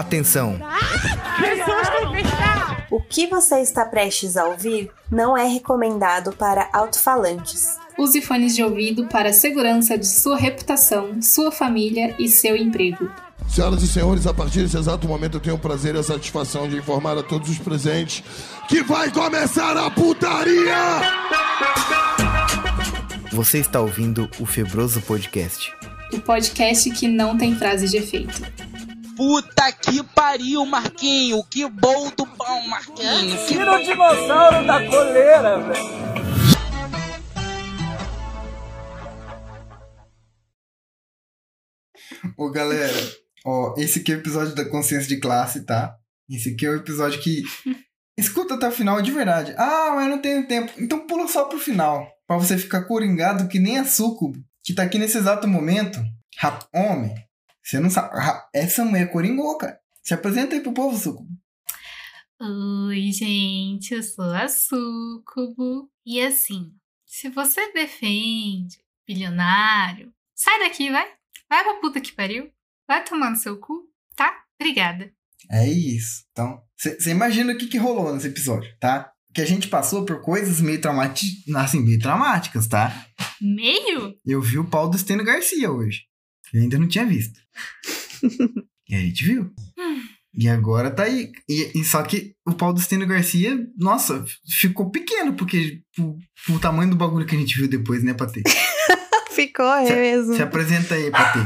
Atenção! 0.00 0.58
O 2.90 3.02
que 3.02 3.26
você 3.26 3.60
está 3.60 3.84
prestes 3.84 4.34
a 4.34 4.46
ouvir 4.46 4.90
não 5.10 5.36
é 5.36 5.46
recomendado 5.46 6.32
para 6.32 6.70
alto-falantes. 6.72 7.76
Use 7.98 8.22
fones 8.22 8.56
de 8.56 8.64
ouvido 8.64 9.06
para 9.08 9.28
a 9.28 9.32
segurança 9.34 9.98
de 9.98 10.08
sua 10.08 10.38
reputação, 10.38 11.20
sua 11.20 11.52
família 11.52 12.14
e 12.18 12.28
seu 12.28 12.56
emprego. 12.56 13.10
Senhoras 13.46 13.82
e 13.82 13.86
senhores, 13.86 14.26
a 14.26 14.32
partir 14.32 14.62
desse 14.62 14.78
exato 14.78 15.06
momento 15.06 15.36
eu 15.36 15.40
tenho 15.40 15.56
o 15.56 15.58
prazer 15.58 15.94
e 15.94 15.98
a 15.98 16.02
satisfação 16.02 16.66
de 16.66 16.78
informar 16.78 17.18
a 17.18 17.22
todos 17.22 17.50
os 17.50 17.58
presentes 17.58 18.24
que 18.70 18.82
vai 18.82 19.10
começar 19.10 19.76
a 19.76 19.90
putaria! 19.90 21.02
Você 23.32 23.58
está 23.58 23.82
ouvindo 23.82 24.30
o 24.40 24.46
Febroso 24.46 25.02
Podcast. 25.02 25.70
O 26.10 26.20
podcast 26.20 26.90
que 26.90 27.06
não 27.06 27.36
tem 27.36 27.54
frase 27.54 27.86
de 27.86 27.98
efeito. 27.98 28.40
Puta 29.20 29.70
que 29.70 30.02
pariu, 30.02 30.64
Marquinho! 30.64 31.44
Que 31.44 31.68
bom 31.68 32.08
do 32.16 32.26
pão, 32.26 32.66
Marquinho! 32.66 33.36
Que 33.36 33.48
Tira 33.48 33.76
o 33.76 33.84
dinossauro 33.84 34.66
da 34.66 34.88
coleira, 34.88 35.58
velho! 35.60 35.84
Ô, 42.34 42.50
galera, 42.50 42.96
ó, 43.44 43.74
esse 43.76 43.98
aqui 43.98 44.10
é 44.10 44.14
o 44.14 44.20
episódio 44.20 44.54
da 44.54 44.64
consciência 44.64 45.06
de 45.06 45.20
classe, 45.20 45.66
tá? 45.66 45.94
Esse 46.26 46.54
aqui 46.54 46.64
é 46.64 46.70
o 46.70 46.76
episódio 46.76 47.20
que. 47.20 47.42
Escuta 48.16 48.54
até 48.54 48.68
o 48.68 48.72
final 48.72 49.02
de 49.02 49.10
verdade. 49.10 49.54
Ah, 49.58 49.92
mas 49.96 50.06
eu 50.06 50.12
não 50.12 50.22
tenho 50.22 50.48
tempo. 50.48 50.72
Então 50.78 51.06
pula 51.06 51.28
só 51.28 51.44
pro 51.44 51.58
final. 51.58 52.10
Pra 52.26 52.38
você 52.38 52.56
ficar 52.56 52.84
coringado 52.84 53.48
que 53.48 53.58
nem 53.58 53.78
a 53.78 53.84
Sucubo, 53.84 54.38
que 54.64 54.72
tá 54.72 54.84
aqui 54.84 54.98
nesse 54.98 55.18
exato 55.18 55.46
momento. 55.46 56.02
Rap... 56.38 56.64
Homem, 56.72 57.14
você 57.62 57.78
não 57.78 57.90
sabe. 57.90 58.14
Essa 58.52 58.84
mulher 58.84 59.10
coringou, 59.10 59.56
cara. 59.58 59.78
Se 60.02 60.14
apresenta 60.14 60.54
aí 60.54 60.60
pro 60.60 60.72
povo, 60.72 60.96
Sucubo. 60.96 61.28
Oi, 62.40 63.12
gente, 63.12 63.92
eu 63.92 64.02
sou 64.02 64.32
a 64.32 64.48
Sucubo. 64.48 65.90
E 66.06 66.20
assim, 66.22 66.72
se 67.06 67.28
você 67.28 67.72
defende 67.72 68.78
bilionário, 69.06 70.12
sai 70.34 70.58
daqui, 70.60 70.90
vai. 70.90 71.06
Vai 71.48 71.64
pra 71.64 71.80
puta 71.80 72.00
que 72.00 72.12
pariu. 72.12 72.50
Vai 72.88 73.04
tomando 73.04 73.36
seu 73.36 73.58
cu, 73.58 73.88
tá? 74.16 74.32
Obrigada. 74.58 75.12
É 75.50 75.68
isso. 75.68 76.24
Então, 76.32 76.62
você 76.76 77.10
imagina 77.10 77.52
o 77.52 77.58
que, 77.58 77.66
que 77.66 77.78
rolou 77.78 78.12
nesse 78.12 78.28
episódio, 78.28 78.74
tá? 78.78 79.12
Que 79.34 79.40
a 79.40 79.46
gente 79.46 79.68
passou 79.68 80.04
por 80.04 80.20
coisas 80.22 80.60
meio, 80.60 80.80
traumati... 80.80 81.44
assim, 81.56 81.80
meio 81.80 81.98
traumáticas, 81.98 82.66
tá? 82.66 83.06
Meio? 83.40 84.18
Eu 84.24 84.40
vi 84.40 84.58
o 84.58 84.68
pau 84.68 84.88
do 84.88 84.98
Stênio 84.98 85.24
Garcia 85.24 85.70
hoje. 85.70 86.09
Eu 86.52 86.62
ainda 86.62 86.78
não 86.78 86.88
tinha 86.88 87.06
visto. 87.06 87.38
e 88.88 88.94
a 88.94 88.98
gente 88.98 89.24
viu. 89.24 89.50
E 90.34 90.48
agora 90.48 90.90
tá 90.90 91.04
aí. 91.04 91.32
E, 91.48 91.72
e 91.74 91.84
só 91.84 92.02
que 92.02 92.34
o 92.46 92.52
pau 92.52 92.72
do 92.72 92.80
Stênio 92.80 93.06
Garcia, 93.06 93.58
nossa, 93.76 94.24
ficou 94.48 94.90
pequeno, 94.90 95.34
porque 95.34 95.80
o, 95.98 96.16
o 96.54 96.58
tamanho 96.58 96.90
do 96.90 96.96
bagulho 96.96 97.26
que 97.26 97.34
a 97.34 97.38
gente 97.38 97.56
viu 97.56 97.68
depois, 97.68 98.02
né, 98.02 98.14
Patê? 98.14 98.42
Ficou, 99.30 99.64
é 99.64 99.94
mesmo. 99.94 100.34
Se 100.34 100.42
apresenta 100.42 100.94
aí, 100.94 101.10
Patê. 101.10 101.38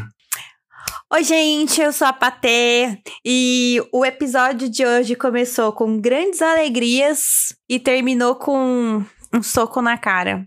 Oi, 1.12 1.22
gente, 1.22 1.80
eu 1.80 1.92
sou 1.92 2.08
a 2.08 2.12
Patê 2.12 2.98
e 3.24 3.80
o 3.92 4.04
episódio 4.04 4.68
de 4.68 4.84
hoje 4.84 5.14
começou 5.14 5.72
com 5.72 6.00
grandes 6.00 6.42
alegrias 6.42 7.54
e 7.68 7.78
terminou 7.78 8.34
com 8.34 9.04
um 9.34 9.42
soco 9.42 9.82
na 9.82 9.98
cara. 9.98 10.46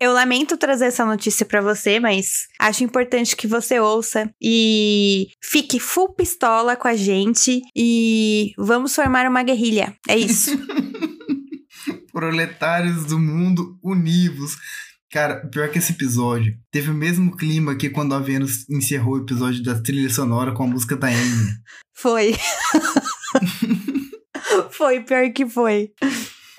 Eu 0.00 0.12
lamento 0.12 0.56
trazer 0.56 0.86
essa 0.86 1.04
notícia 1.04 1.44
pra 1.44 1.60
você, 1.60 1.98
mas 1.98 2.46
acho 2.60 2.84
importante 2.84 3.34
que 3.34 3.48
você 3.48 3.80
ouça 3.80 4.30
e 4.40 5.28
fique 5.42 5.80
full 5.80 6.14
pistola 6.14 6.76
com 6.76 6.86
a 6.86 6.94
gente 6.94 7.62
e 7.74 8.52
vamos 8.56 8.94
formar 8.94 9.26
uma 9.26 9.42
guerrilha. 9.42 9.96
É 10.08 10.16
isso. 10.16 10.50
Proletários 12.12 13.06
do 13.06 13.18
mundo 13.18 13.78
univos. 13.82 14.56
Cara, 15.10 15.48
pior 15.48 15.70
que 15.70 15.78
esse 15.78 15.92
episódio 15.92 16.54
teve 16.70 16.90
o 16.90 16.94
mesmo 16.94 17.34
clima 17.34 17.74
que 17.74 17.88
quando 17.88 18.14
a 18.14 18.20
Vênus 18.20 18.68
encerrou 18.68 19.14
o 19.14 19.22
episódio 19.22 19.62
da 19.62 19.80
trilha 19.80 20.10
sonora 20.10 20.52
com 20.52 20.64
a 20.64 20.66
música 20.66 20.96
da 20.96 21.08
Amy. 21.08 21.48
Foi. 21.94 22.36
foi, 24.70 25.00
pior 25.00 25.32
que 25.32 25.46
foi. 25.46 25.90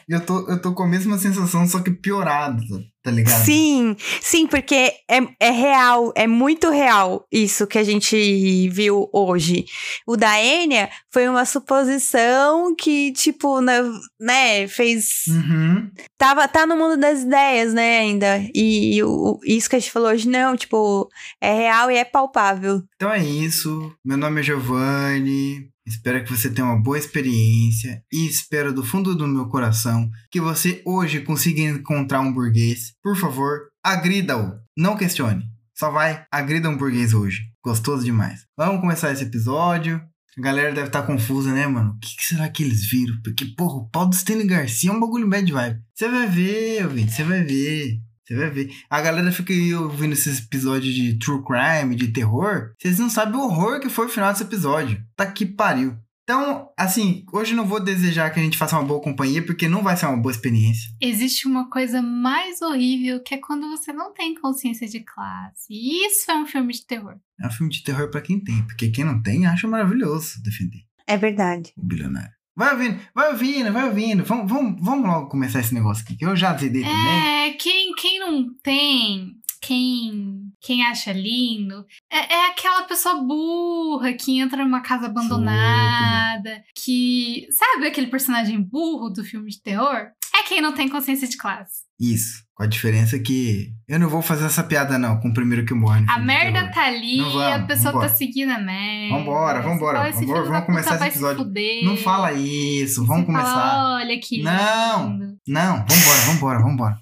Eu 0.10 0.26
tô, 0.26 0.40
eu 0.50 0.60
tô 0.60 0.74
com 0.74 0.82
a 0.82 0.88
mesma 0.88 1.20
sensação, 1.20 1.68
só 1.68 1.82
que 1.82 1.92
piorado, 1.92 2.64
tá 3.04 3.12
ligado? 3.12 3.46
Sim, 3.46 3.96
sim, 4.20 4.48
porque 4.48 4.92
é, 5.08 5.20
é 5.40 5.52
real, 5.52 6.12
é 6.16 6.26
muito 6.26 6.72
real 6.72 7.28
isso 7.32 7.68
que 7.68 7.78
a 7.78 7.84
gente 7.84 8.68
viu 8.70 9.08
hoje. 9.14 9.66
O 10.08 10.18
da 10.18 10.44
Enya 10.44 10.90
foi 11.14 11.30
uma 11.30 11.46
suposição 11.46 12.76
que, 12.76 13.12
tipo, 13.12 13.62
né, 13.62 13.84
né 14.20 14.68
fez. 14.68 15.26
Uhum. 15.28 15.92
Tava, 16.18 16.48
tá 16.48 16.66
no 16.66 16.76
mundo 16.76 16.98
das 16.98 17.22
ideias, 17.22 17.72
né, 17.72 18.00
ainda. 18.00 18.44
E, 18.56 19.04
o, 19.04 19.40
isso 19.46 19.70
que 19.70 19.76
a 19.76 19.80
gente 19.80 19.92
falou 19.92 20.10
hoje, 20.10 20.28
não, 20.28 20.58
tipo, 20.58 21.08
é 21.40 21.54
real 21.54 21.92
e 21.92 21.98
é 21.98 22.04
palpável. 22.04 22.82
Então 22.96 23.12
é 23.12 23.24
isso. 23.24 23.94
Meu 24.04 24.18
nome 24.18 24.40
é 24.40 24.44
Giovanni. 24.44 25.70
Espero 25.90 26.24
que 26.24 26.32
você 26.32 26.50
tenha 26.50 26.68
uma 26.68 26.82
boa 26.82 26.98
experiência 26.98 28.04
e 28.12 28.28
espero 28.28 28.72
do 28.72 28.84
fundo 28.84 29.16
do 29.16 29.28
meu 29.28 29.48
coração 29.48 30.10
que 30.32 30.40
você 30.40 30.82
hoje 30.86 31.22
consiga 31.22 31.62
encontrar 31.62 32.22
um 32.22 32.32
burguês. 32.32 32.94
Por 33.02 33.18
favor, 33.18 33.70
agrida-o. 33.84 34.54
Não 34.78 34.96
questione. 34.96 35.44
Só 35.76 35.90
vai, 35.90 36.26
agrida 36.32 36.70
um 36.70 36.78
burguês 36.78 37.14
hoje. 37.14 37.42
Gostoso 37.64 38.04
demais. 38.04 38.46
Vamos 38.56 38.82
começar 38.82 39.12
esse 39.12 39.24
episódio. 39.24 40.00
A 40.38 40.42
galera 40.42 40.74
deve 40.74 40.88
estar 40.88 41.04
confusa, 41.04 41.52
né, 41.52 41.66
mano? 41.66 41.92
O 41.92 42.00
que, 42.00 42.16
que 42.16 42.24
será 42.24 42.48
que 42.50 42.64
eles 42.64 42.90
viram? 42.90 43.20
Porque, 43.24 43.46
porra, 43.58 43.76
o 43.76 43.90
pau 43.90 44.08
do 44.08 44.14
Stanley 44.14 44.46
Garcia 44.46 44.90
é 44.90 44.94
um 44.94 45.00
bagulho 45.00 45.28
bad 45.28 45.52
vibe. 45.52 45.82
Você 45.94 46.08
vai 46.08 46.28
ver, 46.28 46.86
ouvinte, 46.86 47.12
você 47.12 47.24
vai 47.24 47.44
ver. 47.44 48.00
Você 48.30 48.36
vai 48.36 48.50
ver. 48.52 48.70
A 48.88 49.02
galera 49.02 49.32
fica 49.32 49.52
aí 49.52 49.74
ouvindo 49.74 50.14
esses 50.14 50.38
episódios 50.46 50.94
de 50.94 51.18
true 51.18 51.42
crime, 51.44 51.96
de 51.96 52.10
terror. 52.10 52.74
Vocês 52.80 53.00
não 53.00 53.10
sabem 53.10 53.36
o 53.36 53.44
horror 53.44 53.80
que 53.80 53.90
foi 53.90 54.06
o 54.06 54.10
final 54.10 54.32
desse 54.32 54.44
episódio. 54.44 55.04
Tá 55.16 55.26
que 55.32 55.48
pariu. 55.48 55.98
Então, 56.24 56.70
assim, 56.78 57.26
hoje 57.34 57.54
eu 57.54 57.58
não 57.58 57.66
vou 57.66 57.80
desejar 57.84 58.30
que 58.30 58.40
a 58.40 58.44
gente 58.44 58.56
faça 58.56 58.78
uma 58.78 58.86
boa 58.88 59.02
companhia, 59.02 59.44
porque 59.44 59.68
não 59.68 59.82
vai 59.82 59.98
ser 59.98 60.06
uma 60.06 60.22
boa 60.22 60.32
experiência. 60.32 60.92
Existe 61.02 61.48
uma 61.48 61.68
coisa 61.72 62.04
mais 62.04 62.62
horrível 62.62 63.20
que 63.24 63.34
é 63.34 63.38
quando 63.40 63.68
você 63.68 63.92
não 63.92 64.14
tem 64.14 64.36
consciência 64.40 64.88
de 64.88 65.00
classe. 65.00 65.66
E 65.72 66.06
isso 66.06 66.30
é 66.30 66.36
um 66.36 66.46
filme 66.46 66.72
de 66.72 66.86
terror. 66.86 67.16
É 67.42 67.48
um 67.48 67.52
filme 67.52 67.72
de 67.74 67.84
terror 67.84 68.12
pra 68.12 68.22
quem 68.22 68.40
tem, 68.40 68.64
porque 68.68 68.92
quem 68.92 69.04
não 69.04 69.20
tem 69.24 69.48
acha 69.48 69.68
maravilhoso 69.68 70.40
defender 70.44 70.82
É 71.08 71.18
verdade. 71.18 71.74
o 71.76 71.84
bilionário. 71.84 72.30
Vai 72.60 72.74
ouvindo, 72.74 73.00
vai 73.16 73.32
ouvindo, 73.32 73.72
vai 73.72 73.86
ouvindo. 73.86 74.26
Vamos, 74.26 74.52
vamos, 74.52 74.82
vamos 74.82 75.08
logo 75.08 75.30
começar 75.30 75.62
esse 75.62 75.74
negócio 75.74 76.04
aqui, 76.04 76.18
que 76.18 76.26
eu 76.26 76.36
já 76.36 76.54
zedei 76.58 76.84
também. 76.84 77.46
É, 77.46 77.54
quem, 77.54 77.94
quem 77.96 78.20
não 78.20 78.54
tem, 78.62 79.38
quem, 79.62 80.52
quem 80.60 80.86
acha 80.86 81.14
lindo, 81.14 81.86
é, 82.12 82.18
é 82.18 82.48
aquela 82.48 82.82
pessoa 82.82 83.24
burra 83.24 84.12
que 84.12 84.38
entra 84.42 84.62
numa 84.66 84.82
casa 84.82 85.06
abandonada, 85.06 86.62
que. 86.76 87.48
Sabe 87.50 87.88
aquele 87.88 88.08
personagem 88.08 88.62
burro 88.62 89.10
do 89.10 89.24
filme 89.24 89.50
de 89.50 89.62
terror? 89.62 90.12
Quem 90.50 90.62
não 90.62 90.74
tem 90.74 90.90
consciência 90.90 91.28
de 91.28 91.38
classe. 91.38 91.88
Isso. 92.00 92.44
Com 92.56 92.64
a 92.64 92.66
diferença 92.68 93.20
que 93.20 93.72
eu 93.88 94.00
não 94.00 94.10
vou 94.10 94.22
fazer 94.22 94.46
essa 94.46 94.64
piada, 94.64 94.98
não, 94.98 95.20
com 95.20 95.30
o 95.30 95.34
primeiro 95.34 95.66
que 95.66 95.74
morre. 95.74 96.04
A 96.10 96.18
merda 96.18 96.72
tá 96.72 96.86
ali 96.88 97.18
Não 97.18 97.32
vamos, 97.32 97.54
a 97.54 97.60
pessoa 97.68 97.92
vambora. 97.92 98.10
tá 98.10 98.16
seguindo 98.16 98.50
a 98.52 98.60
merda. 98.60 99.16
Vambora, 99.18 99.62
vambora, 99.62 99.98
fala, 100.00 100.10
"Esse 100.10 100.26
vambora, 100.26 100.44
vamos 100.50 100.66
começar 100.66 100.96
esse 100.96 101.06
episódio. 101.08 101.44
fuder." 101.44 101.84
Não 101.86 101.96
fala 101.98 102.34
isso, 102.34 103.06
vamos 103.06 103.26
Você 103.26 103.32
começar. 103.32 103.54
fala, 103.54 103.96
Olha 103.98 104.20
que 104.20 104.42
Não. 104.42 105.12
lindo. 105.12 105.38
Não, 105.48 105.78
vambora, 105.86 106.20
vambora, 106.26 106.60
vambora. 106.60 106.98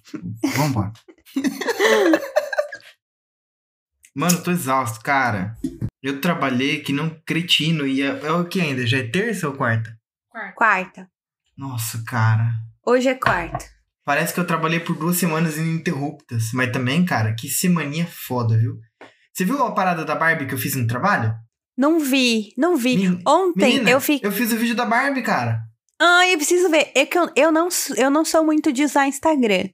Vambora. 0.57 0.93
Mano, 4.15 4.35
eu 4.37 4.43
tô 4.43 4.51
exausto, 4.51 4.99
cara. 5.01 5.55
Eu 6.01 6.19
trabalhei 6.19 6.81
que 6.81 6.91
não 6.91 7.09
cretino 7.25 7.85
e 7.85 8.01
é, 8.01 8.07
é 8.07 8.31
o 8.31 8.45
que 8.45 8.59
ainda? 8.59 8.85
Já 8.85 8.97
é 8.97 9.03
terça 9.07 9.47
ou 9.47 9.53
quarta? 9.55 9.95
Quarta. 10.55 11.07
Nossa, 11.55 12.03
cara. 12.05 12.51
Hoje 12.89 13.09
é 13.09 13.15
quarta. 13.15 13.65
Parece 14.05 14.33
que 14.33 14.39
eu 14.39 14.47
trabalhei 14.47 14.79
por 14.79 14.95
duas 14.95 15.17
semanas 15.17 15.57
ininterruptas. 15.57 16.51
Mas 16.53 16.71
também, 16.71 17.03
cara, 17.03 17.35
que 17.35 17.49
semaninha 17.49 18.07
foda, 18.07 18.57
viu? 18.57 18.79
Você 19.33 19.43
viu 19.43 19.61
a 19.61 19.73
parada 19.73 20.05
da 20.05 20.15
Barbie 20.15 20.45
que 20.45 20.53
eu 20.53 20.57
fiz 20.57 20.73
no 20.73 20.87
trabalho? 20.87 21.35
Não 21.77 21.99
vi, 21.99 22.53
não 22.57 22.77
vi. 22.77 23.19
Ontem 23.27 23.73
Menina, 23.73 23.89
eu 23.89 23.99
fiquei. 23.99 24.25
Eu 24.25 24.31
fiz 24.31 24.53
o 24.53 24.55
vídeo 24.55 24.73
da 24.73 24.85
Barbie, 24.85 25.21
cara. 25.21 25.59
Ah, 25.99 26.29
eu 26.29 26.37
preciso 26.37 26.69
ver. 26.69 26.89
É 26.95 27.05
que 27.05 27.19
eu, 27.19 27.29
eu, 27.35 27.51
não, 27.51 27.67
eu 27.97 28.09
não 28.09 28.23
sou 28.23 28.45
muito 28.45 28.71
de 28.71 28.85
usar 28.85 29.05
Instagram. 29.05 29.67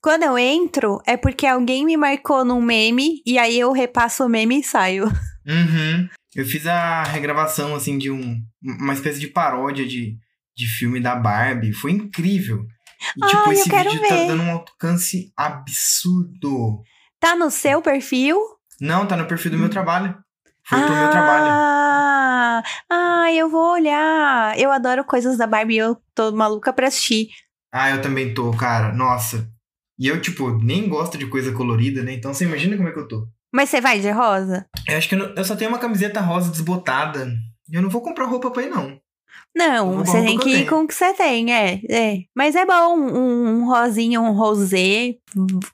Quando 0.00 0.22
eu 0.22 0.38
entro, 0.38 1.02
é 1.04 1.16
porque 1.16 1.44
alguém 1.44 1.84
me 1.84 1.96
marcou 1.96 2.44
num 2.44 2.62
meme 2.62 3.20
e 3.26 3.36
aí 3.36 3.58
eu 3.58 3.72
repasso 3.72 4.24
o 4.24 4.28
meme 4.28 4.60
e 4.60 4.62
saio. 4.62 5.06
Uhum. 5.44 6.08
Eu 6.36 6.46
fiz 6.46 6.68
a 6.68 7.02
regravação, 7.02 7.74
assim, 7.74 7.98
de 7.98 8.12
um, 8.12 8.40
uma 8.62 8.92
espécie 8.92 9.18
de 9.18 9.26
paródia 9.26 9.84
de, 9.84 10.16
de 10.58 10.66
filme 10.66 11.00
da 11.00 11.14
Barbie. 11.14 11.72
Foi 11.72 11.92
incrível. 11.92 12.66
E, 13.16 13.20
tipo, 13.26 13.42
Ai, 13.42 13.46
eu 13.46 13.52
esse 13.52 13.70
vídeo 13.70 14.02
tá 14.02 14.08
ver. 14.14 14.26
dando 14.26 14.42
um 14.42 14.50
alcance 14.50 15.32
absurdo. 15.36 16.82
Tá 17.20 17.36
no 17.36 17.50
seu 17.50 17.80
perfil? 17.80 18.36
Não, 18.80 19.06
tá 19.06 19.16
no 19.16 19.26
perfil 19.26 19.52
do 19.52 19.56
Hum. 19.56 19.60
meu 19.60 19.68
trabalho. 19.70 20.16
Foi 20.64 20.80
pro 20.80 20.94
meu 20.96 21.10
trabalho. 21.10 21.46
Ah, 21.50 22.62
ah, 22.90 23.32
eu 23.32 23.48
vou 23.48 23.72
olhar. 23.72 24.58
Eu 24.58 24.70
adoro 24.70 25.04
coisas 25.04 25.38
da 25.38 25.46
Barbie, 25.46 25.76
eu 25.78 25.96
tô 26.14 26.30
maluca 26.32 26.72
pra 26.72 26.88
assistir. 26.88 27.28
Ah, 27.72 27.90
eu 27.90 28.02
também 28.02 28.34
tô, 28.34 28.50
cara. 28.50 28.92
Nossa. 28.92 29.48
E 29.98 30.06
eu, 30.06 30.20
tipo, 30.20 30.50
nem 30.62 30.88
gosto 30.88 31.16
de 31.16 31.26
coisa 31.26 31.52
colorida, 31.52 32.02
né? 32.02 32.12
Então 32.12 32.34
você 32.34 32.44
imagina 32.44 32.76
como 32.76 32.88
é 32.88 32.92
que 32.92 32.98
eu 32.98 33.08
tô. 33.08 33.26
Mas 33.52 33.70
você 33.70 33.80
vai 33.80 33.98
de 34.00 34.10
rosa? 34.10 34.66
Eu 34.86 34.98
acho 34.98 35.08
que 35.08 35.14
eu, 35.14 35.18
não- 35.20 35.34
eu 35.34 35.44
só 35.44 35.56
tenho 35.56 35.70
uma 35.70 35.78
camiseta 35.78 36.20
rosa 36.20 36.50
desbotada. 36.50 37.32
E 37.70 37.74
eu 37.76 37.80
não 37.82 37.88
vou 37.88 38.02
comprar 38.02 38.26
roupa 38.26 38.50
pra 38.50 38.62
ir, 38.62 38.68
não. 38.70 38.98
Não, 39.56 40.04
você 40.04 40.22
tem 40.22 40.38
que 40.38 40.50
ir 40.50 40.68
com 40.68 40.82
o 40.82 40.86
que 40.86 40.94
você 40.94 41.12
tem, 41.14 41.52
é, 41.52 41.80
é. 41.90 42.18
Mas 42.36 42.54
é 42.54 42.64
bom, 42.64 42.96
um, 42.98 43.48
um 43.62 43.66
rosinha, 43.66 44.20
um 44.20 44.32
rosé, 44.32 45.14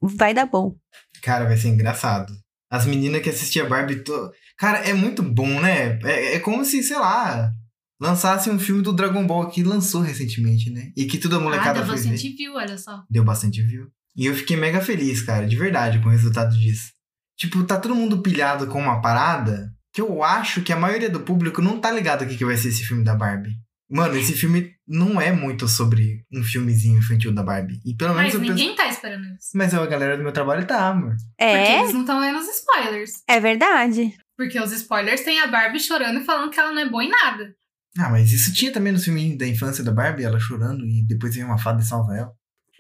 vai 0.00 0.32
dar 0.32 0.46
bom. 0.46 0.74
Cara, 1.22 1.44
vai 1.44 1.56
ser 1.56 1.68
engraçado. 1.68 2.32
As 2.70 2.86
meninas 2.86 3.22
que 3.22 3.30
assistiam 3.30 3.68
Barbie. 3.68 4.02
To... 4.02 4.30
Cara, 4.58 4.78
é 4.78 4.92
muito 4.92 5.22
bom, 5.22 5.60
né? 5.60 5.98
É, 6.02 6.34
é 6.34 6.40
como 6.40 6.64
se, 6.64 6.82
sei 6.82 6.98
lá, 6.98 7.52
lançasse 8.00 8.50
um 8.50 8.58
filme 8.58 8.82
do 8.82 8.92
Dragon 8.92 9.26
Ball 9.26 9.48
que 9.48 9.62
lançou 9.62 10.00
recentemente, 10.00 10.70
né? 10.70 10.90
E 10.96 11.04
que 11.04 11.18
toda 11.18 11.36
Ah, 11.36 11.40
molecada 11.40 11.80
deu 11.80 11.86
foi 11.86 11.96
ver. 11.96 12.10
bastante 12.10 12.36
view, 12.36 12.54
olha 12.54 12.76
só. 12.78 13.02
Deu 13.08 13.22
bastante 13.24 13.62
view. 13.62 13.88
E 14.16 14.26
eu 14.26 14.34
fiquei 14.34 14.56
mega 14.56 14.80
feliz, 14.80 15.22
cara, 15.22 15.46
de 15.46 15.56
verdade, 15.56 15.98
com 16.00 16.08
o 16.08 16.12
resultado 16.12 16.56
disso. 16.58 16.92
Tipo, 17.36 17.64
tá 17.64 17.78
todo 17.78 17.94
mundo 17.94 18.22
pilhado 18.22 18.66
com 18.66 18.78
uma 18.80 19.00
parada 19.00 19.72
que 19.94 20.00
eu 20.00 20.24
acho 20.24 20.60
que 20.62 20.72
a 20.72 20.76
maioria 20.76 21.08
do 21.08 21.20
público 21.20 21.62
não 21.62 21.80
tá 21.80 21.90
ligado 21.90 22.22
o 22.22 22.26
que, 22.26 22.36
que 22.36 22.44
vai 22.44 22.56
ser 22.56 22.68
esse 22.68 22.84
filme 22.84 23.04
da 23.04 23.14
Barbie. 23.14 23.54
Mano, 23.88 24.16
esse 24.16 24.32
filme 24.32 24.72
não 24.88 25.20
é 25.20 25.30
muito 25.30 25.68
sobre 25.68 26.24
um 26.32 26.42
filmezinho 26.42 26.98
infantil 26.98 27.32
da 27.32 27.44
Barbie. 27.44 27.80
E 27.86 27.94
pelo 27.94 28.12
menos 28.14 28.32
Mas 28.32 28.34
eu 28.34 28.40
penso. 28.40 28.52
ninguém 28.54 28.74
tá 28.74 28.88
esperando 28.88 29.22
isso. 29.26 29.50
Mas 29.54 29.72
a 29.72 29.86
galera 29.86 30.16
do 30.16 30.22
meu 30.24 30.32
trabalho 30.32 30.66
tá, 30.66 30.88
amor. 30.88 31.14
Porque 31.38 31.44
É, 31.44 31.80
eles 31.80 31.94
não 31.94 32.00
estão 32.00 32.20
vendo 32.20 32.38
os 32.38 32.48
spoilers. 32.48 33.12
é 33.28 33.38
verdade. 33.38 34.12
Porque 34.36 34.58
os 34.58 34.72
spoilers 34.72 35.20
têm 35.20 35.38
a 35.40 35.46
Barbie 35.46 35.78
chorando 35.78 36.18
e 36.18 36.24
falando 36.24 36.50
que 36.50 36.58
ela 36.58 36.72
não 36.72 36.82
é 36.82 36.88
boa 36.88 37.04
em 37.04 37.10
nada. 37.10 37.54
Ah, 37.96 38.10
mas 38.10 38.32
isso 38.32 38.52
tinha 38.52 38.72
também 38.72 38.92
no 38.92 38.98
filme 38.98 39.38
da 39.38 39.46
infância 39.46 39.84
da 39.84 39.92
Barbie, 39.92 40.24
ela 40.24 40.40
chorando 40.40 40.84
e 40.84 41.06
depois 41.06 41.32
vem 41.36 41.44
uma 41.44 41.58
fada 41.58 41.80
e 41.80 41.84
salva 41.84 42.16
ela. 42.16 42.32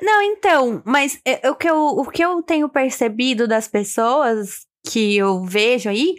Não, 0.02 0.20
então, 0.20 0.82
mas 0.84 1.20
é, 1.24 1.48
o, 1.48 1.54
que 1.54 1.70
eu, 1.70 1.76
o 1.76 2.10
que 2.10 2.24
eu 2.24 2.42
tenho 2.42 2.68
percebido 2.68 3.46
das 3.46 3.68
pessoas 3.68 4.66
que 4.90 5.16
eu 5.16 5.44
vejo 5.44 5.88
aí 5.88 6.14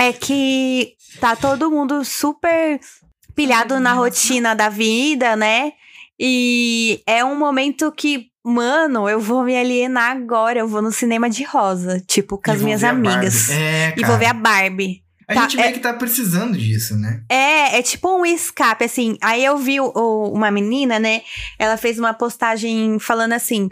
é 0.00 0.12
que 0.14 0.94
tá 1.20 1.36
todo 1.36 1.70
mundo 1.70 2.02
super 2.04 2.80
pilhado 3.34 3.78
na 3.78 3.92
rotina 3.92 4.54
da 4.54 4.68
vida, 4.70 5.36
né? 5.36 5.72
E 6.18 7.02
é 7.06 7.24
um 7.24 7.38
momento 7.38 7.92
que, 7.92 8.28
mano, 8.42 9.08
eu 9.08 9.20
vou 9.20 9.42
me 9.42 9.56
alienar 9.56 10.16
agora, 10.16 10.58
eu 10.58 10.66
vou 10.68 10.80
no 10.80 10.90
cinema 10.90 11.28
de 11.28 11.44
rosa, 11.44 12.02
tipo, 12.06 12.38
com 12.38 12.50
as 12.50 12.62
minhas 12.62 12.82
amigas. 12.82 13.50
É, 13.50 13.94
E 13.96 14.04
vou 14.04 14.16
ver 14.18 14.26
a 14.26 14.32
Barbie. 14.34 15.02
A 15.30 15.34
tá, 15.34 15.42
gente 15.42 15.56
meio 15.58 15.72
que 15.74 15.78
tá 15.78 15.92
precisando 15.94 16.58
disso, 16.58 16.96
né? 16.96 17.22
É, 17.28 17.78
é 17.78 17.82
tipo 17.82 18.08
um 18.14 18.26
escape, 18.26 18.84
assim. 18.84 19.16
Aí 19.22 19.44
eu 19.44 19.56
vi 19.56 19.80
o- 19.80 19.92
o- 19.94 20.32
uma 20.32 20.50
menina, 20.50 20.98
né? 20.98 21.22
Ela 21.58 21.76
fez 21.76 21.98
uma 21.98 22.12
postagem 22.12 22.98
falando 22.98 23.32
assim: 23.32 23.68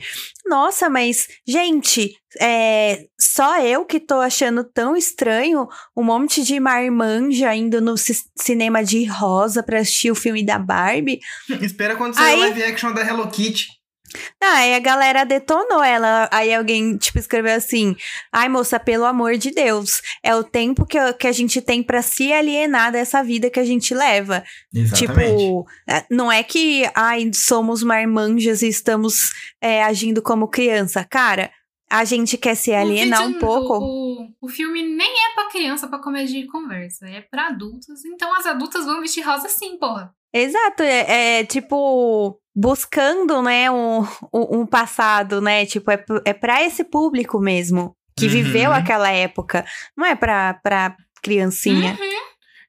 Nossa, 0.47 0.89
mas, 0.89 1.27
gente, 1.47 2.13
é, 2.41 3.01
só 3.21 3.61
eu 3.61 3.85
que 3.85 3.99
tô 4.01 4.21
achando 4.21 4.63
tão 4.63 4.97
estranho 4.97 5.67
um 5.97 6.03
monte 6.05 6.43
de 6.45 6.59
marmanja 6.61 7.55
indo 7.55 7.81
no 7.81 7.97
ci- 7.97 8.23
cinema 8.37 8.85
de 8.85 9.05
rosa 9.05 9.63
pra 9.63 9.81
assistir 9.81 10.11
o 10.11 10.15
filme 10.15 10.45
da 10.47 10.59
Barbie. 10.59 11.19
Espera 11.61 11.97
quando 11.97 12.15
sair 12.15 12.25
Aí- 12.35 12.37
o 12.37 12.41
live 12.41 12.63
action 12.63 12.93
da 12.93 13.03
Hello 13.03 13.29
Kitty. 13.29 13.67
Ah, 14.43 14.59
aí 14.59 14.75
a 14.75 14.79
galera 14.79 15.25
detonou 15.25 15.83
ela. 15.83 16.29
Aí 16.33 16.55
alguém, 16.55 16.97
tipo, 16.97 17.19
escreveu 17.19 17.55
assim: 17.55 17.95
Ai, 18.33 18.49
moça, 18.49 18.79
pelo 18.81 19.05
amor 19.05 19.37
de 19.37 19.51
Deus, 19.51 20.01
é 20.23 20.35
o 20.35 20.43
tempo 20.45 20.87
que, 20.87 20.99
eu- 20.99 21.15
que 21.15 21.27
a 21.27 21.33
gente 21.33 21.61
tem 21.61 21.83
pra 21.83 22.03
se 22.03 22.33
alienar 22.33 22.93
dessa 22.93 23.23
vida 23.23 23.51
que 23.51 23.61
a 23.61 23.65
gente 23.65 23.95
leva. 23.95 24.43
Exatamente. 24.75 25.37
Tipo, 25.37 25.67
não 26.11 26.31
é 26.31 26.43
que 26.43 26.89
ai, 26.95 27.31
somos 27.35 27.83
marmanjas 27.83 28.63
e 28.63 28.69
estamos 28.69 29.31
é, 29.61 29.83
agindo 29.85 30.23
como 30.23 30.49
criança. 30.49 31.05
Cara, 31.05 31.51
a 31.91 32.05
gente 32.05 32.37
quer 32.37 32.55
se 32.55 32.73
alienar 32.73 33.27
um 33.27 33.39
pouco. 33.39 33.79
O, 33.79 34.23
o, 34.23 34.29
o 34.43 34.49
filme 34.49 34.83
nem 34.83 35.25
é 35.25 35.35
pra 35.35 35.49
criança, 35.51 35.89
pra 35.89 35.99
comédia 36.03 36.39
de 36.41 36.47
conversa. 36.47 37.07
É 37.09 37.21
pra 37.23 37.47
adultos. 37.49 38.05
Então 38.05 38.35
as 38.35 38.45
adultas 38.47 38.85
vão 38.85 39.01
vestir 39.01 39.23
rosa 39.23 39.49
sim, 39.49 39.79
porra. 39.79 40.13
Exato, 40.33 40.83
é, 40.83 41.41
é, 41.41 41.45
tipo 41.45 42.39
buscando, 42.55 43.41
né, 43.41 43.71
um, 43.71 44.05
um 44.33 44.67
passado, 44.67 45.41
né? 45.41 45.65
Tipo, 45.65 45.93
é, 45.93 46.05
é 46.25 46.33
pra 46.33 46.63
esse 46.65 46.83
público 46.83 47.39
mesmo 47.41 47.95
que 48.19 48.27
Uhum. 48.27 48.33
viveu 48.33 48.73
aquela 48.73 49.11
época. 49.11 49.65
Não 49.97 50.05
é 50.05 50.17
pra, 50.17 50.55
pra 50.55 50.97
criancinha. 51.23 51.93
Uhum. 51.93 52.19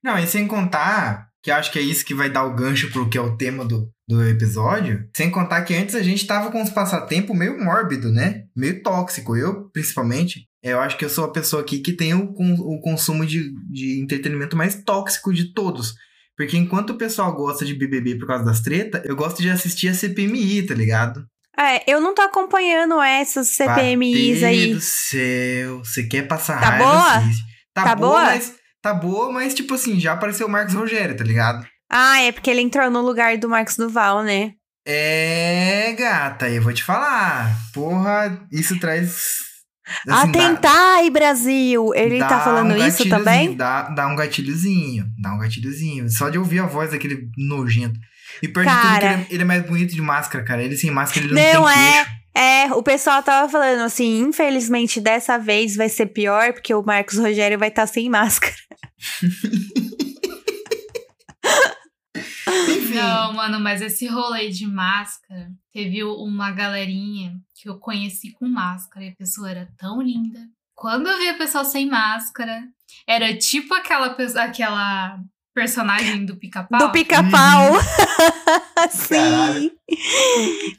Não, 0.04 0.18
e 0.20 0.28
sem 0.28 0.46
contar, 0.48 1.28
que 1.42 1.50
eu 1.50 1.56
acho 1.56 1.72
que 1.72 1.80
é 1.80 1.82
isso 1.82 2.06
que 2.06 2.14
vai 2.14 2.30
dar 2.30 2.44
o 2.46 2.56
gancho 2.56 2.92
pro 2.92 3.10
que 3.10 3.18
é 3.18 3.22
o 3.22 3.36
tema 3.36 3.66
do, 3.66 3.90
do 4.08 4.24
episódio. 4.28 5.10
Sem 5.18 5.32
contar 5.32 5.64
que 5.64 5.74
antes 5.76 5.96
a 5.96 6.04
gente 6.04 6.28
tava 6.28 6.52
com 6.52 6.62
uns 6.62 6.70
passatempos 6.70 7.36
meio 7.36 7.58
mórbido, 7.60 8.12
né? 8.12 8.44
Meio 8.56 8.84
tóxico. 8.84 9.36
Eu, 9.36 9.70
principalmente, 9.72 10.46
eu 10.62 10.80
acho 10.80 10.98
que 10.98 11.06
eu 11.06 11.10
sou 11.10 11.26
a 11.26 11.32
pessoa 11.32 11.64
aqui 11.64 11.80
que 11.80 11.94
tem 11.94 12.14
o, 12.14 12.32
o 12.38 12.80
consumo 12.80 13.26
de, 13.26 13.52
de 13.72 14.00
entretenimento 14.02 14.56
mais 14.56 14.84
tóxico 14.84 15.34
de 15.34 15.52
todos. 15.52 15.96
Porque 16.40 16.56
enquanto 16.56 16.92
o 16.92 16.98
pessoal 16.98 17.34
gosta 17.36 17.66
de 17.66 17.74
BBB 17.74 18.16
por 18.16 18.26
causa 18.26 18.46
das 18.46 18.62
tretas, 18.62 19.04
eu 19.04 19.14
gosto 19.14 19.42
de 19.42 19.50
assistir 19.50 19.90
a 19.90 19.94
CPMI, 19.94 20.66
tá 20.66 20.74
ligado? 20.74 21.26
É, 21.60 21.84
eu 21.86 22.00
não 22.00 22.16
tô 22.16 22.22
acompanhando 22.22 23.02
essas 23.02 23.50
CPMIs 23.50 24.42
aí. 24.42 24.74
do 24.74 24.80
céu, 24.80 25.80
você 25.80 26.04
quer 26.04 26.30
passar 26.30 26.62
Tá 26.62 26.70
raiva, 26.70 26.86
boa? 26.86 27.12
assiste. 27.18 27.44
Tá, 27.74 27.84
Tá 27.84 27.96
boa, 27.96 28.22
mas 28.22 28.56
tá 28.82 28.94
boa, 28.94 29.30
mas 29.34 29.54
tipo 29.54 29.74
assim, 29.74 30.00
já 30.00 30.14
apareceu 30.14 30.48
o 30.48 30.50
Marcos 30.50 30.76
Rogério, 30.76 31.18
tá 31.18 31.26
ligado? 31.26 31.68
Ah, 31.92 32.22
é 32.22 32.32
porque 32.32 32.50
ele 32.50 32.62
entrou 32.62 32.90
no 32.90 33.02
lugar 33.02 33.38
do 33.38 33.50
Marcos 33.50 33.76
Duval, 33.76 34.24
né? 34.24 34.54
É, 34.88 35.92
gata, 36.00 36.48
eu 36.50 36.62
vou 36.62 36.72
te 36.72 36.86
falar. 36.86 37.54
Porra, 37.74 38.48
isso 38.50 38.80
traz 38.80 39.40
Atentai, 40.08 41.10
Brasil! 41.10 41.92
Ele 41.96 42.20
dá 42.20 42.28
tá 42.28 42.40
falando 42.42 42.74
um 42.74 42.88
isso 42.88 43.08
também? 43.10 43.56
Dá, 43.56 43.84
dá 43.90 44.08
um 44.08 44.16
gatilhozinho, 44.16 45.06
dá 45.22 45.34
um 45.34 45.40
gatilhozinho. 45.40 46.10
Só 46.10 46.30
de 46.30 46.38
ouvir 46.38 46.60
a 46.60 46.66
voz 46.66 46.92
daquele 46.92 47.28
nojento. 47.38 48.00
E 48.42 48.48
perto 48.48 48.70
de 48.70 48.76
tudo 48.76 48.82
que 48.94 49.00
Cara. 49.00 49.14
ele, 49.14 49.22
é- 49.24 49.28
ele 49.32 49.42
é 49.44 49.46
mais 49.46 49.66
bonito 49.66 49.94
de 49.94 50.02
máscara, 50.02 50.44
cara. 50.44 50.62
Ele 50.64 50.78
sem 50.78 50.92
máscara, 50.92 51.26
ele 51.26 51.34
Não 51.36 51.62
não, 51.62 51.66
tem 51.66 51.78
é. 51.78 51.94
queixo. 52.04 52.20
É, 52.36 52.74
o 52.74 52.84
pessoal 52.84 53.22
tava 53.24 53.50
falando 53.52 53.82
assim, 53.82 54.20
infelizmente 54.22 55.02
dessa 55.02 55.38
vez 55.38 55.76
vai 55.76 55.90
ser 55.90 56.06
pior, 56.06 56.54
porque 56.54 56.74
o 56.74 56.84
Marcos 56.84 57.18
Rogério 57.18 57.58
vai 57.60 57.70
estar 57.70 57.86
sem 57.88 58.08
máscara. 58.10 58.54
Enfim. 62.70 62.94
Não, 62.96 63.34
mano, 63.34 63.60
mas 63.60 63.82
esse 63.82 64.08
rolê 64.08 64.50
de 64.50 64.66
máscara, 64.68 65.52
teve 65.74 66.04
uma 66.04 66.52
galerinha 66.52 67.34
que 67.56 67.70
eu 67.70 67.78
conheci 67.78 68.32
com 68.34 68.48
máscara 68.48 69.06
e 69.06 69.10
a 69.10 69.16
pessoa 69.16 69.50
era 69.50 69.70
tão 69.78 70.02
linda. 70.02 70.40
Quando 70.76 71.08
eu 71.08 71.18
vi 71.18 71.28
a 71.30 71.38
pessoa 71.38 71.66
sem 71.66 71.88
máscara, 71.90 72.64
era 73.08 73.36
tipo 73.38 73.74
aquela, 73.74 74.16
aquela 74.38 75.20
personagem 75.54 76.26
do 76.26 76.38
pica-pau. 76.38 76.80
Do 76.80 76.92
pica-pau. 76.92 77.74
Uhum. 77.74 77.80
Sim. 78.90 79.72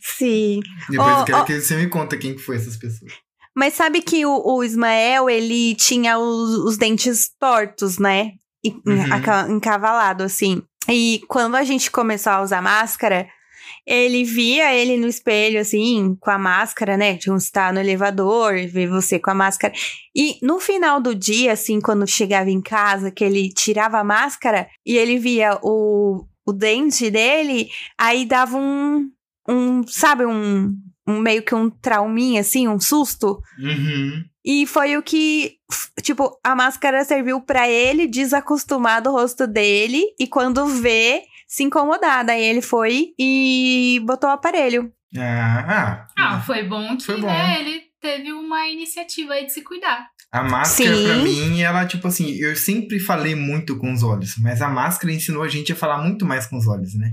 Sim. 0.00 0.61
Depois 0.89 1.17
Ó, 1.17 1.21
eu 1.21 1.25
quero 1.25 1.39
ó. 1.39 1.45
que 1.45 1.61
você 1.61 1.77
me 1.77 1.89
conta 1.89 2.17
quem 2.17 2.35
que 2.35 2.41
foi 2.41 2.57
essas 2.57 2.77
pessoas. 2.77 3.12
Mas 3.55 3.75
sabe 3.75 4.00
que 4.00 4.25
o, 4.25 4.43
o 4.43 4.65
Ismael, 4.65 5.29
ele 5.29 5.75
tinha 5.75 6.19
os, 6.19 6.50
os 6.65 6.79
dentes 6.79 7.29
tortos, 7.39 7.99
né? 7.99 8.33
E, 8.65 8.71
Uhum. 8.71 10.25
assim. 10.25 10.62
E 10.89 11.21
quando 11.29 11.57
a 11.57 11.65
gente 11.65 11.91
começou 11.91 12.33
a 12.33 12.43
usar 12.43 12.63
máscara, 12.63 13.29
ele 13.87 14.25
via 14.25 14.75
ele 14.75 14.97
no 14.97 15.07
espelho, 15.07 15.61
assim, 15.61 16.17
com 16.21 16.31
a 16.31 16.39
máscara, 16.39 16.97
né? 16.97 17.17
Tipo, 17.17 17.37
estar 17.37 17.73
no 17.73 17.81
elevador, 17.81 18.55
ver 18.69 18.89
você 18.89 19.19
com 19.19 19.31
a 19.31 19.35
máscara. 19.35 19.73
E 20.15 20.39
no 20.43 20.59
final 20.59 21.01
do 21.01 21.15
dia, 21.15 21.53
assim, 21.53 21.81
quando 21.81 22.07
chegava 22.07 22.51
em 22.51 22.61
casa, 22.61 23.11
que 23.11 23.25
ele 23.25 23.53
tirava 23.53 23.99
a 23.99 24.05
máscara 24.05 24.69
e 24.85 24.97
ele 24.97 25.19
via 25.19 25.59
o, 25.63 26.27
o 26.47 26.53
dente 26.53 27.11
dele, 27.11 27.69
aí 27.99 28.25
dava 28.25 28.57
um, 28.57 29.11
um 29.49 29.87
sabe, 29.87 30.25
um, 30.25 30.75
um 31.07 31.19
meio 31.21 31.43
que 31.43 31.55
um 31.55 31.71
trauminha, 31.71 32.41
assim, 32.41 32.69
um 32.69 32.79
susto. 32.79 33.41
Uhum. 33.59 34.25
E 34.44 34.66
foi 34.66 34.97
o 34.97 35.02
que, 35.02 35.56
tipo, 36.02 36.38
a 36.42 36.54
máscara 36.56 37.04
serviu 37.04 37.40
pra 37.40 37.68
ele 37.68 38.06
desacostumar 38.06 39.02
do 39.02 39.11
rosto 39.12 39.47
dele 39.47 40.02
e 40.18 40.26
quando 40.26 40.66
vê, 40.66 41.23
se 41.47 41.62
incomodar. 41.62 42.25
Daí 42.25 42.42
ele 42.42 42.62
foi 42.62 43.09
e 43.18 44.00
botou 44.04 44.30
o 44.30 44.32
aparelho. 44.32 44.92
Ah, 45.16 45.64
ah, 45.68 46.06
Ah, 46.16 46.40
foi 46.40 46.62
bom 46.62 46.97
que, 46.97 47.04
Foi 47.04 47.20
bom. 47.20 47.26
né, 47.26 47.61
ele 47.61 47.82
teve 48.00 48.32
uma 48.32 48.66
iniciativa 48.68 49.35
aí 49.35 49.44
de 49.47 49.52
se 49.52 49.62
cuidar. 49.62 50.06
A 50.32 50.42
máscara, 50.44 50.94
Sim. 50.97 51.04
pra 51.04 51.16
mim, 51.16 51.61
ela, 51.61 51.85
tipo 51.85 52.06
assim, 52.06 52.37
eu 52.37 52.54
sempre 52.54 53.00
falei 53.00 53.35
muito 53.35 53.76
com 53.76 53.92
os 53.92 54.02
olhos, 54.04 54.37
mas 54.40 54.62
a 54.62 54.68
máscara 54.68 55.12
ensinou 55.12 55.42
a 55.42 55.49
gente 55.49 55.73
a 55.73 55.76
falar 55.76 55.99
muito 56.00 56.25
mais 56.25 56.47
com 56.47 56.56
os 56.56 56.68
olhos, 56.68 56.94
né? 56.97 57.12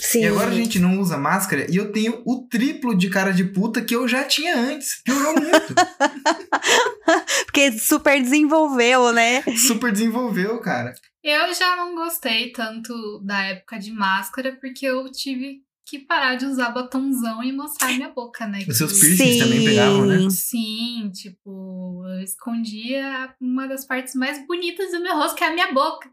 Sim. 0.00 0.22
E 0.22 0.26
agora 0.26 0.50
a 0.50 0.54
gente 0.54 0.78
não 0.78 0.98
usa 0.98 1.16
máscara 1.16 1.66
e 1.70 1.76
eu 1.76 1.92
tenho 1.92 2.20
o 2.26 2.46
triplo 2.48 2.96
de 2.96 3.08
cara 3.08 3.32
de 3.32 3.44
puta 3.44 3.80
que 3.80 3.94
eu 3.94 4.08
já 4.08 4.24
tinha 4.24 4.56
antes. 4.56 5.00
Piorou 5.04 5.34
muito. 5.34 5.74
Porque 7.46 7.72
super 7.78 8.20
desenvolveu, 8.20 9.12
né? 9.12 9.42
Super 9.68 9.92
desenvolveu, 9.92 10.58
cara. 10.60 10.92
Eu 11.22 11.54
já 11.54 11.76
não 11.76 11.94
gostei 11.94 12.50
tanto 12.50 12.92
da 13.24 13.44
época 13.44 13.78
de 13.78 13.92
máscara, 13.92 14.58
porque 14.60 14.84
eu 14.84 15.10
tive 15.10 15.62
que 15.86 15.98
parar 15.98 16.34
de 16.34 16.46
usar 16.46 16.70
batonzão 16.70 17.42
e 17.42 17.52
mostrar 17.52 17.92
minha 17.92 18.08
boca, 18.08 18.46
né? 18.46 18.64
Os 18.68 18.76
seus 18.76 18.98
piercings 18.98 19.38
também 19.38 19.64
pegavam, 19.64 20.06
né? 20.06 20.18
Sim, 20.30 21.10
tipo, 21.12 22.02
eu 22.06 22.22
escondia 22.22 23.34
uma 23.40 23.66
das 23.66 23.86
partes 23.86 24.14
mais 24.14 24.44
bonitas 24.46 24.90
do 24.90 25.00
meu 25.00 25.14
rosto, 25.14 25.36
que 25.36 25.44
é 25.44 25.48
a 25.48 25.54
minha 25.54 25.72
boca. 25.72 26.10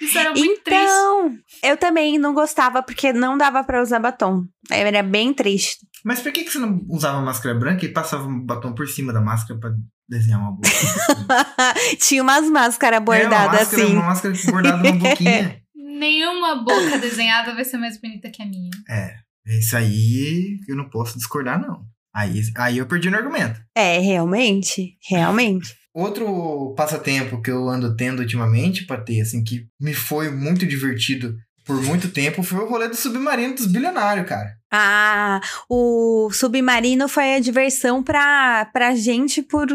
Isso 0.00 0.18
era 0.18 0.30
muito 0.30 0.62
triste. 0.62 0.82
Então, 0.82 1.38
eu 1.62 1.76
também 1.76 2.18
não 2.18 2.32
gostava 2.32 2.82
porque 2.82 3.12
não 3.12 3.36
dava 3.36 3.62
pra 3.62 3.82
usar 3.82 3.98
batom. 3.98 4.44
Aí 4.70 4.80
Era 4.80 5.02
bem 5.02 5.32
triste. 5.34 5.78
Mas 6.04 6.20
por 6.20 6.32
que, 6.32 6.44
que 6.44 6.50
você 6.50 6.58
não 6.58 6.80
usava 6.88 7.20
máscara 7.20 7.54
branca 7.54 7.84
e 7.84 7.92
passava 7.92 8.26
um 8.26 8.40
batom 8.40 8.72
por 8.72 8.88
cima 8.88 9.12
da 9.12 9.20
máscara 9.20 9.60
pra 9.60 9.70
desenhar 10.08 10.40
uma 10.40 10.52
boca? 10.52 10.68
Tinha 12.00 12.22
umas 12.22 12.48
máscaras 12.48 12.96
é, 12.96 13.00
uma 13.00 13.04
bordadas 13.04 13.60
máscara, 13.60 13.82
assim. 13.82 13.92
uma 13.92 14.06
máscara 14.06 14.34
bordada 14.46 14.76
numa 14.78 14.92
boquinha. 14.92 15.60
Nenhuma 15.76 16.64
boca 16.64 16.98
desenhada 16.98 17.54
vai 17.54 17.64
ser 17.64 17.76
mais 17.76 18.00
bonita 18.00 18.30
que 18.30 18.42
a 18.42 18.46
minha. 18.46 18.70
É, 18.88 19.16
isso 19.58 19.76
aí 19.76 20.58
eu 20.66 20.74
não 20.74 20.88
posso 20.88 21.18
discordar, 21.18 21.60
não. 21.60 21.84
Aí, 22.14 22.40
aí 22.56 22.78
eu 22.78 22.86
perdi 22.86 23.10
no 23.10 23.16
argumento. 23.18 23.60
É, 23.74 23.98
realmente. 23.98 24.96
Realmente. 25.08 25.76
Outro 25.94 26.74
passatempo 26.76 27.42
que 27.42 27.50
eu 27.50 27.68
ando 27.68 27.96
tendo 27.96 28.20
ultimamente, 28.20 28.86
pra 28.86 29.00
ter, 29.00 29.20
assim, 29.22 29.42
que 29.42 29.66
me 29.80 29.92
foi 29.92 30.30
muito 30.30 30.66
divertido 30.66 31.36
por 31.66 31.82
muito 31.82 32.08
tempo, 32.10 32.42
foi 32.42 32.58
o 32.60 32.68
rolê 32.68 32.88
do 32.88 32.96
submarino 32.96 33.54
dos 33.54 33.66
bilionários, 33.66 34.26
cara. 34.28 34.56
Ah, 34.72 35.40
o 35.68 36.30
submarino 36.32 37.08
foi 37.08 37.34
a 37.34 37.40
diversão 37.40 38.02
pra, 38.02 38.64
pra 38.72 38.94
gente 38.94 39.42
por 39.42 39.68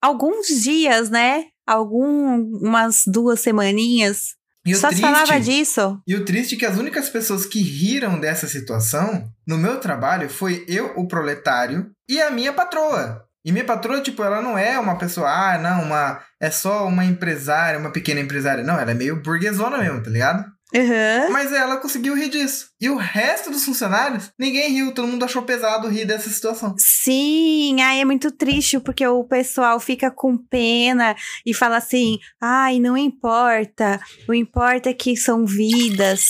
alguns 0.00 0.46
dias, 0.62 1.08
né? 1.10 1.46
Algumas 1.66 3.02
duas 3.06 3.40
semaninhas. 3.40 4.34
E 4.66 4.74
Só 4.74 4.90
se 4.90 4.96
triste- 4.96 5.00
falava 5.00 5.40
disso. 5.40 6.00
E 6.06 6.14
o 6.14 6.24
triste 6.24 6.54
é 6.54 6.58
que 6.58 6.66
as 6.66 6.76
únicas 6.76 7.08
pessoas 7.08 7.46
que 7.46 7.62
riram 7.62 8.20
dessa 8.20 8.46
situação 8.46 9.24
no 9.46 9.56
meu 9.56 9.80
trabalho 9.80 10.28
foi 10.28 10.64
eu, 10.68 10.92
o 10.96 11.08
proletário, 11.08 11.90
e 12.08 12.20
a 12.20 12.30
minha 12.30 12.52
patroa. 12.52 13.24
E 13.44 13.52
minha 13.52 13.64
patroa, 13.64 14.02
tipo, 14.02 14.22
ela 14.22 14.42
não 14.42 14.58
é 14.58 14.78
uma 14.78 14.98
pessoa, 14.98 15.28
ah, 15.28 15.58
não, 15.58 15.84
uma, 15.84 16.20
é 16.40 16.50
só 16.50 16.86
uma 16.86 17.04
empresária, 17.04 17.78
uma 17.78 17.92
pequena 17.92 18.20
empresária. 18.20 18.62
Não, 18.62 18.78
ela 18.78 18.90
é 18.90 18.94
meio 18.94 19.22
burguesona 19.22 19.78
mesmo, 19.78 20.02
tá 20.02 20.10
ligado? 20.10 20.44
Uhum. 20.72 21.32
Mas 21.32 21.52
ela 21.52 21.78
conseguiu 21.78 22.14
rir 22.14 22.28
disso. 22.28 22.68
E 22.80 22.88
o 22.88 22.96
resto 22.96 23.50
dos 23.50 23.64
funcionários, 23.64 24.30
ninguém 24.38 24.70
riu, 24.70 24.94
todo 24.94 25.08
mundo 25.08 25.24
achou 25.24 25.42
pesado 25.42 25.88
rir 25.88 26.04
dessa 26.04 26.30
situação. 26.30 26.74
Sim, 26.78 27.80
ai, 27.80 28.00
é 28.00 28.04
muito 28.04 28.30
triste 28.30 28.78
porque 28.78 29.06
o 29.06 29.24
pessoal 29.24 29.80
fica 29.80 30.10
com 30.10 30.36
pena 30.36 31.16
e 31.44 31.52
fala 31.52 31.78
assim: 31.78 32.18
ai, 32.40 32.78
não 32.78 32.96
importa, 32.96 34.00
o 34.28 34.34
importa 34.34 34.90
é 34.90 34.94
que 34.94 35.16
são 35.16 35.44
vidas 35.44 36.22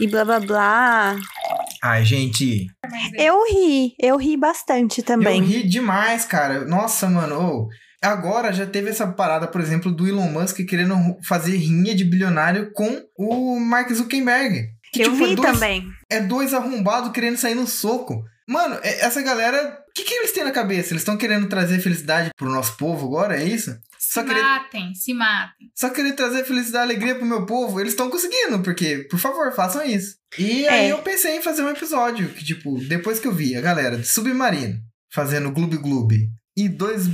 e 0.00 0.06
blá 0.06 0.24
blá 0.24 0.40
blá. 0.40 1.16
Ai, 1.82 2.04
gente, 2.04 2.66
Eu 3.18 3.44
ri, 3.50 3.94
eu 4.00 4.16
ri 4.16 4.36
bastante 4.36 5.02
também. 5.02 5.40
Eu 5.40 5.44
ri 5.44 5.66
demais, 5.66 6.24
cara. 6.24 6.64
Nossa, 6.64 7.08
mano. 7.08 7.40
ô, 7.40 7.68
agora 8.00 8.52
já 8.52 8.64
teve 8.64 8.90
essa 8.90 9.06
parada, 9.06 9.48
por 9.48 9.60
exemplo, 9.60 9.90
do 9.90 10.06
Elon 10.06 10.28
Musk 10.28 10.58
querendo 10.64 10.94
fazer 11.26 11.56
rinha 11.56 11.94
de 11.94 12.04
bilionário 12.04 12.70
com 12.72 13.02
o 13.18 13.58
Mark 13.58 13.90
Zuckerberg. 13.92 14.68
Que, 14.92 15.02
eu 15.02 15.12
tipo, 15.12 15.24
vi 15.24 15.32
é 15.32 15.36
dois, 15.36 15.52
também. 15.52 15.84
É 16.08 16.20
dois 16.20 16.54
arrombados 16.54 17.10
querendo 17.12 17.36
sair 17.36 17.54
no 17.54 17.66
soco. 17.66 18.22
Mano, 18.46 18.78
é- 18.82 19.04
essa 19.04 19.20
galera. 19.22 19.78
O 19.88 19.92
que, 19.94 20.04
que 20.04 20.14
eles 20.14 20.32
têm 20.32 20.44
na 20.44 20.52
cabeça? 20.52 20.92
Eles 20.92 21.02
estão 21.02 21.16
querendo 21.16 21.48
trazer 21.48 21.80
felicidade 21.80 22.30
pro 22.36 22.48
nosso 22.50 22.76
povo 22.76 23.06
agora? 23.06 23.40
É 23.40 23.44
isso? 23.44 23.76
Se 24.12 24.20
Só 24.20 24.24
querer, 24.26 24.42
matem, 24.42 24.94
se 24.94 25.14
matem. 25.14 25.70
só 25.74 25.88
querer 25.88 26.12
trazer 26.12 26.44
felicidade 26.44 26.84
e 26.84 26.90
alegria 26.92 27.14
pro 27.14 27.24
meu 27.24 27.46
povo? 27.46 27.80
Eles 27.80 27.94
estão 27.94 28.10
conseguindo, 28.10 28.60
porque, 28.62 29.06
por 29.10 29.18
favor, 29.18 29.50
façam 29.54 29.82
isso. 29.86 30.16
E 30.38 30.68
aí 30.68 30.86
É. 30.88 30.92
eu 30.92 30.98
pensei 30.98 31.38
em 31.38 31.42
fazer 31.42 31.62
um 31.62 31.70
episódio 31.70 32.28
que, 32.28 32.44
tipo, 32.44 32.78
depois 32.84 33.18
que 33.18 33.26
eu 33.26 33.32
vi 33.32 33.56
a 33.56 33.60
galera 33.62 33.96
de 33.96 34.06
Submarino 34.06 34.78
fazendo 35.10 35.50
Gloob 35.50 35.78
Gloob 35.78 36.28
e 36.54 36.68
dois 36.68 37.06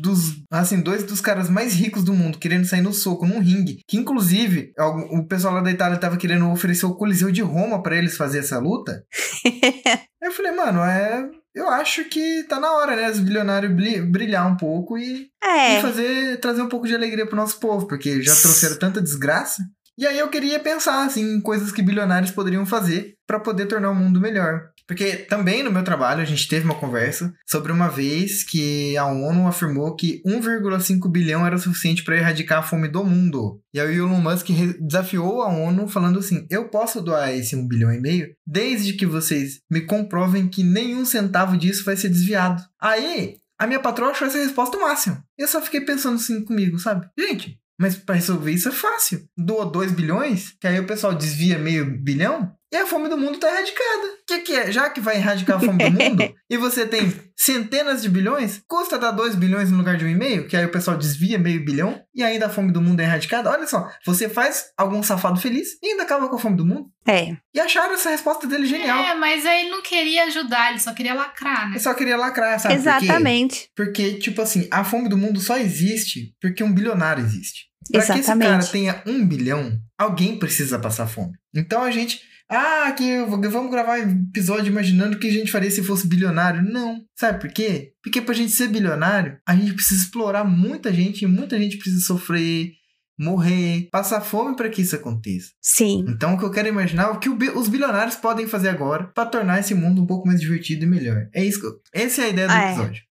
dos, 0.00 0.32
assim, 0.50 0.80
dois 0.80 1.02
dos 1.04 1.20
caras 1.20 1.48
mais 1.48 1.74
ricos 1.74 2.02
do 2.04 2.12
mundo 2.14 2.38
querendo 2.38 2.66
sair 2.66 2.80
no 2.80 2.92
soco 2.92 3.26
num 3.26 3.40
ringue, 3.40 3.80
que 3.86 3.96
inclusive 3.96 4.72
o 5.10 5.26
pessoal 5.26 5.54
lá 5.54 5.60
da 5.60 5.70
Itália 5.70 5.98
tava 5.98 6.16
querendo 6.16 6.50
oferecer 6.50 6.86
o 6.86 6.94
Coliseu 6.94 7.30
de 7.30 7.42
Roma 7.42 7.82
pra 7.82 7.96
eles 7.96 8.16
fazer 8.16 8.38
essa 8.40 8.58
luta. 8.58 9.04
Aí 9.46 10.28
eu 10.28 10.32
falei, 10.32 10.52
mano, 10.52 10.80
é. 10.80 11.28
Eu 11.54 11.68
acho 11.68 12.04
que 12.06 12.42
tá 12.48 12.58
na 12.58 12.72
hora, 12.72 12.96
né? 12.96 13.08
Os 13.08 13.20
bilionários 13.20 13.72
brilhar 14.10 14.50
um 14.50 14.56
pouco 14.56 14.98
e, 14.98 15.28
É. 15.42 15.78
e 15.78 15.82
fazer, 15.82 16.40
trazer 16.40 16.62
um 16.62 16.68
pouco 16.68 16.86
de 16.88 16.94
alegria 16.96 17.26
pro 17.26 17.36
nosso 17.36 17.60
povo, 17.60 17.86
porque 17.86 18.20
já 18.22 18.34
trouxeram 18.34 18.76
tanta 18.76 19.00
desgraça. 19.00 19.62
E 19.96 20.04
aí 20.04 20.18
eu 20.18 20.28
queria 20.28 20.58
pensar, 20.58 21.04
assim, 21.04 21.36
em 21.36 21.40
coisas 21.40 21.70
que 21.70 21.80
bilionários 21.80 22.32
poderiam 22.32 22.66
fazer 22.66 23.14
pra 23.28 23.38
poder 23.38 23.66
tornar 23.66 23.90
o 23.90 23.94
mundo 23.94 24.20
melhor. 24.20 24.62
Porque 24.86 25.16
também 25.16 25.62
no 25.62 25.72
meu 25.72 25.82
trabalho 25.82 26.20
a 26.20 26.24
gente 26.24 26.46
teve 26.46 26.64
uma 26.64 26.74
conversa 26.74 27.34
sobre 27.46 27.72
uma 27.72 27.88
vez 27.88 28.44
que 28.44 28.96
a 28.96 29.06
ONU 29.06 29.46
afirmou 29.46 29.96
que 29.96 30.22
1,5 30.26 31.10
bilhão 31.10 31.46
era 31.46 31.58
suficiente 31.58 32.04
para 32.04 32.16
erradicar 32.16 32.58
a 32.58 32.62
fome 32.62 32.88
do 32.88 33.04
mundo. 33.04 33.60
E 33.72 33.80
aí 33.80 34.00
o 34.00 34.06
Elon 34.06 34.20
Musk 34.20 34.48
desafiou 34.80 35.42
a 35.42 35.48
ONU 35.48 35.88
falando 35.88 36.18
assim: 36.18 36.46
"Eu 36.50 36.68
posso 36.68 37.00
doar 37.00 37.34
esse 37.34 37.56
1 37.56 37.66
bilhão 37.66 37.92
e 37.92 38.00
meio 38.00 38.28
desde 38.46 38.92
que 38.92 39.06
vocês 39.06 39.60
me 39.70 39.80
comprovem 39.80 40.48
que 40.48 40.62
nenhum 40.62 41.04
centavo 41.04 41.56
disso 41.56 41.84
vai 41.84 41.96
ser 41.96 42.10
desviado". 42.10 42.62
Aí 42.80 43.36
a 43.58 43.66
minha 43.66 43.80
patroa 43.80 44.10
achou 44.10 44.26
essa 44.26 44.38
resposta 44.38 44.76
o 44.76 44.82
máximo. 44.82 45.16
Eu 45.38 45.48
só 45.48 45.62
fiquei 45.62 45.80
pensando 45.80 46.16
assim 46.16 46.44
comigo, 46.44 46.78
sabe? 46.78 47.06
Gente, 47.18 47.58
mas 47.80 47.96
para 47.96 48.14
resolver 48.14 48.52
isso 48.52 48.68
é 48.68 48.72
fácil. 48.72 49.24
Doa 49.36 49.66
2 49.66 49.92
bilhões, 49.92 50.54
que 50.60 50.66
aí 50.66 50.78
o 50.78 50.86
pessoal 50.86 51.14
desvia 51.14 51.58
meio 51.58 51.98
bilhão, 52.00 52.52
e 52.74 52.76
a 52.76 52.86
fome 52.86 53.08
do 53.08 53.16
mundo 53.16 53.38
tá 53.38 53.48
erradicada. 53.48 54.06
O 54.06 54.26
que, 54.26 54.38
que 54.40 54.52
é? 54.52 54.72
Já 54.72 54.90
que 54.90 55.00
vai 55.00 55.16
erradicar 55.16 55.58
a 55.58 55.60
fome 55.60 55.78
do 55.78 55.90
mundo, 55.92 56.34
e 56.50 56.56
você 56.56 56.84
tem 56.84 57.12
centenas 57.36 58.02
de 58.02 58.08
bilhões, 58.08 58.62
custa 58.66 58.98
dar 58.98 59.12
2 59.12 59.36
bilhões 59.36 59.70
no 59.70 59.78
lugar 59.78 59.96
de 59.96 60.04
1,5, 60.04 60.48
que 60.48 60.56
aí 60.56 60.64
o 60.64 60.70
pessoal 60.72 60.96
desvia 60.96 61.38
meio 61.38 61.64
bilhão, 61.64 62.02
e 62.12 62.22
ainda 62.22 62.46
a 62.46 62.50
fome 62.50 62.72
do 62.72 62.82
mundo 62.82 62.98
é 62.98 63.04
erradicada. 63.04 63.50
Olha 63.50 63.66
só, 63.66 63.88
você 64.04 64.28
faz 64.28 64.72
algum 64.76 65.02
safado 65.02 65.40
feliz 65.40 65.78
e 65.80 65.90
ainda 65.90 66.02
acaba 66.02 66.28
com 66.28 66.34
a 66.34 66.38
fome 66.38 66.56
do 66.56 66.66
mundo. 66.66 66.88
É. 67.06 67.36
E 67.54 67.60
acharam 67.60 67.94
essa 67.94 68.10
resposta 68.10 68.46
dele 68.46 68.66
genial. 68.66 68.98
É, 68.98 69.14
mas 69.14 69.46
aí 69.46 69.60
ele 69.60 69.70
não 69.70 69.82
queria 69.82 70.24
ajudar, 70.24 70.70
ele 70.70 70.80
só 70.80 70.92
queria 70.92 71.14
lacrar, 71.14 71.70
né? 71.70 71.76
Eu 71.76 71.80
só 71.80 71.94
queria 71.94 72.16
lacrar, 72.16 72.58
sabe? 72.58 72.74
por 72.74 72.82
quê? 72.82 72.88
Exatamente. 72.88 73.68
Porque, 73.76 74.14
tipo 74.14 74.42
assim, 74.42 74.66
a 74.70 74.82
fome 74.82 75.08
do 75.08 75.16
mundo 75.16 75.38
só 75.40 75.56
existe 75.56 76.34
porque 76.40 76.64
um 76.64 76.72
bilionário 76.72 77.22
existe. 77.22 77.72
Pra 77.90 78.02
que 78.02 78.20
esse 78.20 78.38
cara 78.38 78.64
tenha 78.66 79.02
um 79.06 79.26
bilhão, 79.26 79.78
alguém 79.98 80.38
precisa 80.38 80.78
passar 80.78 81.06
fome. 81.06 81.32
Então 81.54 81.82
a 81.82 81.90
gente. 81.90 82.20
Ah, 82.50 82.92
que 82.96 83.20
vamos 83.24 83.70
gravar 83.70 83.98
um 84.00 84.26
episódio 84.28 84.70
imaginando 84.70 85.16
o 85.16 85.18
que 85.18 85.28
a 85.28 85.32
gente 85.32 85.50
faria 85.50 85.70
se 85.70 85.82
fosse 85.82 86.06
bilionário. 86.06 86.62
Não. 86.62 87.00
Sabe 87.18 87.40
por 87.40 87.50
quê? 87.50 87.92
Porque 88.02 88.20
pra 88.20 88.34
gente 88.34 88.52
ser 88.52 88.68
bilionário, 88.68 89.38
a 89.46 89.56
gente 89.56 89.72
precisa 89.72 90.02
explorar 90.02 90.44
muita 90.44 90.92
gente 90.92 91.22
e 91.22 91.26
muita 91.26 91.58
gente 91.58 91.78
precisa 91.78 92.04
sofrer, 92.04 92.72
morrer, 93.18 93.88
passar 93.90 94.20
fome 94.20 94.54
pra 94.56 94.68
que 94.68 94.82
isso 94.82 94.94
aconteça. 94.94 95.48
Sim. 95.60 96.04
Então 96.08 96.34
o 96.34 96.38
que 96.38 96.44
eu 96.44 96.50
quero 96.50 96.68
imaginar 96.68 97.04
é 97.04 97.10
o 97.12 97.18
que 97.18 97.28
os 97.28 97.68
bilionários 97.68 98.16
podem 98.16 98.46
fazer 98.46 98.68
agora 98.68 99.04
pra 99.14 99.24
tornar 99.26 99.60
esse 99.60 99.74
mundo 99.74 100.02
um 100.02 100.06
pouco 100.06 100.26
mais 100.26 100.40
divertido 100.40 100.84
e 100.84 100.88
melhor. 100.88 101.28
É 101.34 101.42
isso 101.44 101.60
que 101.60 101.66
eu, 101.66 101.72
essa 101.94 102.22
é 102.22 102.24
a 102.26 102.28
ideia 102.28 102.48
do 102.48 102.52
Ah, 102.52 102.62
é. 102.62 102.72
episódio. 102.72 103.02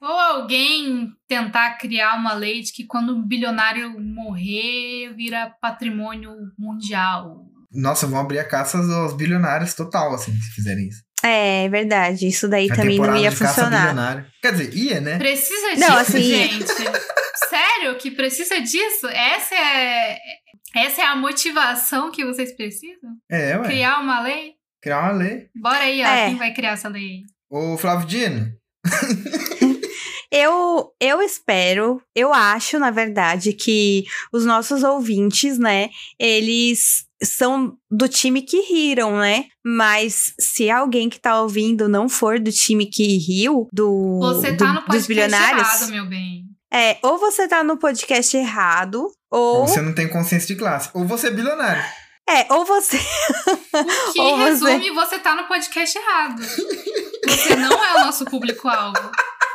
Ou 0.00 0.10
alguém 0.20 1.10
tentar 1.26 1.78
criar 1.78 2.16
uma 2.16 2.34
lei 2.34 2.60
de 2.62 2.72
que 2.72 2.84
quando 2.86 3.14
um 3.16 3.26
bilionário 3.26 3.98
morrer, 4.00 5.14
vira 5.16 5.50
patrimônio 5.60 6.30
mundial. 6.58 7.46
Nossa, 7.74 8.06
vão 8.06 8.20
abrir 8.20 8.38
a 8.38 8.44
caça 8.44 8.78
aos 8.78 9.14
bilionários 9.14 9.74
total, 9.74 10.14
assim, 10.14 10.32
se 10.32 10.54
fizerem 10.54 10.88
isso. 10.88 11.02
É 11.22 11.68
verdade. 11.68 12.28
Isso 12.28 12.46
daí 12.48 12.70
A 12.70 12.74
também 12.76 12.98
não 12.98 13.16
ia 13.16 13.32
funcionar. 13.32 14.26
Quer 14.42 14.52
dizer, 14.52 14.74
ia, 14.74 15.00
né? 15.00 15.16
Precisa 15.18 15.74
disso, 15.74 15.80
Não, 15.88 15.96
assim- 15.96 16.22
gente? 16.22 16.66
Sério 17.48 17.96
que 17.98 18.10
precisa 18.10 18.60
disso? 18.60 19.06
Essa 19.08 19.54
é, 19.54 20.18
essa 20.76 21.02
é 21.02 21.04
a 21.06 21.16
motivação 21.16 22.10
que 22.10 22.24
vocês 22.24 22.54
precisam? 22.54 23.10
É, 23.30 23.56
ué. 23.56 23.64
Criar 23.64 24.00
uma 24.00 24.20
lei? 24.22 24.52
Criar 24.82 25.00
uma 25.00 25.12
lei. 25.12 25.48
Bora 25.54 25.78
aí, 25.78 26.02
ó. 26.02 26.06
É. 26.06 26.26
Quem 26.26 26.36
vai 26.36 26.52
criar 26.52 26.72
essa 26.72 26.88
lei? 26.88 27.20
Ô, 27.50 27.76
Flávio 27.78 28.06
Dino, 28.06 28.52
Eu, 30.36 30.90
eu 31.00 31.22
espero, 31.22 32.02
eu 32.12 32.34
acho, 32.34 32.76
na 32.76 32.90
verdade, 32.90 33.52
que 33.52 34.02
os 34.32 34.44
nossos 34.44 34.82
ouvintes, 34.82 35.60
né, 35.60 35.90
eles 36.18 37.04
são 37.24 37.74
do 37.90 38.08
time 38.08 38.42
que 38.42 38.60
riram, 38.60 39.16
né? 39.18 39.46
Mas 39.64 40.32
se 40.38 40.70
alguém 40.70 41.08
que 41.08 41.18
tá 41.20 41.40
ouvindo 41.40 41.88
não 41.88 42.08
for 42.08 42.38
do 42.38 42.50
time 42.52 42.86
que 42.86 43.16
riu, 43.18 43.68
do, 43.72 44.18
Você 44.20 44.52
do- 44.52 44.58
tá 44.58 44.66
no 44.72 44.74
dos 44.74 44.84
podcast 44.84 45.06
bilionários, 45.08 45.68
errado, 45.82 45.90
meu 45.90 46.06
bem. 46.06 46.44
é, 46.72 46.98
ou 47.02 47.18
você 47.18 47.46
tá 47.48 47.62
no 47.64 47.76
podcast 47.78 48.36
errado, 48.36 49.10
ou 49.30 49.66
você 49.66 49.80
não 49.80 49.94
tem 49.94 50.08
consciência 50.08 50.48
de 50.48 50.56
classe. 50.56 50.90
Ou 50.94 51.04
você 51.06 51.28
é 51.28 51.30
bilionário. 51.30 51.82
É, 52.28 52.50
ou 52.54 52.64
você. 52.64 52.96
O 52.96 54.12
que 54.12 54.20
Ou 54.20 54.38
você- 54.38 54.44
resume 54.70 54.90
você 54.92 55.18
tá 55.18 55.34
no 55.34 55.44
podcast 55.46 55.98
errado. 55.98 56.40
Você 56.42 57.54
não 57.56 57.84
é 57.84 57.96
o 57.96 58.06
nosso 58.06 58.24
público-alvo. 58.24 59.10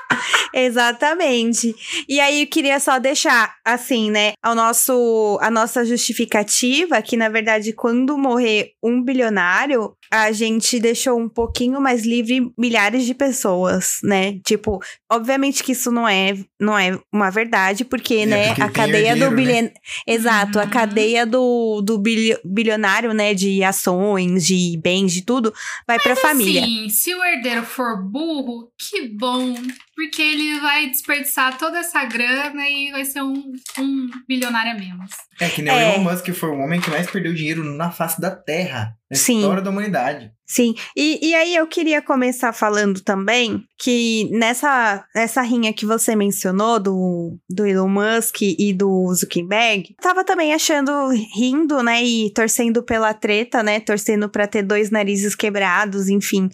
Exatamente. 0.53 1.75
E 2.07 2.19
aí 2.19 2.41
eu 2.43 2.47
queria 2.47 2.79
só 2.79 2.99
deixar 2.99 3.53
assim, 3.65 4.09
né, 4.11 4.33
ao 4.43 4.55
nosso 4.55 5.37
a 5.41 5.49
nossa 5.51 5.85
justificativa 5.85 7.01
que 7.01 7.15
na 7.17 7.29
verdade 7.29 7.73
quando 7.73 8.17
morrer 8.17 8.71
um 8.83 9.01
bilionário, 9.03 9.93
a 10.11 10.31
gente 10.31 10.79
deixou 10.79 11.19
um 11.19 11.29
pouquinho 11.29 11.79
mais 11.79 12.05
livre 12.05 12.51
milhares 12.57 13.05
de 13.05 13.13
pessoas, 13.13 13.99
né? 14.03 14.39
Tipo, 14.45 14.79
obviamente 15.11 15.63
que 15.63 15.71
isso 15.73 15.91
não 15.91 16.07
é 16.07 16.33
não 16.59 16.77
é 16.77 16.99
uma 17.11 17.29
verdade, 17.29 17.85
porque, 17.85 18.15
É, 18.15 18.25
né, 18.25 18.47
porque 18.47 18.61
a 18.63 18.69
cadeia 18.69 19.15
do 19.15 19.25
herdeiro, 19.25 19.51
né? 19.67 19.71
Exato, 20.05 20.59
a 20.59 20.63
Uhum. 20.63 20.69
cadeia 20.69 21.25
do, 21.25 21.81
do 21.81 21.97
bilio- 21.97 22.39
bilionário, 22.43 23.13
né, 23.13 23.33
de 23.33 23.63
ações, 23.63 24.45
de 24.45 24.77
bens, 24.83 25.13
de 25.13 25.21
tudo, 25.23 25.53
vai 25.87 25.97
pra 25.99 26.15
família. 26.15 26.63
Sim, 26.63 26.89
se 26.89 27.13
o 27.15 27.23
herdeiro 27.23 27.63
for 27.63 28.03
burro, 28.03 28.71
que 28.77 29.07
bom. 29.07 29.55
Porque 29.95 30.21
ele 30.21 30.59
vai 30.61 30.87
desperdiçar 30.89 31.57
toda 31.57 31.79
essa 31.79 32.03
grana 32.05 32.69
e 32.69 32.89
vai 32.91 33.03
ser 33.03 33.21
um, 33.21 33.51
um 33.77 34.09
bilionário 34.27 34.71
a 34.71 34.75
menos. 34.75 35.11
É 35.41 35.49
que 35.49 35.61
nem 35.61 35.73
É. 35.73 35.77
o 35.77 35.93
Elon 35.95 36.03
Musk 36.03 36.29
foi 36.33 36.49
o 36.49 36.59
homem 36.59 36.79
que 36.79 36.89
mais 36.89 37.09
perdeu 37.09 37.33
dinheiro 37.33 37.63
na 37.63 37.91
face 37.91 38.19
da 38.21 38.31
Terra. 38.31 38.93
Na 39.09 39.17
Sim. 39.17 39.39
história 39.39 39.61
da 39.61 39.69
humanidade. 39.69 40.31
Sim, 40.45 40.73
e, 40.95 41.29
e 41.29 41.35
aí 41.35 41.55
eu 41.55 41.67
queria 41.67 42.01
começar 42.01 42.51
falando 42.53 43.01
também 43.01 43.63
que 43.77 44.27
nessa, 44.31 45.05
nessa 45.15 45.41
rinha 45.41 45.71
que 45.71 45.85
você 45.85 46.15
mencionou 46.15 46.79
do, 46.79 47.37
do 47.47 47.65
Elon 47.67 47.87
Musk 47.87 48.41
e 48.41 48.73
do 48.73 49.13
Zuckerberg, 49.13 49.95
tava 50.01 50.23
também 50.23 50.53
achando, 50.53 50.91
rindo, 51.35 51.83
né, 51.83 52.03
e 52.03 52.33
torcendo 52.33 52.81
pela 52.81 53.13
treta, 53.13 53.61
né, 53.61 53.79
torcendo 53.79 54.27
pra 54.27 54.47
ter 54.47 54.63
dois 54.63 54.89
narizes 54.89 55.35
quebrados, 55.35 56.09
enfim. 56.09 56.49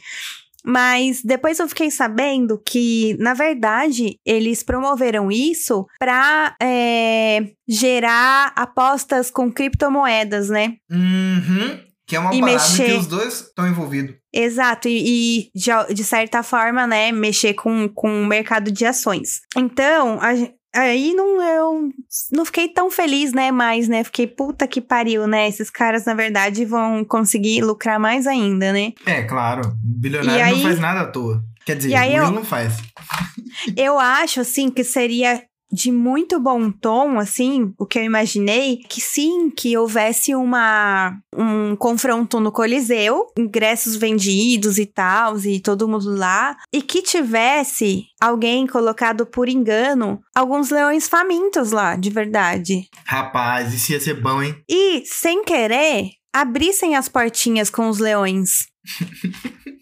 Mas 0.65 1.21
depois 1.23 1.59
eu 1.59 1.69
fiquei 1.69 1.91
sabendo 1.91 2.59
que, 2.65 3.15
na 3.19 3.35
verdade, 3.35 4.19
eles 4.25 4.63
promoveram 4.63 5.31
isso 5.31 5.85
pra 5.99 6.55
é, 6.59 7.51
gerar 7.67 8.51
apostas 8.55 9.29
com 9.29 9.51
criptomoedas, 9.51 10.49
né? 10.49 10.73
Uhum. 10.89 11.84
Que 12.07 12.15
é 12.15 12.19
uma 12.19 12.33
E 12.35 12.39
parada 12.39 12.57
mexer. 12.59 12.85
que 12.85 12.91
os 12.93 13.07
dois 13.07 13.41
estão 13.41 13.67
envolvidos. 13.67 14.15
Exato, 14.33 14.87
e, 14.87 15.49
e 15.55 15.59
de, 15.59 15.93
de 15.93 16.03
certa 16.03 16.43
forma, 16.43 16.85
né, 16.85 17.11
mexer 17.11 17.53
com, 17.55 17.87
com 17.89 18.21
o 18.21 18.25
mercado 18.25 18.71
de 18.71 18.85
ações. 18.85 19.41
Então, 19.57 20.19
a 20.21 20.33
aí 20.77 21.13
não, 21.13 21.41
eu 21.41 21.89
não 22.33 22.43
fiquei 22.43 22.67
tão 22.67 22.91
feliz, 22.91 23.31
né, 23.31 23.49
mais, 23.49 23.87
né, 23.87 24.03
fiquei 24.03 24.27
puta 24.27 24.67
que 24.67 24.81
pariu, 24.81 25.25
né, 25.25 25.47
esses 25.47 25.69
caras, 25.69 26.03
na 26.03 26.13
verdade, 26.13 26.65
vão 26.65 27.05
conseguir 27.05 27.61
lucrar 27.63 27.97
mais 27.97 28.27
ainda, 28.27 28.73
né. 28.73 28.91
É, 29.05 29.23
claro. 29.23 29.61
Bilionário 29.81 30.43
aí- 30.43 30.51
não 30.51 30.61
faz 30.61 30.77
nada 30.79 30.99
à 31.01 31.05
toa. 31.07 31.41
Quer 31.65 31.77
dizer, 31.77 31.89
E 31.91 31.95
aí 31.95 32.13
eu- 32.15 32.29
não 32.29 32.43
faz. 32.43 32.73
Eu 33.75 33.97
acho, 33.97 34.41
assim, 34.41 34.69
que 34.69 34.83
seria 34.83 35.41
de 35.71 35.91
muito 35.91 36.39
bom 36.39 36.71
tom, 36.71 37.19
assim, 37.19 37.73
o 37.77 37.85
que 37.85 37.99
eu 37.99 38.03
imaginei, 38.03 38.77
que 38.87 39.01
sim, 39.01 39.49
que 39.49 39.77
houvesse 39.77 40.35
uma 40.35 41.17
um 41.35 41.75
confronto 41.75 42.39
no 42.39 42.51
Coliseu, 42.51 43.27
ingressos 43.37 43.95
vendidos 43.95 44.77
e 44.77 44.85
tal, 44.85 45.37
e 45.39 45.59
todo 45.59 45.87
mundo 45.87 46.15
lá, 46.15 46.55
e 46.71 46.81
que 46.81 47.01
tivesse 47.01 48.05
alguém 48.21 48.65
colocado 48.67 49.25
por 49.25 49.49
engano 49.49 50.21
alguns 50.33 50.69
leões 50.69 51.07
famintos 51.07 51.71
lá, 51.71 51.95
de 51.95 52.09
verdade. 52.09 52.87
Rapaz, 53.05 53.73
isso 53.73 53.91
ia 53.91 53.99
ser 53.99 54.21
bom, 54.21 54.41
hein? 54.41 54.55
E, 54.69 55.03
sem 55.05 55.43
querer, 55.43 56.11
abrissem 56.33 56.95
as 56.95 57.09
portinhas 57.09 57.69
com 57.69 57.89
os 57.89 57.99
leões. 57.99 58.67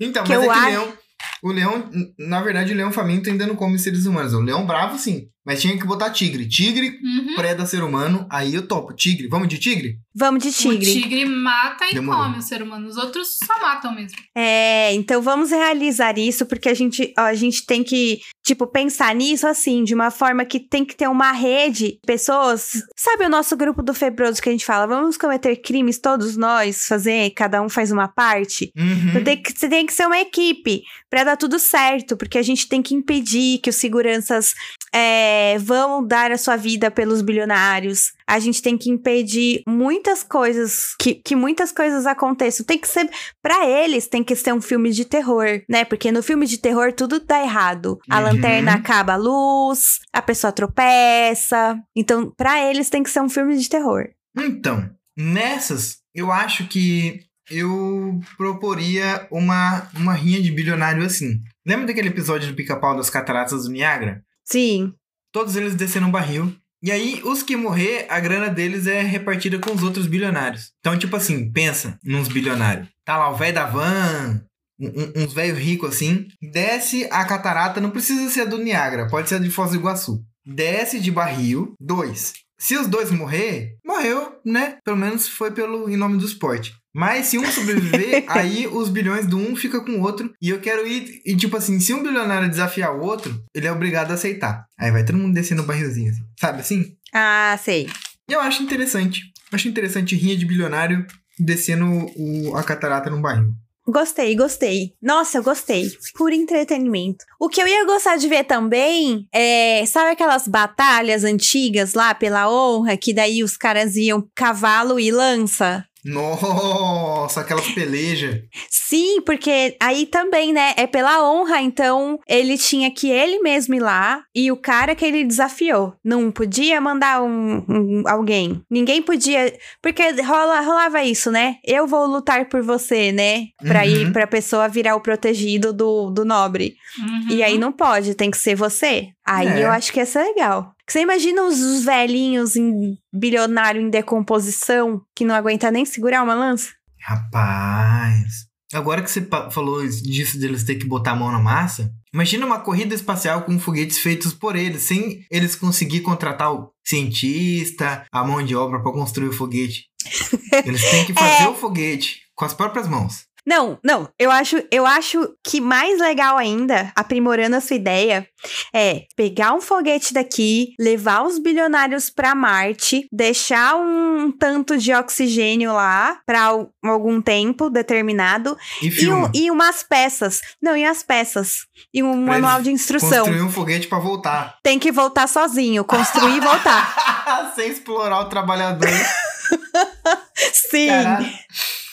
Então, 0.00 0.24
Que 0.24 0.34
mas 0.36 0.44
eu 0.44 0.52
é 0.52 0.54
que 0.54 0.66
leão. 0.70 0.98
O 1.42 1.52
leão, 1.52 1.90
na 2.18 2.40
verdade, 2.42 2.72
o 2.72 2.76
leão 2.76 2.92
faminto 2.92 3.30
ainda 3.30 3.46
não 3.46 3.56
come 3.56 3.78
seres 3.78 4.06
humanos. 4.06 4.32
O 4.32 4.40
leão 4.40 4.66
bravo, 4.66 4.98
sim. 4.98 5.28
Mas 5.46 5.60
tinha 5.62 5.78
que 5.78 5.86
botar 5.86 6.10
tigre. 6.10 6.48
Tigre 6.48 6.98
Uhum. 7.02 7.34
preda 7.36 7.64
ser 7.64 7.82
humano, 7.84 8.26
aí 8.28 8.54
eu 8.54 8.66
topo. 8.66 8.92
Tigre, 8.92 9.28
vamos 9.28 9.46
de 9.48 9.58
tigre? 9.58 9.96
Vamos 10.14 10.42
de 10.42 10.48
O 10.48 10.52
tigre. 10.52 10.92
tigre 11.02 11.24
mata 11.26 11.86
e 11.90 11.94
Demorou. 11.94 12.24
come 12.24 12.38
o 12.38 12.42
ser 12.42 12.62
humano. 12.62 12.88
Os 12.88 12.96
outros 12.96 13.38
só 13.44 13.60
matam 13.60 13.94
mesmo. 13.94 14.16
É, 14.34 14.92
então 14.94 15.22
vamos 15.22 15.50
realizar 15.50 16.18
isso, 16.18 16.46
porque 16.46 16.68
a 16.68 16.74
gente, 16.74 17.12
ó, 17.18 17.22
a 17.22 17.34
gente 17.34 17.64
tem 17.66 17.84
que, 17.84 18.20
tipo, 18.44 18.66
pensar 18.66 19.14
nisso 19.14 19.46
assim, 19.46 19.84
de 19.84 19.94
uma 19.94 20.10
forma 20.10 20.44
que 20.44 20.58
tem 20.58 20.84
que 20.84 20.96
ter 20.96 21.08
uma 21.08 21.32
rede 21.32 21.76
de 21.76 21.98
pessoas. 22.06 22.72
Sabe 22.96 23.24
o 23.26 23.28
nosso 23.28 23.54
grupo 23.56 23.82
do 23.82 23.92
Febroso 23.94 24.40
que 24.42 24.48
a 24.48 24.52
gente 24.52 24.64
fala, 24.64 24.86
vamos 24.86 25.16
cometer 25.18 25.54
crimes 25.56 25.98
todos 26.00 26.36
nós, 26.36 26.86
fazer, 26.86 27.30
cada 27.36 27.60
um 27.62 27.68
faz 27.68 27.92
uma 27.92 28.08
parte? 28.08 28.72
Uhum. 28.76 29.10
Então 29.10 29.22
tem 29.22 29.42
que, 29.42 29.52
você 29.52 29.68
tem 29.68 29.84
que 29.86 29.92
ser 29.92 30.06
uma 30.06 30.18
equipe 30.18 30.82
pra 31.10 31.22
dar 31.22 31.36
tudo 31.36 31.58
certo, 31.58 32.16
porque 32.16 32.38
a 32.38 32.42
gente 32.42 32.66
tem 32.68 32.80
que 32.82 32.94
impedir 32.94 33.58
que 33.58 33.68
os 33.70 33.76
seguranças 33.76 34.54
é, 34.94 35.35
vão 35.58 36.04
dar 36.06 36.30
a 36.32 36.38
sua 36.38 36.56
vida 36.56 36.90
pelos 36.90 37.22
bilionários. 37.22 38.12
A 38.26 38.38
gente 38.38 38.60
tem 38.62 38.76
que 38.76 38.90
impedir 38.90 39.62
muitas 39.66 40.22
coisas, 40.22 40.94
que, 41.00 41.14
que 41.14 41.36
muitas 41.36 41.70
coisas 41.72 42.06
aconteçam. 42.06 42.64
Tem 42.66 42.78
que 42.78 42.88
ser, 42.88 43.08
Pra 43.42 43.66
eles, 43.68 44.06
tem 44.08 44.24
que 44.24 44.34
ser 44.34 44.52
um 44.52 44.60
filme 44.60 44.90
de 44.90 45.04
terror, 45.04 45.62
né? 45.68 45.84
Porque 45.84 46.10
no 46.10 46.22
filme 46.22 46.46
de 46.46 46.58
terror 46.58 46.92
tudo 46.92 47.20
dá 47.20 47.40
errado. 47.42 47.98
A 48.10 48.18
Uhum. 48.18 48.24
lanterna 48.24 48.74
acaba 48.74 49.12
a 49.14 49.16
luz, 49.16 50.00
a 50.12 50.20
pessoa 50.20 50.52
tropeça. 50.52 51.78
Então, 51.94 52.30
pra 52.36 52.68
eles 52.68 52.90
tem 52.90 53.02
que 53.02 53.10
ser 53.10 53.20
um 53.20 53.28
filme 53.28 53.56
de 53.56 53.68
terror. 53.68 54.08
Então, 54.36 54.88
nessas, 55.16 55.98
eu 56.14 56.30
acho 56.32 56.66
que 56.68 57.20
eu 57.50 58.18
proporia 58.36 59.26
uma, 59.30 59.88
uma 59.96 60.12
rinha 60.14 60.42
de 60.42 60.50
bilionário 60.50 61.04
assim. 61.04 61.40
Lembra 61.64 61.86
daquele 61.86 62.08
episódio 62.08 62.48
do 62.48 62.54
pica-pau 62.56 62.96
das 62.96 63.08
cataratas 63.10 63.64
do 63.64 63.70
Niágara? 63.70 64.22
Sim. 64.44 64.92
Todos 65.36 65.54
eles 65.54 65.74
desceram 65.74 66.08
um 66.08 66.10
barril. 66.10 66.50
E 66.82 66.90
aí, 66.90 67.20
os 67.22 67.42
que 67.42 67.56
morrer, 67.56 68.06
a 68.08 68.18
grana 68.18 68.48
deles 68.48 68.86
é 68.86 69.02
repartida 69.02 69.58
com 69.58 69.70
os 69.74 69.82
outros 69.82 70.06
bilionários. 70.06 70.72
Então, 70.80 70.98
tipo 70.98 71.14
assim, 71.14 71.52
pensa 71.52 71.98
nos 72.02 72.26
bilionários. 72.26 72.88
Tá 73.04 73.18
lá 73.18 73.28
o 73.30 73.36
velho 73.36 73.54
da 73.54 73.66
van, 73.66 74.40
um- 74.80 75.24
uns 75.24 75.34
velhos 75.34 75.58
ricos 75.58 75.94
assim. 75.94 76.26
Desce 76.40 77.06
a 77.10 77.22
catarata, 77.26 77.82
não 77.82 77.90
precisa 77.90 78.30
ser 78.30 78.40
a 78.40 78.44
do 78.46 78.56
Niágara, 78.56 79.08
pode 79.10 79.28
ser 79.28 79.34
a 79.34 79.38
de 79.38 79.50
Foz 79.50 79.72
do 79.72 79.76
Iguaçu. 79.76 80.24
Desce 80.42 80.98
de 81.00 81.10
barril, 81.10 81.74
dois. 81.78 82.32
Se 82.58 82.74
os 82.74 82.86
dois 82.86 83.10
morrer, 83.10 83.76
morreu, 83.84 84.40
né? 84.42 84.78
Pelo 84.82 84.96
menos 84.96 85.28
foi 85.28 85.50
pelo 85.50 85.90
em 85.90 85.98
nome 85.98 86.16
do 86.16 86.24
esporte. 86.24 86.74
Mas 86.96 87.26
se 87.26 87.38
um 87.38 87.44
sobreviver, 87.44 88.24
aí 88.26 88.66
os 88.66 88.88
bilhões 88.88 89.26
do 89.26 89.36
um 89.36 89.54
fica 89.54 89.82
com 89.82 89.92
o 89.92 90.02
outro. 90.02 90.32
E 90.40 90.48
eu 90.48 90.58
quero 90.58 90.86
ir. 90.86 91.20
E 91.26 91.36
tipo 91.36 91.54
assim, 91.54 91.78
se 91.78 91.92
um 91.92 92.02
bilionário 92.02 92.48
desafiar 92.48 92.96
o 92.96 93.04
outro, 93.04 93.38
ele 93.54 93.66
é 93.66 93.72
obrigado 93.72 94.12
a 94.12 94.14
aceitar. 94.14 94.64
Aí 94.78 94.90
vai 94.90 95.04
todo 95.04 95.18
mundo 95.18 95.34
descendo 95.34 95.60
o 95.60 95.66
barrilzinho, 95.66 96.10
assim. 96.10 96.22
Sabe 96.40 96.60
assim? 96.60 96.96
Ah, 97.12 97.58
sei. 97.62 97.86
E 98.26 98.32
eu 98.32 98.40
acho 98.40 98.62
interessante. 98.62 99.20
Acho 99.52 99.68
interessante 99.68 100.16
rinha 100.16 100.38
de 100.38 100.46
bilionário 100.46 101.06
descendo 101.38 101.84
o, 102.16 102.56
a 102.56 102.62
catarata 102.62 103.10
num 103.10 103.20
barril. 103.20 103.52
Gostei, 103.86 104.34
gostei. 104.34 104.94
Nossa, 105.00 105.36
eu 105.36 105.42
gostei. 105.42 105.90
Por 106.14 106.32
entretenimento. 106.32 107.26
O 107.38 107.48
que 107.48 107.60
eu 107.60 107.68
ia 107.68 107.84
gostar 107.84 108.16
de 108.16 108.26
ver 108.26 108.44
também 108.44 109.28
é. 109.30 109.84
Sabe 109.84 110.12
aquelas 110.12 110.48
batalhas 110.48 111.24
antigas 111.24 111.92
lá 111.92 112.14
pela 112.14 112.50
honra? 112.50 112.96
Que 112.96 113.12
daí 113.12 113.44
os 113.44 113.54
caras 113.56 113.96
iam 113.96 114.26
cavalo 114.34 114.98
e 114.98 115.12
lança? 115.12 115.84
Nossa, 116.06 117.40
aquelas 117.40 117.68
pelejas. 117.68 118.40
Sim, 118.70 119.20
porque 119.22 119.76
aí 119.80 120.06
também, 120.06 120.52
né? 120.52 120.72
É 120.76 120.86
pela 120.86 121.22
honra, 121.28 121.60
então 121.60 122.18
ele 122.28 122.56
tinha 122.56 122.90
que 122.90 123.10
ele 123.10 123.40
mesmo 123.40 123.74
ir 123.74 123.80
lá 123.80 124.22
e 124.34 124.50
o 124.52 124.56
cara 124.56 124.94
que 124.94 125.04
ele 125.04 125.24
desafiou. 125.24 125.94
Não 126.04 126.30
podia 126.30 126.80
mandar 126.80 127.22
um, 127.22 127.64
um- 127.68 128.02
alguém. 128.06 128.62
Ninguém 128.70 129.02
podia. 129.02 129.52
Porque 129.82 130.02
rola, 130.22 130.60
rolava 130.60 131.02
isso, 131.02 131.30
né? 131.30 131.56
Eu 131.64 131.86
vou 131.86 132.06
lutar 132.06 132.48
por 132.48 132.62
você, 132.62 133.10
né? 133.12 133.46
Pra 133.58 133.80
Uhum. 133.80 133.86
ir 133.90 134.12
pra 134.12 134.26
pessoa 134.26 134.68
virar 134.68 134.94
o 134.96 135.00
protegido 135.00 135.72
do, 135.72 136.10
do 136.10 136.24
nobre. 136.24 136.74
Uhum. 136.98 137.34
E 137.36 137.42
aí 137.42 137.58
não 137.58 137.72
pode, 137.72 138.14
tem 138.14 138.30
que 138.30 138.38
ser 138.38 138.54
você. 138.54 139.08
Aí 139.26 139.48
É. 139.48 139.64
eu 139.64 139.70
acho 139.70 139.92
que 139.92 139.98
ia 139.98 140.06
ser 140.06 140.20
legal. 140.22 140.72
Você 140.88 141.00
imagina 141.00 141.42
os, 141.42 141.58
os 141.60 141.84
velhinhos 141.84 142.54
em 142.54 142.96
bilionário 143.12 143.80
em 143.80 143.90
decomposição 143.90 145.02
que 145.16 145.24
não 145.24 145.34
aguenta 145.34 145.70
nem 145.70 145.84
segurar 145.84 146.22
uma 146.22 146.34
lança? 146.34 146.70
Rapaz. 147.00 148.46
Agora 148.72 149.00
que 149.02 149.10
você 149.10 149.26
falou 149.52 149.86
disso 149.86 150.38
deles 150.38 150.64
ter 150.64 150.74
que 150.74 150.86
botar 150.86 151.12
a 151.12 151.16
mão 151.16 151.30
na 151.30 151.38
massa, 151.38 151.92
imagina 152.12 152.44
uma 152.44 152.58
corrida 152.60 152.94
espacial 152.94 153.42
com 153.42 153.58
foguetes 153.60 153.98
feitos 153.98 154.32
por 154.34 154.56
eles, 154.56 154.82
sem 154.82 155.24
eles 155.30 155.54
conseguir 155.54 156.00
contratar 156.00 156.52
o 156.52 156.70
cientista, 156.84 158.04
a 158.12 158.24
mão 158.24 158.42
de 158.44 158.56
obra 158.56 158.82
pra 158.82 158.92
construir 158.92 159.28
o 159.28 159.32
foguete. 159.32 159.84
Eles 160.64 160.88
têm 160.90 161.04
que 161.04 161.12
fazer 161.12 161.44
É. 161.44 161.48
o 161.48 161.54
foguete 161.54 162.20
com 162.34 162.44
as 162.44 162.54
próprias 162.54 162.88
mãos. 162.88 163.24
Não, 163.46 163.78
não, 163.84 164.08
eu 164.18 164.30
acho, 164.30 164.60
eu 164.72 164.84
acho 164.84 165.32
que 165.44 165.60
mais 165.60 166.00
legal 166.00 166.36
ainda, 166.36 166.90
aprimorando 166.96 167.54
a 167.56 167.60
sua 167.60 167.76
ideia, 167.76 168.26
é 168.74 169.04
pegar 169.16 169.52
um 169.54 169.60
foguete 169.60 170.12
daqui, 170.12 170.74
levar 170.80 171.22
os 171.22 171.38
bilionários 171.38 172.10
pra 172.10 172.34
Marte, 172.34 173.06
deixar 173.12 173.76
um 173.76 174.32
tanto 174.36 174.76
de 174.76 174.92
oxigênio 174.92 175.72
lá 175.72 176.18
pra 176.26 176.42
al- 176.42 176.70
algum 176.84 177.20
tempo 177.22 177.70
determinado 177.70 178.56
E 178.82 178.88
e, 178.88 179.44
e 179.44 179.50
umas 179.50 179.82
peças. 179.84 180.40
Não, 180.60 180.76
e 180.76 180.84
as 180.84 181.02
peças. 181.04 181.58
E 181.94 182.02
um 182.02 182.24
Pra 182.24 182.34
manual 182.34 182.60
de 182.62 182.72
instrução. 182.72 183.24
Construir 183.26 183.42
um 183.42 183.50
foguete 183.50 183.86
pra 183.86 183.98
voltar. 184.00 184.56
Tem 184.62 184.78
que 184.78 184.90
voltar 184.90 185.28
sozinho, 185.28 185.84
construir 185.84 186.38
e 186.38 186.40
voltar. 186.40 187.52
Sem 187.54 187.70
explorar 187.70 188.20
o 188.20 188.28
trabalhador. 188.28 188.88
Sim. 190.34 190.88
Caralho. 190.88 191.26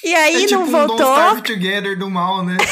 E 0.03 0.13
aí 0.13 0.43
é 0.43 0.47
tipo 0.47 0.59
não 0.61 0.67
um 0.67 0.71
voltou. 0.71 0.97
Don't 0.97 1.11
Starve 1.19 1.41
Together 1.43 1.97
do 1.97 2.09
mal, 2.09 2.43
né? 2.43 2.57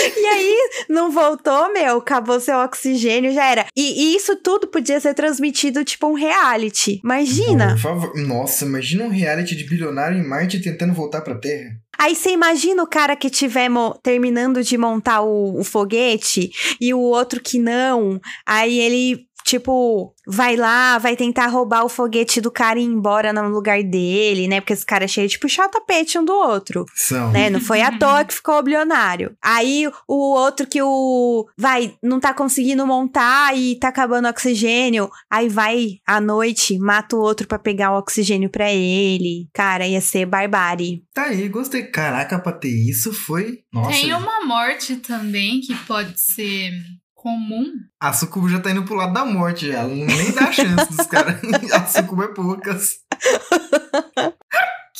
E 0.00 0.26
aí, 0.26 0.56
não 0.88 1.10
voltou, 1.10 1.72
meu, 1.72 1.96
acabou 1.98 2.38
seu 2.38 2.56
oxigênio, 2.58 3.32
já 3.32 3.44
era. 3.46 3.66
E, 3.76 4.12
e 4.12 4.16
isso 4.16 4.36
tudo 4.36 4.68
podia 4.68 5.00
ser 5.00 5.12
transmitido 5.14 5.84
tipo 5.84 6.06
um 6.06 6.14
reality. 6.14 7.00
Imagina. 7.02 7.70
Por 7.70 7.78
favor. 7.80 8.12
Nossa, 8.16 8.64
imagina 8.64 9.04
um 9.04 9.08
reality 9.08 9.56
de 9.56 9.64
bilionário 9.64 10.16
em 10.18 10.24
Marte 10.26 10.60
tentando 10.60 10.92
voltar 10.94 11.22
pra 11.22 11.34
Terra. 11.34 11.70
Aí 11.98 12.14
você 12.14 12.30
imagina 12.30 12.80
o 12.82 12.86
cara 12.86 13.16
que 13.16 13.28
tiver 13.28 13.68
mo- 13.68 13.98
terminando 14.02 14.62
de 14.62 14.78
montar 14.78 15.22
o, 15.22 15.58
o 15.58 15.64
foguete 15.64 16.50
e 16.80 16.94
o 16.94 17.00
outro 17.00 17.40
que 17.42 17.58
não. 17.58 18.20
Aí 18.46 18.78
ele, 18.78 19.26
tipo, 19.48 20.14
vai 20.26 20.56
lá, 20.56 20.98
vai 20.98 21.16
tentar 21.16 21.46
roubar 21.46 21.84
o 21.84 21.88
foguete 21.88 22.40
do 22.40 22.50
cara 22.50 22.78
e 22.78 22.82
ir 22.82 22.86
embora 22.86 23.32
no 23.32 23.48
lugar 23.48 23.82
dele, 23.82 24.46
né? 24.46 24.60
Porque 24.60 24.74
esse 24.74 24.84
cara 24.84 25.04
é 25.04 25.08
cheio 25.08 25.26
de 25.26 25.38
puxar 25.38 25.66
o 25.66 25.70
tapete 25.70 26.18
um 26.18 26.24
do 26.24 26.32
outro. 26.32 26.84
São. 26.94 27.32
né? 27.32 27.48
Não 27.48 27.60
foi 27.60 27.80
à 27.80 27.96
toa 27.98 28.24
que 28.24 28.34
ficou 28.34 28.62
bilionário. 28.62 29.34
Aí 29.42 29.90
o 30.06 30.34
outro 30.34 30.66
que 30.66 30.82
o 30.82 31.46
vai 31.56 31.94
não 32.02 32.20
tá 32.20 32.34
conseguindo 32.34 32.86
montar 32.86 33.56
e 33.56 33.76
tá 33.76 33.88
acabando 33.88 34.26
o 34.26 34.28
oxigênio, 34.28 35.10
aí 35.30 35.48
vai 35.48 35.98
à 36.06 36.20
noite, 36.20 36.78
mata 36.78 37.16
o 37.16 37.20
outro 37.20 37.46
pra 37.46 37.58
pegar 37.58 37.92
o 37.92 37.98
oxigênio 37.98 38.50
pra 38.50 38.70
ele. 38.70 39.48
Cara, 39.54 39.86
ia 39.86 40.00
ser 40.00 40.26
barbárie. 40.26 41.02
Tá 41.14 41.24
aí, 41.24 41.48
gostei. 41.48 41.84
Caraca, 41.84 42.38
pra 42.38 42.52
ter 42.52 42.68
isso 42.68 43.12
foi. 43.12 43.60
Nossa. 43.72 43.90
Tem 43.90 44.12
uma 44.12 44.44
morte 44.44 44.96
também 44.96 45.60
que 45.60 45.74
pode 45.86 46.20
ser 46.20 46.72
comum. 47.18 47.72
A 48.00 48.12
Sucubo 48.12 48.48
já 48.48 48.60
tá 48.60 48.70
indo 48.70 48.84
pro 48.84 48.94
lado 48.94 49.12
da 49.12 49.24
morte 49.24 49.66
já. 49.66 49.80
Ela 49.80 49.88
nem 49.88 50.32
dá 50.32 50.52
chance 50.52 50.90
dos 50.92 51.06
caras. 51.06 51.40
A 51.74 51.84
Sucubo 51.84 52.22
é 52.22 52.28
poucas. 52.28 53.00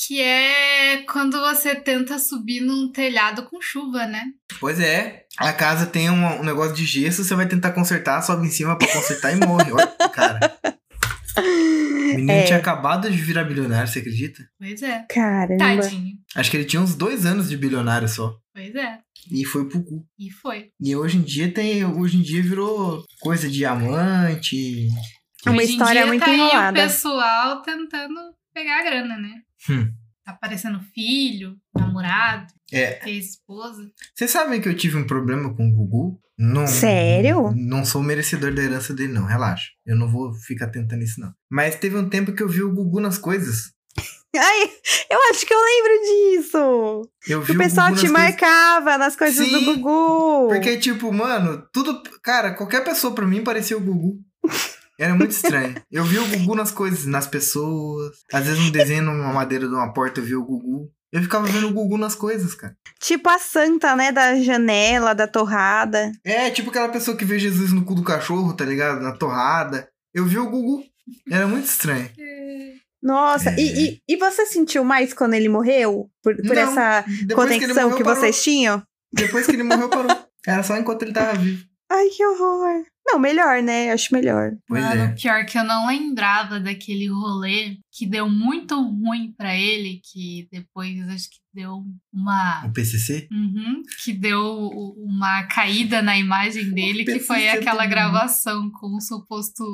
Que 0.00 0.22
é 0.22 1.02
quando 1.10 1.40
você 1.40 1.74
tenta 1.74 2.20
subir 2.20 2.60
num 2.60 2.92
telhado 2.92 3.42
com 3.42 3.60
chuva, 3.60 4.06
né? 4.06 4.26
Pois 4.60 4.78
é. 4.78 5.24
A 5.36 5.52
casa 5.52 5.86
tem 5.86 6.08
um, 6.08 6.24
um 6.40 6.44
negócio 6.44 6.72
de 6.72 6.84
gesso, 6.84 7.24
você 7.24 7.34
vai 7.34 7.48
tentar 7.48 7.72
consertar, 7.72 8.22
sobe 8.22 8.46
em 8.46 8.50
cima 8.50 8.78
pra 8.78 8.86
consertar 8.86 9.32
e 9.32 9.44
morre. 9.44 9.72
Olha, 9.72 9.88
cara. 10.12 10.56
O 11.40 12.14
menino 12.18 12.30
É. 12.32 12.42
tinha 12.44 12.58
acabado 12.58 13.10
de 13.10 13.16
virar 13.16 13.44
bilionário, 13.44 13.86
você 13.90 13.98
acredita? 13.98 14.42
Pois 14.58 14.82
é. 14.82 15.04
Caramba. 15.08 15.58
Tadinho. 15.58 16.16
Acho 16.34 16.50
que 16.50 16.56
ele 16.56 16.64
tinha 16.64 16.80
uns 16.82 16.94
dois 16.94 17.24
anos 17.26 17.48
de 17.48 17.56
bilionário 17.56 18.08
só. 18.08 18.36
Pois 18.54 18.74
é. 18.74 18.98
E 19.30 19.44
foi 19.44 19.68
pro 19.68 19.82
cu. 19.84 20.06
E 20.18 20.30
foi. 20.30 20.70
E 20.80 20.96
hoje 20.96 21.18
em 21.18 21.22
dia 21.22 21.52
tem. 21.52 21.84
Hoje 21.84 22.16
em 22.18 22.22
dia 22.22 22.42
virou 22.42 23.04
coisa 23.20 23.48
de 23.48 23.58
diamante. 23.58 24.88
É 25.46 25.50
uma 25.50 25.58
Hoje 25.62 25.70
em 25.70 25.72
história 25.72 26.00
dia 26.02 26.06
muito 26.06 26.24
tá 26.24 26.30
aí 26.30 26.38
enrolada. 26.40 26.80
o 26.80 26.82
pessoal 26.82 27.62
tentando 27.62 28.14
pegar 28.54 28.80
a 28.80 28.84
grana, 28.84 29.18
né? 29.18 29.34
Hum. 29.70 29.90
Tá 30.24 30.32
aparecendo 30.32 30.80
filho, 30.94 31.56
namorado, 31.74 32.46
É. 32.72 33.00
ex-esposa. 33.08 33.90
Vocês 34.14 34.30
sabem 34.30 34.60
que 34.60 34.68
eu 34.68 34.76
tive 34.76 34.96
um 34.96 35.06
problema 35.06 35.54
com 35.54 35.68
o 35.68 35.72
Gugu? 35.72 36.20
Não, 36.38 36.66
Sério? 36.68 37.52
Não 37.56 37.84
sou 37.84 38.02
merecedor 38.02 38.54
da 38.54 38.62
herança 38.62 38.94
dele, 38.94 39.12
não. 39.12 39.24
Relaxa. 39.24 39.66
Eu 39.84 39.96
não 39.96 40.08
vou 40.08 40.32
ficar 40.32 40.68
tentando 40.68 41.02
isso, 41.02 41.20
não. 41.20 41.32
Mas 41.50 41.74
teve 41.74 41.96
um 41.96 42.08
tempo 42.08 42.32
que 42.32 42.42
eu 42.42 42.48
vi 42.48 42.62
o 42.62 42.72
Gugu 42.72 43.00
nas 43.00 43.18
coisas. 43.18 43.72
Ai, 44.36 44.70
eu 45.10 45.18
acho 45.30 45.44
que 45.44 45.52
eu 45.52 45.58
lembro 45.58 46.02
disso. 46.04 47.10
Eu 47.26 47.42
vi 47.42 47.52
o 47.52 47.58
pessoal 47.58 47.88
Gugu 47.88 48.00
te 48.00 48.08
coisas. 48.08 48.22
marcava 48.22 48.96
nas 48.98 49.16
coisas 49.16 49.44
Sim, 49.44 49.52
do 49.52 49.64
Gugu. 49.64 50.48
Porque, 50.48 50.76
tipo, 50.76 51.12
mano, 51.12 51.66
tudo. 51.72 52.00
Cara, 52.22 52.52
qualquer 52.54 52.84
pessoa 52.84 53.14
pra 53.14 53.26
mim 53.26 53.42
parecia 53.42 53.76
o 53.76 53.80
Gugu. 53.80 54.18
Era 54.98 55.14
muito 55.14 55.30
estranho. 55.30 55.74
Eu 55.90 56.04
vi 56.04 56.18
o 56.18 56.26
Gugu 56.26 56.56
nas 56.56 56.72
coisas, 56.72 57.06
nas 57.06 57.26
pessoas. 57.26 58.16
Às 58.32 58.46
vezes 58.46 58.60
um 58.60 58.70
desenho 58.70 59.04
numa 59.04 59.32
madeira 59.32 59.68
de 59.68 59.74
uma 59.74 59.92
porta 59.92 60.20
eu 60.20 60.24
vi 60.24 60.34
o 60.34 60.44
Gugu. 60.44 60.90
Eu 61.12 61.22
ficava 61.22 61.46
vendo 61.46 61.68
o 61.68 61.72
Gugu 61.72 61.96
nas 61.96 62.14
coisas, 62.14 62.54
cara. 62.54 62.76
Tipo 63.00 63.28
a 63.30 63.38
santa, 63.38 63.96
né? 63.96 64.12
Da 64.12 64.36
janela, 64.40 65.14
da 65.14 65.26
torrada. 65.26 66.12
É, 66.22 66.50
tipo 66.50 66.70
aquela 66.70 66.88
pessoa 66.90 67.16
que 67.16 67.24
vê 67.24 67.38
Jesus 67.38 67.72
no 67.72 67.84
cu 67.84 67.94
do 67.94 68.02
cachorro, 68.04 68.52
tá 68.52 68.64
ligado? 68.64 69.00
Na 69.00 69.12
torrada. 69.12 69.88
Eu 70.12 70.26
vi 70.26 70.38
o 70.38 70.50
Gugu. 70.50 70.84
Era 71.30 71.46
muito 71.46 71.64
estranho. 71.66 72.10
Nossa, 73.02 73.50
É. 73.50 73.56
e, 73.58 73.84
e, 73.84 74.02
e 74.08 74.16
você 74.16 74.44
sentiu 74.44 74.84
mais 74.84 75.14
quando 75.14 75.34
ele 75.34 75.48
morreu? 75.48 76.10
Por, 76.22 76.34
por 76.36 76.54
Não, 76.54 76.62
essa 76.62 77.04
conexão 77.34 77.90
morreu, 77.90 77.96
que, 77.96 78.02
vocês 78.02 78.42
tinham? 78.42 78.82
Depois 79.12 79.46
que 79.46 79.52
ele 79.52 79.62
morreu, 79.62 79.88
parou. 79.88 80.10
Era 80.46 80.62
só 80.62 80.76
enquanto 80.76 81.02
ele 81.02 81.12
tava 81.12 81.34
vivo. 81.38 81.64
Ai, 81.90 82.08
que 82.08 82.24
horror. 82.24 82.84
Não, 83.06 83.18
melhor, 83.18 83.62
né? 83.62 83.90
Acho 83.90 84.12
melhor. 84.12 84.52
Pois 84.66 84.82
Mano, 84.82 85.00
é. 85.00 85.14
pior 85.14 85.46
que 85.46 85.58
eu 85.58 85.64
não 85.64 85.86
lembrava 85.86 86.60
daquele 86.60 87.08
rolê 87.08 87.78
que 87.90 88.04
deu 88.04 88.28
muito 88.28 88.78
ruim 88.78 89.32
pra 89.32 89.56
ele, 89.56 90.00
que 90.04 90.46
depois 90.52 91.00
acho 91.08 91.30
que 91.30 91.38
deu 91.54 91.82
uma. 92.12 92.66
O 92.66 92.72
PCC? 92.72 93.26
Uhum, 93.32 93.82
que 94.04 94.12
deu 94.12 94.68
uma 94.98 95.44
caída 95.44 96.02
na 96.02 96.18
imagem 96.18 96.70
dele, 96.70 97.06
que 97.06 97.18
foi 97.20 97.48
aquela 97.48 97.84
também. 97.84 97.88
gravação 97.90 98.70
com 98.70 98.94
o 98.94 99.00
suposto 99.00 99.64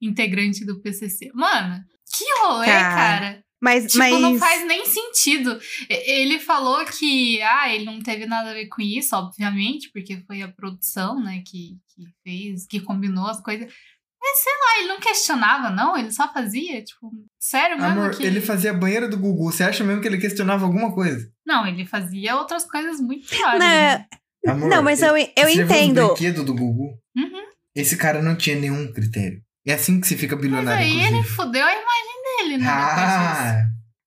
integrante 0.00 0.64
do 0.64 0.80
PCC. 0.80 1.32
Mano, 1.34 1.82
que 2.16 2.24
rolê, 2.42 2.66
Cara, 2.66 2.94
cara. 2.94 3.44
Mas, 3.62 3.86
Tipo, 3.86 3.98
mas... 3.98 4.20
não 4.20 4.38
faz 4.38 4.66
nem 4.66 4.84
sentido. 4.84 5.58
Ele 5.88 6.38
falou 6.38 6.84
que, 6.84 7.40
ah, 7.42 7.72
ele 7.72 7.84
não 7.84 8.00
teve 8.00 8.26
nada 8.26 8.50
a 8.50 8.54
ver 8.54 8.66
com 8.66 8.82
isso, 8.82 9.16
obviamente, 9.16 9.90
porque 9.92 10.22
foi 10.26 10.42
a 10.42 10.48
produção, 10.48 11.18
né, 11.22 11.42
que, 11.46 11.78
que 11.94 12.04
fez, 12.22 12.66
que 12.66 12.80
combinou 12.80 13.26
as 13.26 13.40
coisas. 13.40 13.72
Mas 14.20 14.38
sei 14.42 14.52
lá, 14.52 14.78
ele 14.80 14.88
não 14.88 15.00
questionava, 15.00 15.70
não? 15.70 15.96
Ele 15.96 16.10
só 16.10 16.32
fazia, 16.32 16.82
tipo, 16.82 17.10
sério 17.38 17.76
mesmo 17.76 18.00
Amor, 18.00 18.16
que... 18.16 18.24
ele 18.24 18.40
fazia 18.40 18.74
banheiro 18.74 19.08
do 19.08 19.18
Gugu. 19.18 19.52
Você 19.52 19.62
acha 19.62 19.84
mesmo 19.84 20.02
que 20.02 20.08
ele 20.08 20.18
questionava 20.18 20.64
alguma 20.64 20.92
coisa? 20.92 21.30
Não, 21.46 21.66
ele 21.66 21.86
fazia 21.86 22.36
outras 22.36 22.64
coisas 22.64 23.00
muito 23.00 23.28
piores. 23.28 23.60
Não, 23.60 23.66
né? 23.68 24.06
Amor, 24.46 24.68
não, 24.68 24.82
mas 24.82 25.00
eu, 25.02 25.16
eu 25.16 25.26
você 25.36 25.62
entendo. 25.62 26.06
brinquedos 26.08 26.44
do 26.44 26.54
Gugu? 26.54 26.98
Uhum. 27.16 27.46
Esse 27.74 27.96
cara 27.96 28.22
não 28.22 28.36
tinha 28.36 28.56
nenhum 28.56 28.92
critério. 28.92 29.40
É 29.66 29.74
assim 29.74 30.00
que 30.00 30.06
se 30.06 30.16
fica 30.16 30.34
Mas 30.36 30.44
bilionário, 30.44 30.80
aí 30.84 30.92
ele 30.92 31.06
inclusive. 31.18 31.34
fudeu 31.34 31.64
a 31.64 31.72
imagem 31.72 32.15
dele, 32.38 32.58
né? 32.58 32.66
Ah, 32.68 33.62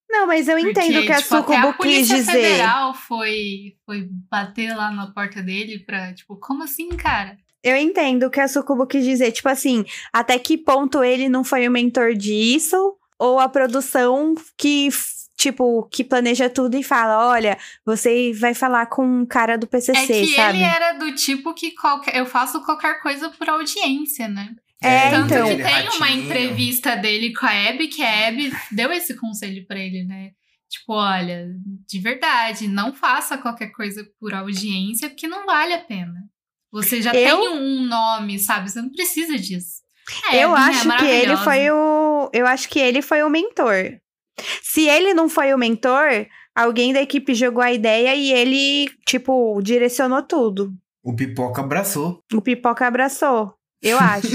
Não, 0.10 0.26
mas 0.28 0.48
eu 0.48 0.58
Porque, 0.58 0.72
entendo 0.72 1.00
o 1.00 1.06
que 1.06 1.12
a 1.12 1.22
tipo, 1.22 1.36
até 1.36 1.54
Sucubo 1.54 1.68
a 1.68 1.74
quis 1.74 1.78
Polícia 1.78 2.16
dizer. 2.16 2.32
Federal 2.32 2.94
foi, 2.94 3.76
foi 3.86 4.08
bater 4.30 4.76
lá 4.76 4.92
na 4.92 5.08
porta 5.08 5.42
dele 5.42 5.80
pra, 5.80 6.14
tipo, 6.14 6.36
como 6.38 6.64
assim, 6.64 6.90
cara? 6.90 7.38
Eu 7.64 7.76
entendo 7.76 8.24
o 8.28 8.30
que 8.30 8.40
a 8.40 8.48
Sucubo 8.48 8.88
quis 8.88 9.04
dizer. 9.04 9.32
Tipo 9.32 9.50
assim, 9.50 9.86
até 10.14 10.40
que 10.40 10.58
ponto 10.58 11.04
ele 11.04 11.28
não 11.30 11.44
foi 11.44 11.68
o 11.68 11.72
mentor 11.72 12.14
disso? 12.16 12.96
Ou 13.20 13.38
a 13.38 13.50
produção 13.50 14.34
que, 14.58 14.88
tipo, 15.38 15.84
que 15.92 16.04
planeja 16.06 16.50
tudo 16.50 16.78
e 16.78 16.84
fala: 16.84 17.28
olha, 17.30 17.58
você 17.86 18.32
vai 18.34 18.54
falar 18.54 18.86
com 18.86 19.06
um 19.06 19.26
cara 19.26 19.58
do 19.58 19.68
PCC, 19.68 20.00
É 20.00 20.06
que 20.22 20.36
sabe? 20.36 20.58
ele 20.58 20.64
era 20.64 20.94
do 20.94 21.14
tipo 21.14 21.54
que 21.54 21.72
qualquer, 21.72 22.16
eu 22.16 22.26
faço 22.26 22.62
qualquer 22.64 23.02
coisa 23.02 23.30
por 23.30 23.50
audiência, 23.50 24.28
né? 24.30 24.56
É, 24.82 25.10
Tanto 25.10 25.34
então. 25.34 25.46
que 25.48 25.62
aquele 25.62 25.64
tem 25.90 25.98
uma 25.98 26.06
ratinho. 26.08 26.24
entrevista 26.26 26.96
dele 26.96 27.34
com 27.34 27.46
a 27.46 27.70
Abby, 27.70 27.88
que 27.90 28.02
a 28.02 28.28
Abby 28.30 28.52
deu 28.72 28.92
esse 28.92 29.14
conselho 29.18 29.66
pra 29.68 29.78
ele, 29.80 30.04
né? 30.06 30.32
Tipo, 30.70 30.94
olha, 30.94 31.48
de 31.88 32.00
verdade, 32.00 32.68
não 32.68 32.94
faça 32.94 33.38
qualquer 33.38 33.72
coisa 33.72 34.06
por 34.20 34.34
audiência, 34.34 35.10
porque 35.10 35.28
não 35.28 35.46
vale 35.46 35.74
a 35.74 35.80
pena. 35.84 36.14
Você 36.72 37.02
já 37.02 37.12
Eu- 37.12 37.40
tem 37.42 37.50
um 37.50 37.82
nome, 37.88 38.38
sabe? 38.40 38.70
Você 38.72 38.82
não 38.82 38.92
precisa 38.92 39.38
disso. 39.38 39.80
A 40.30 40.36
Eu 40.36 40.56
Abby, 40.56 40.62
né, 40.88 40.94
acho 40.94 40.98
que 41.00 41.06
ele 41.12 41.38
foi 41.38 41.72
o. 41.72 42.30
Eu 42.34 42.48
acho 42.48 42.70
que 42.70 42.80
ele 42.80 43.02
foi 43.02 43.22
o 43.24 43.30
mentor. 43.30 43.98
Se 44.64 44.88
ele 44.88 45.14
não 45.14 45.28
foi 45.28 45.54
o 45.54 45.58
mentor, 45.58 46.26
alguém 46.56 46.94
da 46.94 47.02
equipe 47.02 47.34
jogou 47.34 47.62
a 47.64 47.74
ideia 47.74 48.16
e 48.16 48.32
ele, 48.32 48.90
tipo, 49.06 49.60
direcionou 49.62 50.22
tudo. 50.24 50.74
o 51.04 51.16
Pipoca 51.16 51.62
abraçou. 51.62 52.24
O 52.34 52.42
Pipoca 52.42 52.86
abraçou. 52.88 53.54
Eu 53.82 53.98
acho. 54.00 54.28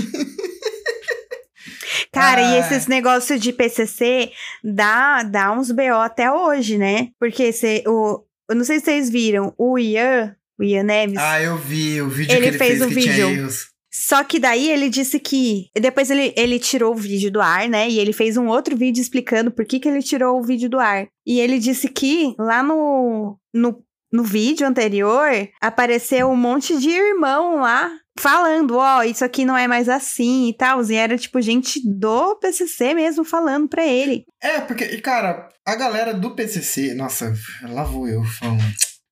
Cara, 2.14 2.40
e 2.40 2.44
Ah. 2.55 2.59
esses 2.59 2.87
negócios 2.87 3.40
de 3.40 3.53
PCC 3.53 4.31
dá, 4.62 5.22
dá 5.22 5.53
uns 5.53 5.70
BO 5.70 6.00
até 6.00 6.31
hoje, 6.31 6.79
né? 6.79 7.09
Porque 7.18 7.53
cê, 7.53 7.83
o, 7.87 8.22
eu 8.48 8.57
não 8.57 8.64
sei 8.64 8.79
se 8.79 8.87
vocês 8.87 9.11
viram, 9.11 9.53
o 9.59 9.79
Ian, 9.79 10.35
o 10.59 10.62
Ian 10.64 10.85
Neves, 10.85 11.18
Ah, 11.18 11.40
eu 11.42 11.57
vi 11.57 12.00
o 12.00 12.09
vídeo 12.09 12.33
Ele 12.33 12.42
que 12.42 12.48
ele 12.48 12.59
fez 12.59 12.70
fez, 12.79 12.83
um 12.83 12.88
que 12.88 12.94
vídeo. 12.94 13.48
Só 13.92 14.24
que 14.24 14.40
daí 14.40 14.68
ele 14.70 14.88
disse 14.90 15.20
que. 15.20 15.68
Depois 15.81 16.11
ele, 16.11 16.35
ele 16.37 16.59
tirou 16.59 16.92
o 16.92 16.96
vídeo 16.96 17.31
do 17.31 17.40
ar, 17.40 17.68
né? 17.68 17.88
E 17.88 18.00
ele 18.00 18.12
fez 18.12 18.37
um 18.37 18.48
outro 18.48 18.77
vídeo 18.77 19.00
explicando 19.00 19.53
por 19.53 19.64
que, 19.64 19.79
que 19.79 19.88
ele 19.88 20.03
tirou 20.03 20.38
o 20.38 20.42
vídeo 20.42 20.68
do 20.68 20.81
ar. 20.81 21.07
E 21.24 21.38
ele 21.38 21.61
disse 21.61 21.88
que 21.88 22.35
lá 22.38 22.62
no, 22.62 23.38
no 23.55 23.83
no 24.12 24.22
vídeo 24.22 24.64
anterior, 24.64 25.29
apareceu 25.61 26.29
um 26.29 26.37
monte 26.37 26.79
de 26.79 26.88
irmão 26.88 27.57
lá 27.57 27.90
falando, 28.18 28.77
ó, 28.77 29.03
isso 29.03 29.24
aqui 29.24 29.44
não 29.44 29.57
é 29.57 29.66
mais 29.66 29.88
assim 29.88 30.48
e 30.48 30.57
tal. 30.57 30.83
E 30.85 30.94
era 30.94 31.18
tipo 31.18 31.40
gente 31.40 31.81
do 31.85 32.37
PCC 32.37 32.94
mesmo 32.94 33.24
falando 33.24 33.68
pra 33.68 33.85
ele. 33.87 34.24
É, 34.42 34.61
porque, 34.61 35.00
cara, 35.00 35.48
a 35.66 35.74
galera 35.74 36.14
do 36.14 36.35
PCC, 36.35 36.94
nossa, 36.94 37.33
lá 37.62 37.85
vou 37.85 38.09
eu 38.09 38.22
falando. 38.24 38.62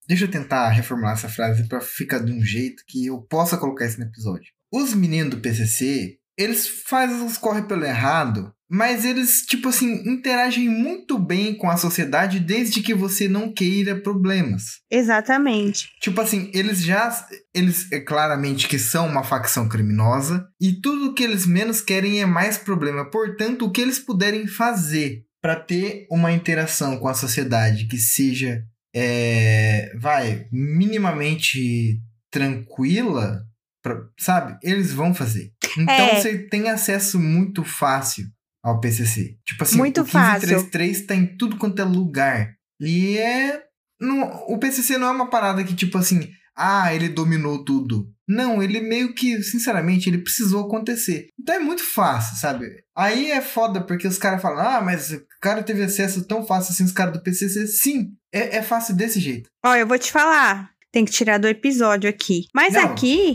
Deixa 0.07 0.25
eu 0.25 0.31
tentar 0.31 0.69
reformular 0.71 1.15
essa 1.15 1.29
frase 1.29 1.67
pra 1.69 1.81
ficar 1.81 2.19
de 2.19 2.33
um 2.33 2.43
jeito 2.43 2.83
que 2.87 3.07
eu 3.07 3.23
possa 3.23 3.57
colocar 3.57 3.87
isso 3.87 3.99
no 4.01 4.07
episódio. 4.07 4.53
Os 4.73 4.95
meninos 4.95 5.35
do 5.35 5.41
PCC, 5.41 6.19
eles 6.37 6.67
fazem 6.67 7.25
os 7.25 7.39
corre 7.39 7.63
pelo 7.63 7.85
errado, 7.85 8.53
mas 8.73 9.05
eles, 9.05 9.43
tipo 9.43 9.69
assim, 9.69 10.03
interagem 10.09 10.67
muito 10.69 11.19
bem 11.19 11.55
com 11.55 11.69
a 11.69 11.77
sociedade 11.77 12.41
desde 12.41 12.81
que 12.81 12.95
você 12.95 13.29
não 13.29 13.53
queira 13.53 13.95
problemas. 14.01 14.81
Exatamente. 14.91 15.91
Tipo 16.01 16.21
assim, 16.23 16.51
eles 16.55 16.83
já. 16.83 17.27
Eles 17.55 17.91
é 17.93 18.01
claramente 18.01 18.67
que 18.67 18.79
são 18.79 19.07
uma 19.07 19.23
facção 19.23 19.69
criminosa 19.69 20.47
e 20.61 20.73
tudo 20.81 21.13
que 21.15 21.23
eles 21.23 21.45
menos 21.47 21.81
querem 21.83 22.23
é 22.23 22.27
mais 22.27 22.57
problema. 22.57 23.11
Portanto, 23.11 23.67
o 23.67 23.71
que 23.71 23.81
eles 23.83 23.99
puderem 23.99 24.47
fazer 24.47 25.23
para 25.43 25.57
ter 25.57 26.07
uma 26.11 26.33
interação 26.33 26.97
com 26.99 27.09
a 27.09 27.15
sociedade 27.15 27.87
que 27.87 27.99
seja. 27.99 28.63
É, 28.95 29.91
vai, 29.99 30.47
minimamente 30.53 31.99
tranquila, 32.31 33.43
pra- 33.83 34.03
sabe? 34.19 34.57
Eles 34.63 34.93
vão 34.93 35.15
fazer. 35.15 35.51
Então 35.79 35.95
É. 35.95 36.21
você 36.21 36.39
tem 36.39 36.69
acesso 36.69 37.19
muito 37.19 37.65
fácil 37.65 38.27
ao 38.63 38.81
PCC. 38.81 39.37
Tipo 39.45 39.65
assim, 39.65 39.77
Muito 39.77 40.03
o 40.03 40.05
fácil. 40.05 40.49
1533 40.49 41.07
tá 41.07 41.15
em 41.15 41.37
tudo 41.37 41.57
quanto 41.57 41.81
é 41.81 41.85
lugar. 41.85 42.55
E 42.81 43.19
é. 43.19 43.63
Não, 44.01 44.45
o 44.49 44.59
PCC 44.59 44.99
não 44.99 45.09
é 45.09 45.11
uma 45.11 45.31
parada 45.31 45.63
que, 45.63 45.75
tipo 45.75 45.97
assim, 45.97 46.29
ah, 46.57 46.95
ele 46.95 47.09
dominou 47.09 47.65
tudo. 47.65 48.09
Não, 48.29 48.63
ele 48.63 48.81
meio 48.81 49.15
que, 49.15 49.43
sinceramente, 49.43 50.09
ele 50.09 50.19
precisou 50.19 50.65
acontecer. 50.65 51.29
Então 51.39 51.55
é 51.55 51.59
muito 51.59 51.85
fácil, 51.85 52.37
sabe? 52.37 52.67
Aí 52.97 53.31
é 53.31 53.41
foda 53.41 53.81
porque 53.81 54.07
os 54.07 54.19
caras 54.19 54.43
falam, 54.43 54.67
ah, 54.67 54.81
mas 54.81 55.13
o 55.13 55.23
cara 55.41 55.63
teve 55.63 55.83
acesso 55.83 56.25
tão 56.27 56.45
fácil 56.45 56.73
assim, 56.73 56.85
os 56.85 56.93
caras 56.93 57.13
do 57.13 57.23
PCC. 57.23 57.67
Sim, 57.67 58.13
é, 58.33 58.59
é 58.59 58.63
fácil 58.63 58.95
desse 58.95 59.21
jeito. 59.21 59.49
Ó, 59.65 59.75
eu 59.75 59.87
vou 59.87 59.99
te 59.99 60.11
falar. 60.11 60.71
Tem 60.91 61.05
que 61.05 61.13
tirar 61.13 61.39
do 61.39 61.49
episódio 61.49 62.09
aqui. 62.09 62.47
Mas 62.55 62.75
Não. 62.75 62.83
aqui. 62.83 63.35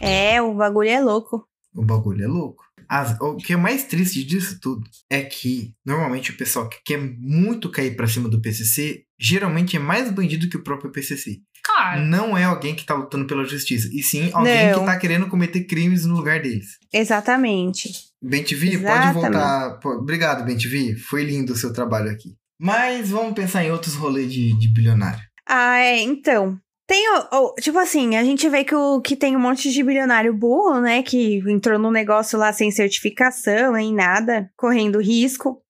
É, 0.00 0.40
o 0.40 0.54
bagulho 0.54 0.88
é 0.88 1.00
louco. 1.00 1.44
O 1.74 1.84
bagulho 1.84 2.24
é 2.24 2.26
louco. 2.26 2.64
As- 2.88 3.16
o 3.20 3.36
que 3.36 3.52
é 3.52 3.56
mais 3.56 3.84
triste 3.84 4.24
disso 4.24 4.58
tudo 4.60 4.82
é 5.08 5.22
que, 5.22 5.72
normalmente, 5.86 6.32
o 6.32 6.36
pessoal 6.36 6.68
que 6.68 6.78
quer 6.84 6.98
muito 7.18 7.70
cair 7.70 7.94
pra 7.94 8.08
cima 8.08 8.28
do 8.28 8.40
PCC, 8.40 9.04
geralmente 9.18 9.76
é 9.76 9.78
mais 9.78 10.10
bandido 10.10 10.48
que 10.48 10.56
o 10.56 10.62
próprio 10.64 10.90
PCC. 10.90 11.38
Claro. 11.62 12.00
Não 12.06 12.36
é 12.36 12.44
alguém 12.44 12.74
que 12.74 12.84
tá 12.84 12.94
lutando 12.94 13.26
pela 13.26 13.44
justiça, 13.44 13.88
e 13.92 14.02
sim 14.02 14.30
alguém 14.32 14.70
Não. 14.72 14.80
que 14.80 14.86
tá 14.86 14.98
querendo 14.98 15.28
cometer 15.28 15.64
crimes 15.64 16.04
no 16.04 16.16
lugar 16.16 16.40
deles. 16.42 16.78
Exatamente. 16.92 17.90
Ben 18.20 18.42
TV, 18.42 18.78
pode 18.78 19.12
voltar. 19.12 19.78
Pô, 19.80 19.90
Obrigado, 19.90 20.44
Ben 20.44 20.56
TV. 20.56 20.96
Foi 20.96 21.22
lindo 21.22 21.52
o 21.52 21.56
seu 21.56 21.72
trabalho 21.72 22.10
aqui. 22.10 22.34
Mas 22.58 23.10
vamos 23.10 23.34
pensar 23.34 23.62
em 23.64 23.70
outros 23.70 23.94
rolês 23.94 24.32
de, 24.32 24.58
de 24.58 24.68
bilionário. 24.68 25.20
Ah, 25.46 25.78
é, 25.78 26.00
então. 26.02 26.58
Tem, 26.90 27.08
o- 27.14 27.36
o- 27.36 27.54
tipo 27.54 27.78
assim, 27.78 28.16
a 28.16 28.24
gente 28.24 28.48
vê 28.48 28.64
que, 28.64 28.74
o, 28.74 29.00
que 29.00 29.14
tem 29.14 29.36
um 29.36 29.38
monte 29.38 29.70
de 29.70 29.80
bilionário 29.80 30.34
burro, 30.34 30.80
né? 30.80 31.04
Que 31.04 31.36
entrou 31.48 31.78
no 31.78 31.88
negócio 31.88 32.36
lá 32.36 32.52
sem 32.52 32.68
certificação, 32.72 33.74
nem 33.74 33.94
nada, 33.94 34.50
correndo 34.56 34.98
risco. 35.00 35.62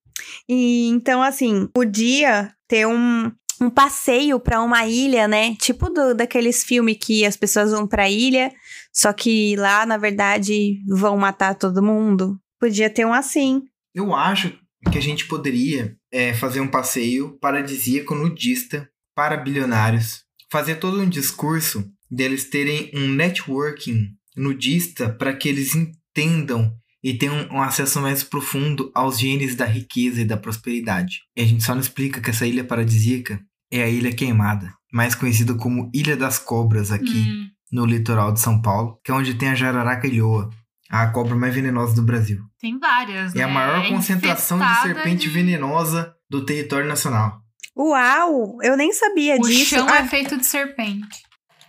E 0.48 0.86
então, 0.88 1.22
assim, 1.22 1.68
podia 1.74 2.50
ter 2.66 2.86
um, 2.86 3.30
um 3.60 3.68
passeio 3.68 4.40
pra 4.40 4.62
uma 4.62 4.86
ilha, 4.86 5.28
né? 5.28 5.54
Tipo 5.56 5.90
do, 5.90 6.14
daqueles 6.14 6.64
filmes 6.64 6.96
que 6.98 7.26
as 7.26 7.36
pessoas 7.36 7.70
vão 7.70 7.86
pra 7.86 8.08
ilha, 8.08 8.50
só 8.90 9.12
que 9.12 9.54
lá, 9.56 9.84
na 9.84 9.98
verdade, 9.98 10.80
vão 10.88 11.18
matar 11.18 11.54
todo 11.54 11.82
mundo. 11.82 12.40
Podia 12.58 12.88
ter 12.88 13.04
um 13.04 13.12
assim. 13.12 13.60
Eu 13.94 14.14
acho 14.14 14.58
que 14.90 14.96
a 14.96 15.02
gente 15.02 15.26
poderia 15.28 15.94
é, 16.10 16.32
fazer 16.32 16.60
um 16.62 16.68
passeio 16.70 17.38
paradisíaco 17.38 18.14
nudista 18.14 18.88
para 19.14 19.36
bilionários. 19.36 20.24
Fazer 20.50 20.76
todo 20.76 21.00
um 21.00 21.08
discurso 21.08 21.84
deles 22.10 22.44
terem 22.50 22.90
um 22.94 23.08
networking 23.08 24.08
nudista 24.36 25.08
para 25.08 25.34
que 25.34 25.48
eles 25.48 25.74
entendam 25.74 26.72
e 27.02 27.14
tenham 27.14 27.48
um 27.50 27.62
acesso 27.62 28.00
mais 28.00 28.22
profundo 28.22 28.90
aos 28.94 29.18
genes 29.18 29.54
da 29.56 29.64
riqueza 29.64 30.20
e 30.20 30.24
da 30.24 30.36
prosperidade. 30.36 31.20
E 31.36 31.42
a 31.42 31.46
gente 31.46 31.62
só 31.64 31.74
não 31.74 31.80
explica 31.80 32.20
que 32.20 32.30
essa 32.30 32.46
ilha 32.46 32.64
paradisíaca 32.64 33.40
é 33.70 33.82
a 33.82 33.88
Ilha 33.88 34.12
Queimada, 34.12 34.74
mais 34.92 35.14
conhecida 35.14 35.54
como 35.54 35.90
Ilha 35.94 36.16
das 36.16 36.38
Cobras 36.38 36.90
aqui 36.90 37.06
Hum. 37.20 37.46
no 37.72 37.86
litoral 37.86 38.32
de 38.32 38.40
São 38.40 38.60
Paulo, 38.60 38.98
que 39.04 39.10
é 39.12 39.14
onde 39.14 39.34
tem 39.34 39.48
a 39.48 39.54
jararaca 39.54 40.06
ilhoa, 40.08 40.50
a 40.90 41.06
cobra 41.06 41.36
mais 41.36 41.54
venenosa 41.54 41.94
do 41.94 42.02
Brasil. 42.02 42.42
Tem 42.60 42.76
várias, 42.78 43.32
É 43.34 43.38
né? 43.38 43.44
a 43.44 43.48
maior 43.48 43.88
concentração 43.88 44.58
de 44.58 44.82
serpente 44.82 45.28
de- 45.28 45.30
venenosa 45.30 46.12
do 46.28 46.44
território 46.44 46.88
nacional. 46.88 47.40
Uau! 47.84 48.58
Eu 48.62 48.76
nem 48.76 48.92
sabia 48.92 49.36
O 49.36 49.40
disso. 49.40 49.76
chão 49.76 49.86
Ah, 49.88 49.98
é 50.00 50.06
feito 50.06 50.36
de 50.36 50.44
serpente. 50.46 51.22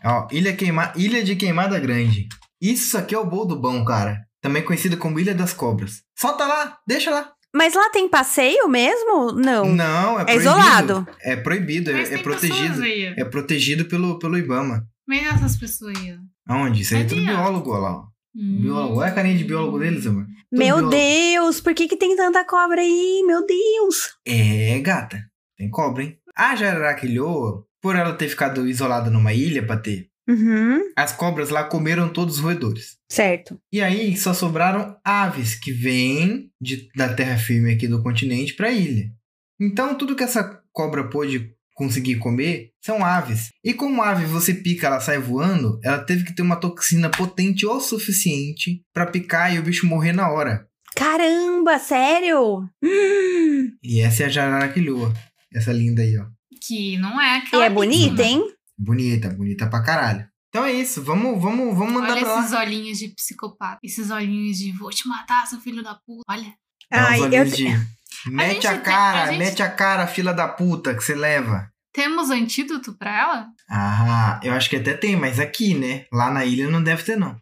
Ó, 0.03 0.27
Ilha, 0.31 0.53
Queima... 0.55 0.91
Ilha 0.95 1.23
de 1.23 1.35
Queimada 1.35 1.79
Grande. 1.79 2.27
Isso 2.61 2.97
aqui 2.97 3.15
é 3.15 3.17
o 3.17 3.25
Bol 3.25 3.45
do 3.45 3.55
Bom, 3.59 3.85
cara. 3.85 4.19
Também 4.41 4.63
conhecido 4.63 4.97
como 4.97 5.19
Ilha 5.19 5.33
das 5.33 5.53
Cobras. 5.53 6.01
Solta 6.17 6.45
lá, 6.45 6.77
deixa 6.87 7.11
lá. 7.11 7.31
Mas 7.55 7.73
lá 7.75 7.89
tem 7.91 8.07
passeio 8.09 8.67
mesmo? 8.67 9.31
Não. 9.33 9.65
Não, 9.73 10.17
é 10.19 10.21
É 10.21 10.25
proibido. 10.25 10.41
isolado. 10.49 11.07
É 11.21 11.35
proibido, 11.35 11.91
Mas 11.93 12.11
é, 12.11 12.15
é 12.15 12.17
protegido. 12.17 12.83
É 13.17 13.25
protegido 13.25 13.85
pelo, 13.85 14.17
pelo 14.19 14.37
Ibama. 14.37 14.83
Mas 15.07 15.27
essas 15.27 15.57
pessoas 15.57 15.97
aí. 15.97 16.17
Aonde? 16.47 16.81
Isso 16.81 16.95
aí 16.95 17.01
é 17.01 17.05
tudo 17.05 17.21
biólogo, 17.23 17.71
olha 17.71 17.81
lá. 17.81 17.91
ó. 17.97 18.03
Hum. 18.35 18.59
Biólogo. 18.61 18.99
Olha 18.99 19.09
a 19.09 19.13
carinha 19.13 19.37
de 19.37 19.43
biólogo 19.43 19.79
deles, 19.79 20.07
amor. 20.07 20.23
Tudo 20.25 20.59
Meu 20.59 20.77
biólogo. 20.77 20.89
Deus, 20.89 21.61
por 21.61 21.73
que, 21.73 21.87
que 21.87 21.97
tem 21.97 22.15
tanta 22.15 22.43
cobra 22.45 22.81
aí? 22.81 23.23
Meu 23.27 23.45
Deus. 23.45 24.15
É, 24.25 24.79
gata. 24.79 25.19
Tem 25.61 25.69
cobra, 25.69 26.01
hein? 26.03 26.17
A 26.35 26.55
jararaca 26.55 27.05
ilhoa, 27.05 27.63
por 27.79 27.95
ela 27.95 28.13
ter 28.15 28.27
ficado 28.27 28.67
isolada 28.67 29.11
numa 29.11 29.31
ilha 29.31 29.61
pra 29.63 29.77
ter, 29.77 30.07
Uhum, 30.27 30.79
as 30.97 31.11
cobras 31.13 31.49
lá 31.49 31.63
comeram 31.63 32.09
todos 32.09 32.37
os 32.37 32.41
roedores. 32.41 32.97
certo. 33.11 33.59
E 33.71 33.79
aí 33.79 34.17
só 34.17 34.33
sobraram 34.33 34.97
aves 35.05 35.53
que 35.53 35.71
vêm 35.71 36.49
de- 36.59 36.89
da 36.95 37.13
terra 37.13 37.37
firme 37.37 37.71
aqui 37.73 37.87
do 37.87 38.01
continente 38.01 38.55
para 38.55 38.69
a 38.69 38.71
ilha. 38.71 39.11
Então 39.59 39.93
tudo 39.95 40.15
que 40.15 40.23
essa 40.23 40.59
cobra 40.73 41.07
pôde 41.07 41.53
conseguir 41.75 42.15
comer 42.15 42.71
são 42.83 43.05
aves. 43.05 43.49
E 43.63 43.71
como 43.71 44.01
ave 44.01 44.25
você 44.25 44.53
pica, 44.55 44.87
ela 44.87 44.99
sai 44.99 45.19
voando, 45.19 45.79
ela 45.83 45.99
teve 45.99 46.23
que 46.23 46.33
ter 46.35 46.41
uma 46.41 46.55
toxina 46.55 47.07
potente 47.11 47.67
o 47.67 47.79
suficiente 47.79 48.81
para 48.91 49.05
picar 49.05 49.53
e 49.53 49.59
o 49.59 49.63
bicho 49.63 49.85
morrer 49.85 50.13
na 50.13 50.27
hora. 50.31 50.65
Caramba, 50.95 51.77
sério? 51.77 52.67
Hum, 52.83 53.71
E 53.83 53.99
essa 54.01 54.23
é 54.23 54.25
a 54.25 54.29
jararaquilhoa. 54.29 55.13
Essa 55.53 55.71
linda 55.73 56.01
aí, 56.01 56.17
ó. 56.17 56.25
Que 56.61 56.97
não 56.97 57.19
é 57.21 57.35
e 57.35 57.37
aquela. 57.39 57.65
é 57.65 57.69
bonita, 57.69 58.23
hein? 58.23 58.43
Bonita, 58.77 59.29
bonita 59.29 59.67
pra 59.67 59.83
caralho. 59.83 60.27
Então 60.49 60.65
é 60.65 60.71
isso, 60.73 61.01
vamos, 61.03 61.41
vamos, 61.41 61.75
vamos 61.77 61.93
mandar 61.93 62.11
Olha 62.13 62.21
pra 62.21 62.33
lá. 62.35 62.39
esses 62.41 62.53
olhinhos 62.53 62.97
de 62.99 63.07
psicopata. 63.15 63.79
Esses 63.83 64.09
olhinhos 64.11 64.57
de 64.57 64.71
vou 64.73 64.89
te 64.89 65.07
matar, 65.07 65.47
seu 65.47 65.59
filho 65.61 65.81
da 65.81 65.95
puta. 65.95 66.23
Olha. 66.29 66.53
Ai, 66.91 67.19
eu... 67.19 67.23
olhinhos 67.23 67.55
de... 67.55 67.65
Mete 68.27 68.67
a 68.67 68.73
tem- 68.73 68.81
cara, 68.81 69.23
a 69.23 69.27
gente- 69.27 69.39
mete 69.39 69.63
a 69.63 69.69
cara, 69.71 70.05
fila 70.07 70.33
da 70.33 70.47
puta, 70.47 70.93
que 70.93 71.01
você 71.03 71.15
leva. 71.15 71.71
Temos 71.93 72.29
antídoto 72.29 72.93
pra 72.97 73.19
ela? 73.19 73.47
Ah, 73.69 74.39
eu 74.43 74.53
acho 74.53 74.69
que 74.69 74.75
até 74.75 74.93
tem, 74.93 75.15
mas 75.15 75.39
aqui, 75.39 75.73
né? 75.73 76.05
Lá 76.11 76.29
na 76.29 76.45
ilha 76.45 76.69
não 76.69 76.83
deve 76.83 77.03
ter, 77.03 77.15
não. 77.17 77.35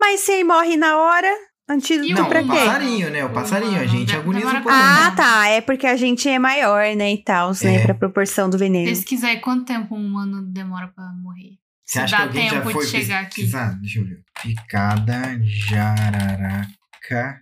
Mas 0.00 0.20
se 0.20 0.32
ele 0.32 0.44
morre 0.44 0.76
na 0.76 0.96
hora, 0.96 1.28
antídoto 1.68 2.12
não, 2.14 2.28
pra 2.28 2.42
o 2.42 2.46
passarinho, 2.46 3.10
né? 3.10 3.24
O 3.24 3.30
passarinho, 3.30 3.80
a 3.80 3.86
gente 3.86 4.14
agoniza 4.16 4.46
um 4.48 4.52
pouco. 4.52 4.68
né? 4.70 4.74
Ah, 4.74 5.10
tá. 5.16 5.48
É 5.48 5.60
porque 5.60 5.86
a 5.86 5.96
gente 5.96 6.28
é 6.28 6.38
maior, 6.38 6.94
né? 6.96 7.12
E 7.12 7.22
tal, 7.22 7.52
né? 7.62 7.76
É. 7.76 7.82
Pra 7.84 7.94
proporção 7.94 8.48
do 8.48 8.56
veneno. 8.58 8.88
Pesquisa 8.88 9.28
aí 9.28 9.40
quanto 9.40 9.64
tempo 9.66 9.94
um 9.94 10.04
humano 10.06 10.42
demora 10.42 10.88
pra 10.88 11.04
morrer. 11.22 11.58
Você 11.84 11.92
Se 11.92 11.98
acha 12.00 12.16
que 12.16 12.22
dá 12.22 12.26
alguém 12.28 12.50
já 12.50 12.56
tempo 12.60 12.70
foi 12.70 12.84
de 12.84 12.90
chegar 12.90 13.20
aqui. 13.20 13.34
pesquisar? 13.36 13.78
Deixa 13.80 13.98
eu 14.00 14.04
ver. 14.06 14.20
Picada 14.42 15.38
jararaca 15.42 17.40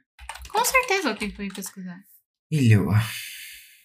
Com 0.51 0.65
certeza 0.65 1.09
alguém 1.11 1.31
foi 1.33 1.49
pesquisar. 1.49 1.99
ilhoa. 2.51 3.01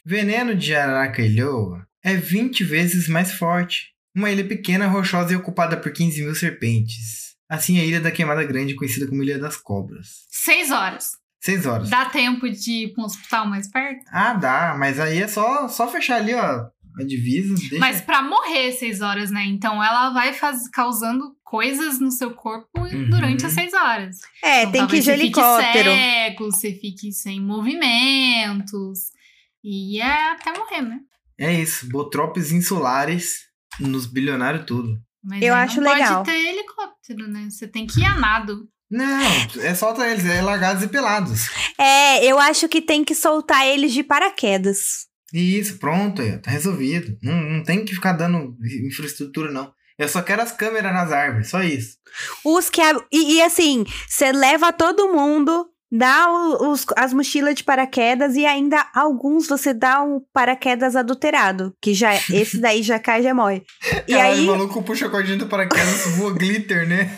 Veneno 0.05 0.55
de 0.55 0.67
jararaca 0.67 1.21
ilhoa 1.21 1.85
é 2.03 2.15
20 2.15 2.63
vezes 2.63 3.07
mais 3.07 3.31
forte. 3.33 3.89
Uma 4.15 4.29
ilha 4.31 4.43
pequena, 4.45 4.87
rochosa 4.87 5.33
e 5.33 5.35
ocupada 5.35 5.77
por 5.77 5.91
15 5.91 6.23
mil 6.23 6.35
serpentes. 6.35 7.30
Assim, 7.53 7.79
a 7.79 7.83
Ilha 7.83 7.99
da 7.99 8.11
Queimada 8.11 8.43
Grande, 8.45 8.75
conhecida 8.75 9.07
como 9.07 9.21
Ilha 9.21 9.37
das 9.37 9.57
Cobras. 9.57 10.25
Seis 10.29 10.71
horas. 10.71 11.19
6 11.43 11.65
horas. 11.65 11.89
Dá 11.89 12.05
tempo 12.05 12.47
de 12.49 12.71
ir 12.85 12.93
pra 12.93 13.01
um 13.01 13.05
hospital 13.07 13.47
mais 13.47 13.67
perto? 13.69 14.05
Ah, 14.11 14.33
dá, 14.35 14.75
mas 14.77 14.99
aí 14.99 15.21
é 15.23 15.27
só, 15.27 15.67
só 15.67 15.87
fechar 15.87 16.17
ali, 16.17 16.33
ó. 16.35 16.67
a 16.99 17.03
divisa. 17.03 17.55
Deixa... 17.55 17.79
Mas 17.79 17.99
pra 17.99 18.21
morrer 18.21 18.71
seis 18.73 19.01
horas, 19.01 19.31
né? 19.31 19.43
Então 19.45 19.83
ela 19.83 20.11
vai 20.11 20.33
faz... 20.33 20.69
causando 20.69 21.35
coisas 21.43 21.99
no 21.99 22.11
seu 22.11 22.31
corpo 22.35 22.69
Uhum. 22.79 23.09
durante 23.09 23.43
as 23.45 23.53
seis 23.53 23.73
horas. 23.73 24.17
É, 24.43 24.61
Então, 24.61 24.71
tem 24.71 24.87
que 24.87 24.95
ir 24.97 24.99
de 24.99 25.05
você 25.05 25.11
helicóptero. 25.13 25.91
Fique 25.91 26.03
cego, 26.03 26.45
você 26.51 26.73
fique 26.75 27.11
sem 27.11 27.41
movimentos. 27.41 28.99
E 29.63 29.99
é 29.99 30.31
até 30.31 30.57
morrer, 30.57 30.81
né? 30.81 30.99
É 31.39 31.53
isso, 31.53 31.87
botrópios 31.89 32.51
insulares 32.51 33.45
nos 33.79 34.05
bilionários 34.05 34.65
tudo. 34.65 34.99
Mas 35.23 35.41
Eu 35.41 35.53
acho 35.53 35.79
não 35.81 35.91
legal. 35.93 36.23
pode 36.23 36.31
ter 36.35 36.47
helicóptero, 36.49 36.95
né? 37.27 37.47
Você 37.49 37.67
tem 37.67 37.85
que 37.85 37.99
ir 37.99 38.05
a 38.05 38.17
nado. 38.17 38.67
Não, 38.89 39.21
é 39.61 39.73
solta 39.73 40.05
eles, 40.05 40.25
é 40.25 40.41
largados 40.41 40.83
e 40.83 40.87
pelados. 40.87 41.47
É, 41.77 42.25
eu 42.25 42.37
acho 42.37 42.67
que 42.67 42.81
tem 42.81 43.05
que 43.05 43.15
soltar 43.15 43.65
eles 43.65 43.93
de 43.93 44.03
paraquedas. 44.03 45.07
Isso, 45.33 45.77
pronto, 45.79 46.21
tá 46.41 46.51
resolvido. 46.51 47.17
Não, 47.23 47.33
não 47.33 47.63
tem 47.63 47.85
que 47.85 47.95
ficar 47.95 48.13
dando 48.13 48.57
infraestrutura, 48.85 49.49
não. 49.49 49.71
Eu 49.97 50.09
só 50.09 50.21
quero 50.21 50.41
as 50.41 50.51
câmeras 50.51 50.91
nas 50.91 51.11
árvores, 51.11 51.49
só 51.49 51.63
isso. 51.63 51.97
Os 52.43 52.69
que. 52.69 52.81
E, 53.11 53.35
e 53.35 53.41
assim, 53.41 53.85
você 54.07 54.31
leva 54.31 54.73
todo 54.73 55.13
mundo, 55.13 55.70
dá 55.91 56.27
os, 56.61 56.85
as 56.95 57.13
mochilas 57.13 57.55
de 57.55 57.63
paraquedas 57.63 58.35
e 58.35 58.45
ainda 58.45 58.87
alguns 58.95 59.47
você 59.47 59.73
dá 59.73 60.01
um 60.01 60.21
paraquedas 60.33 60.95
adulterado. 60.95 61.73
Que 61.81 61.93
já 61.93 62.13
esse 62.31 62.59
daí 62.59 62.81
já 62.81 62.97
cai, 62.99 63.21
já 63.21 63.33
morre. 63.33 63.63
E 64.07 64.13
Caralho, 64.13 64.33
aí. 64.35 64.43
o 64.47 64.51
maluco 64.51 64.81
puxa 64.83 65.07
a 65.07 65.09
cordinha 65.09 65.37
do 65.37 65.47
paraquedas, 65.47 66.05
voa 66.17 66.33
glitter, 66.33 66.87
né? 66.87 67.11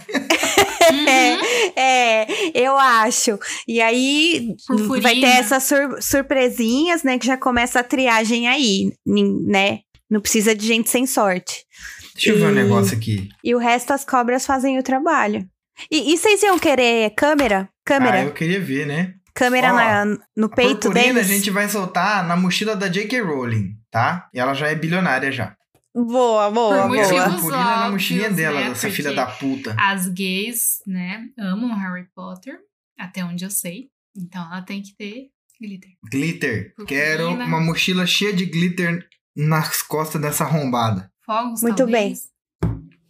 É, 1.75 1.75
é, 1.79 2.51
eu 2.53 2.77
acho. 2.77 3.37
E 3.67 3.81
aí 3.81 4.55
Purpurina. 4.67 5.01
vai 5.01 5.15
ter 5.19 5.27
essas 5.39 5.63
sur- 5.63 6.01
surpresinhas, 6.01 7.03
né? 7.03 7.17
Que 7.19 7.27
já 7.27 7.37
começa 7.37 7.79
a 7.79 7.83
triagem 7.83 8.47
aí, 8.47 8.91
né? 9.05 9.79
Não 10.09 10.19
precisa 10.21 10.55
de 10.55 10.65
gente 10.65 10.89
sem 10.89 11.05
sorte. 11.05 11.65
Deixa 12.13 12.29
eu 12.31 12.37
ver 12.37 12.45
um 12.47 12.51
E- 12.51 12.55
negócio 12.55 12.95
aqui. 12.97 13.29
E 13.43 13.55
o 13.55 13.57
resto 13.57 13.91
as 13.93 14.05
cobras 14.05 14.45
fazem 14.45 14.77
o 14.77 14.83
trabalho. 14.83 15.45
E, 15.89 16.13
e 16.13 16.17
vocês 16.17 16.43
iam 16.43 16.59
querer 16.59 17.09
câmera? 17.15 17.67
Câmera? 17.85 18.17
Ah, 18.19 18.23
eu 18.23 18.33
queria 18.33 18.61
ver, 18.61 18.85
né? 18.87 19.15
Câmera 19.33 19.73
Ó, 19.73 19.75
na- 19.75 20.17
no 20.37 20.45
A 20.45 20.49
peito 20.49 20.81
purpurina 20.89 21.13
deles? 21.15 21.29
a 21.31 21.33
gente 21.33 21.49
vai 21.49 21.67
soltar 21.67 22.25
na 22.27 22.35
mochila 22.35 22.75
da 22.75 22.87
J.K. 22.87 23.19
Rowling, 23.21 23.75
tá? 23.89 24.29
E 24.33 24.39
ela 24.39 24.53
já 24.53 24.67
é 24.67 24.75
bilionária 24.75 25.31
já. 25.31 25.55
Boa, 25.95 26.49
boa, 26.49 26.75
Por 26.75 26.79
a 26.79 26.87
boa. 26.87 26.97
motivos 27.03 27.33
purpurina 27.41 27.77
na 27.77 27.89
mochilinha 27.91 28.27
óbvios, 28.29 28.37
dela, 28.41 28.59
né? 28.61 28.67
essa 28.71 28.89
filha 28.89 29.13
da 29.13 29.25
puta. 29.27 29.75
As 29.79 30.07
gays, 30.07 30.81
né, 30.87 31.25
amam 31.37 31.75
Harry 31.77 32.07
Potter, 32.15 32.57
até 32.97 33.23
onde 33.23 33.43
eu 33.45 33.49
sei. 33.51 33.89
Então 34.15 34.43
ela 34.43 34.61
tem 34.61 34.81
que 34.81 34.95
ter 34.95 35.27
glitter. 35.61 35.91
Glitter. 36.11 36.73
Purpurina. 36.75 36.87
Quero 36.87 37.29
uma 37.33 37.59
mochila 37.59 38.05
cheia 38.07 38.33
de 38.33 38.45
glitter 38.45 39.05
nas 39.35 39.81
costas 39.81 40.21
dessa 40.21 40.43
arrombada. 40.43 41.11
Fogos, 41.25 41.61
Muito 41.61 41.77
talvez. 41.77 42.29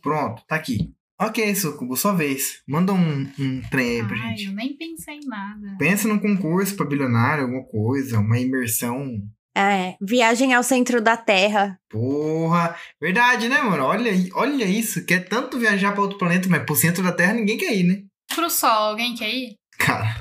Pronto, 0.02 0.44
tá 0.48 0.56
aqui. 0.56 0.94
Ok, 1.28 1.56
Sucubo, 1.56 1.96
sua 1.96 2.14
vez. 2.14 2.62
Manda 2.68 2.92
um, 2.94 3.30
um 3.40 3.62
trem 3.70 4.02
aí 4.02 4.08
pra 4.08 4.18
Ai, 4.18 4.30
gente. 4.38 4.46
eu 4.50 4.54
nem 4.54 4.76
pensei 4.76 5.16
em 5.16 5.26
nada. 5.28 5.76
Pensa 5.80 6.08
num 6.08 6.20
concurso 6.20 6.76
pra 6.76 6.86
bilionário, 6.86 7.44
alguma 7.44 7.64
coisa, 7.66 8.20
uma 8.20 8.40
imersão. 8.40 9.22
É, 9.56 9.96
viagem 10.02 10.54
ao 10.54 10.64
centro 10.64 11.00
da 11.02 11.16
Terra. 11.16 11.78
Porra, 11.90 12.76
verdade, 13.00 13.48
né, 13.48 13.62
mano? 13.62 13.84
Olha, 13.84 14.12
olha 14.34 14.66
isso. 14.66 15.06
Quer 15.06 15.28
tanto 15.28 15.60
viajar 15.60 15.92
pra 15.92 16.02
outro 16.02 16.18
planeta, 16.18 16.50
mas 16.50 16.64
pro 16.64 16.76
centro 16.76 17.04
da 17.04 17.12
Terra 17.12 17.34
ninguém 17.34 17.58
quer 17.58 17.74
ir, 17.76 17.84
né? 17.84 18.02
Pro 18.34 18.50
sol, 18.50 18.70
alguém 18.70 19.14
quer 19.16 19.30
ir? 19.30 19.56
Cara, 19.78 20.16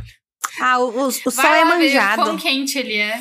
Ah, 0.61 0.79
o, 0.81 0.91
o, 0.91 1.07
o 1.07 1.11
sol 1.13 1.33
Vai 1.33 1.61
é 1.61 1.65
lá 1.65 1.77
ver 1.79 1.85
manjado. 1.87 2.23
quão 2.23 2.37
quente 2.37 2.79
ele 2.79 2.97
é. 2.97 3.19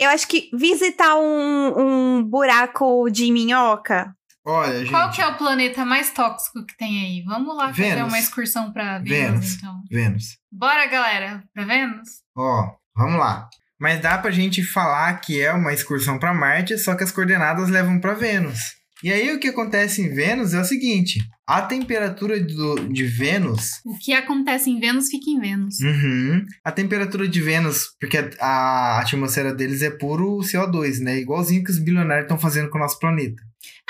Eu 0.00 0.10
acho 0.10 0.28
que 0.28 0.50
visitar 0.54 1.16
um, 1.16 2.18
um 2.18 2.22
buraco 2.22 3.08
de 3.10 3.32
minhoca. 3.32 4.14
Olha, 4.44 4.78
gente. 4.80 4.90
Qual 4.90 5.10
que 5.10 5.20
é 5.20 5.26
o 5.26 5.36
planeta 5.36 5.84
mais 5.84 6.10
tóxico 6.10 6.64
que 6.66 6.76
tem 6.76 7.02
aí? 7.04 7.22
Vamos 7.24 7.56
lá 7.56 7.68
fazer 7.68 7.94
Vênus. 7.94 8.08
uma 8.08 8.18
excursão 8.18 8.72
pra 8.72 8.98
Vênus, 8.98 9.08
Vênus. 9.10 9.54
então. 9.56 9.74
Vênus. 9.90 10.24
Bora, 10.52 10.86
galera, 10.86 11.42
pra 11.54 11.64
Vênus? 11.64 12.08
Ó, 12.36 12.70
vamos 12.96 13.18
lá. 13.18 13.48
Mas 13.80 14.00
dá 14.00 14.18
pra 14.18 14.30
gente 14.32 14.62
falar 14.64 15.14
que 15.20 15.40
é 15.40 15.52
uma 15.52 15.72
excursão 15.72 16.18
pra 16.18 16.34
Marte, 16.34 16.76
só 16.78 16.94
que 16.96 17.04
as 17.04 17.12
coordenadas 17.12 17.68
levam 17.68 18.00
pra 18.00 18.14
Vênus. 18.14 18.58
E 19.04 19.12
aí 19.12 19.32
o 19.32 19.38
que 19.38 19.46
acontece 19.46 20.02
em 20.02 20.12
Vênus 20.12 20.52
é 20.54 20.60
o 20.60 20.64
seguinte: 20.64 21.20
a 21.46 21.62
temperatura 21.62 22.40
do- 22.42 22.88
de 22.92 23.04
Vênus 23.04 23.74
O 23.86 23.96
que 23.96 24.12
acontece 24.12 24.68
em 24.68 24.80
Vênus 24.80 25.06
fica 25.06 25.30
em 25.30 25.38
Vênus. 25.38 25.78
Uhum. 25.78 26.44
A 26.64 26.72
temperatura 26.72 27.28
de 27.28 27.40
Vênus, 27.40 27.90
porque 28.00 28.18
a, 28.18 28.28
a 28.40 29.00
atmosfera 29.00 29.54
deles 29.54 29.82
é 29.82 29.90
puro 29.90 30.38
CO2, 30.40 30.98
né? 30.98 31.16
Igualzinho 31.20 31.62
que 31.62 31.70
os 31.70 31.78
bilionários 31.78 32.24
estão 32.24 32.36
fazendo 32.36 32.68
com 32.70 32.78
o 32.78 32.80
nosso 32.80 32.98
planeta. 32.98 33.40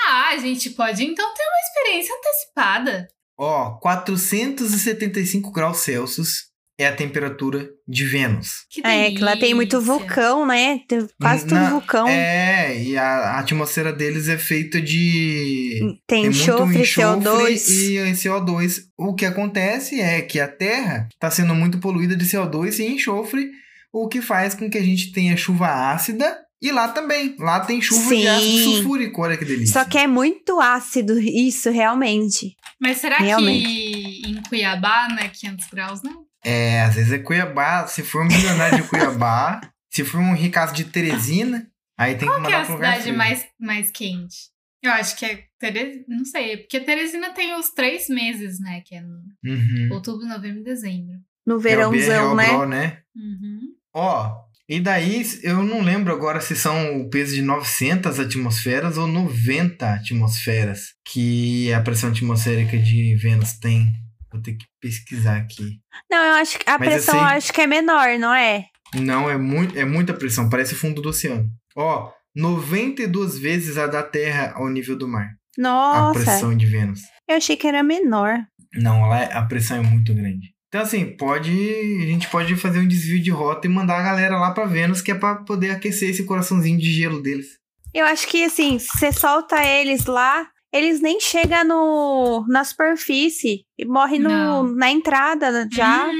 Ah, 0.07 0.29
a 0.33 0.37
gente 0.37 0.69
pode 0.71 1.03
então 1.03 1.33
ter 1.33 1.43
uma 1.43 1.59
experiência 1.83 2.15
antecipada. 2.15 3.07
Ó, 3.37 3.71
475 3.79 5.51
graus 5.51 5.77
Celsius 5.79 6.49
é 6.77 6.87
a 6.87 6.95
temperatura 6.95 7.69
de 7.87 8.05
Vênus. 8.05 8.65
Que 8.69 8.81
É, 8.85 9.11
que 9.11 9.19
lá 9.19 9.35
tem 9.35 9.53
muito 9.53 9.77
delícia. 9.77 9.93
vulcão, 9.93 10.45
né? 10.45 10.79
Tem 10.87 11.05
quase 11.19 11.43
tudo 11.43 11.55
Na- 11.55 11.69
vulcão. 11.69 12.07
É, 12.07 12.81
e 12.81 12.97
a, 12.97 13.03
a 13.05 13.39
atmosfera 13.39 13.91
deles 13.91 14.29
é 14.29 14.37
feita 14.37 14.81
de. 14.81 15.97
Tem 16.07 16.23
muito 16.23 16.37
enxofre, 16.37 16.83
CO2. 16.83 17.69
e 17.69 18.11
CO2. 18.13 18.79
O 18.97 19.13
que 19.13 19.25
acontece 19.25 19.99
é 19.99 20.21
que 20.21 20.39
a 20.39 20.47
Terra 20.47 21.07
está 21.13 21.29
sendo 21.29 21.53
muito 21.53 21.79
poluída 21.79 22.15
de 22.15 22.25
CO2 22.25 22.79
e 22.79 22.87
enxofre, 22.87 23.49
o 23.91 24.07
que 24.07 24.21
faz 24.21 24.53
com 24.55 24.69
que 24.69 24.77
a 24.77 24.83
gente 24.83 25.11
tenha 25.11 25.35
chuva 25.35 25.67
ácida. 25.91 26.37
E 26.61 26.71
lá 26.71 26.89
também. 26.89 27.35
Lá 27.39 27.61
tem 27.61 27.81
chuva 27.81 28.01
de 28.09 28.21
Sim. 28.21 28.27
ácido 28.27 28.57
sulfúrico. 28.63 29.21
Olha 29.21 29.37
que 29.37 29.45
delícia. 29.45 29.73
Só 29.81 29.85
que 29.89 29.97
é 29.97 30.07
muito 30.07 30.59
ácido, 30.59 31.17
isso, 31.19 31.69
realmente. 31.71 32.55
Mas 32.81 32.97
será 32.97 33.17
Realmente. 33.17 33.65
que 33.65 34.21
em 34.27 34.41
Cuiabá 34.43 35.07
não 35.09 35.17
é 35.19 35.29
500 35.29 35.67
graus, 35.69 36.01
não? 36.03 36.25
É, 36.43 36.81
às 36.83 36.95
vezes 36.95 37.11
é 37.11 37.19
Cuiabá. 37.19 37.87
Se 37.87 38.03
for 38.03 38.23
um 38.23 38.27
milionário 38.27 38.81
de 38.81 38.87
Cuiabá, 38.89 39.61
se 39.89 40.03
for 40.03 40.19
um 40.19 40.33
ricaço 40.33 40.73
de 40.73 40.83
Teresina, 40.85 41.67
aí 41.97 42.15
tem 42.15 42.27
Qual 42.27 42.41
que 42.41 42.47
que 42.47 42.51
é 42.53 42.57
mandar 42.57 42.61
a 42.61 42.65
pro 42.65 42.75
lugar 42.75 42.87
cidade 42.93 43.03
frio. 43.03 43.17
mais, 43.17 43.45
mais 43.59 43.91
quente? 43.91 44.35
Eu 44.81 44.91
acho 44.93 45.17
que 45.17 45.25
é 45.25 45.43
Teresina. 45.59 46.03
Não 46.07 46.25
sei, 46.25 46.57
porque 46.57 46.79
Teresina 46.79 47.31
tem 47.33 47.53
os 47.55 47.69
três 47.71 48.07
meses, 48.09 48.59
né? 48.59 48.81
Que 48.85 48.95
é 48.95 49.01
no 49.01 49.19
Uhum. 49.45 49.89
outubro, 49.91 50.25
novembro 50.27 50.59
e 50.61 50.63
dezembro. 50.63 51.15
No 51.45 51.55
É 51.55 51.57
o 51.57 51.59
verãozão, 51.59 52.35
né? 52.35 52.47
Bró, 52.47 52.65
né? 52.65 52.97
Uhum. 53.15 53.59
Ó, 53.93 54.35
e 54.69 54.79
daí 54.79 55.25
eu 55.43 55.63
não 55.63 55.81
lembro 55.81 56.13
agora 56.13 56.39
se 56.39 56.55
são 56.55 57.01
o 57.01 57.09
peso 57.09 57.33
de 57.35 57.41
900 57.41 58.19
atmosferas 58.19 58.97
ou 58.97 59.07
90 59.07 59.91
atmosferas 59.91 60.93
que 61.11 61.73
a 61.73 61.81
pressão 61.81 62.09
atmosférica 62.11 62.77
de 62.77 63.15
Vênus 63.15 63.53
tem. 63.59 63.91
Vou 64.31 64.39
ter 64.41 64.53
que 64.53 64.65
pesquisar 64.79 65.37
aqui. 65.37 65.79
Não, 66.09 66.17
eu 66.23 66.33
acho 66.35 66.59
que 66.59 66.69
a 66.69 66.77
Mas 66.77 66.87
eu 66.87 66.93
pressão 66.93 67.15
sei- 67.15 67.23
eu 67.23 67.27
acho 67.27 67.51
que 67.53 67.61
é 67.61 67.67
menor, 67.67 68.19
não 68.19 68.33
é? 68.33 68.65
Não, 68.95 69.29
é, 69.29 69.37
muito, 69.37 69.77
é 69.77 69.83
muita 69.85 70.13
pressão, 70.13 70.49
parece 70.49 70.73
o 70.73 70.77
fundo 70.77 71.01
do 71.01 71.09
oceano. 71.09 71.49
Ó, 71.75 72.11
92 72.35 73.37
vezes 73.39 73.77
a 73.77 73.87
da 73.87 74.03
Terra 74.03 74.53
ao 74.55 74.69
nível 74.69 74.95
do 74.97 75.07
mar. 75.07 75.29
A 75.57 75.61
Nossa, 75.61 76.19
pressão 76.19 76.55
de 76.55 76.65
Vênus. 76.65 77.01
eu 77.27 77.35
achei 77.37 77.57
que 77.57 77.67
era 77.67 77.83
menor. 77.83 78.37
Não, 78.75 79.01
lá 79.07 79.19
é- 79.23 79.33
a 79.33 79.41
pressão 79.43 79.77
é 79.77 79.81
muito 79.81 80.13
grande. 80.13 80.53
Então, 80.69 80.81
assim, 80.81 81.17
pode. 81.17 81.51
A 81.51 82.05
gente 82.05 82.29
pode 82.29 82.55
fazer 82.55 82.79
um 82.79 82.87
desvio 82.87 83.21
de 83.21 83.29
rota 83.31 83.67
e 83.67 83.69
mandar 83.69 83.97
a 83.99 84.03
galera 84.03 84.37
lá 84.39 84.51
pra 84.51 84.65
Vênus, 84.65 85.01
que 85.01 85.11
é 85.11 85.15
pra 85.15 85.35
poder 85.43 85.71
aquecer 85.71 86.09
esse 86.11 86.25
coraçãozinho 86.25 86.77
de 86.79 86.93
gelo 86.93 87.21
deles. 87.21 87.57
Eu 87.93 88.05
acho 88.05 88.27
que 88.27 88.43
assim, 88.43 88.77
se 88.77 88.87
você 88.97 89.11
solta 89.11 89.63
eles 89.65 90.05
lá, 90.05 90.47
eles 90.71 91.01
nem 91.01 91.19
chegam 91.19 91.63
no, 91.65 92.45
na 92.47 92.63
superfície 92.63 93.63
e 93.79 93.85
morrem 93.85 94.19
no, 94.19 94.75
na 94.75 94.91
entrada 94.91 95.67
já. 95.73 96.05
Uhum. 96.05 96.13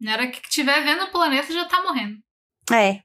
Na 0.00 0.12
hora 0.14 0.26
que 0.28 0.40
estiver 0.42 0.82
vendo 0.82 1.04
o 1.04 1.12
planeta, 1.12 1.52
já 1.52 1.66
tá 1.66 1.82
morrendo. 1.82 2.16
É. 2.72 3.00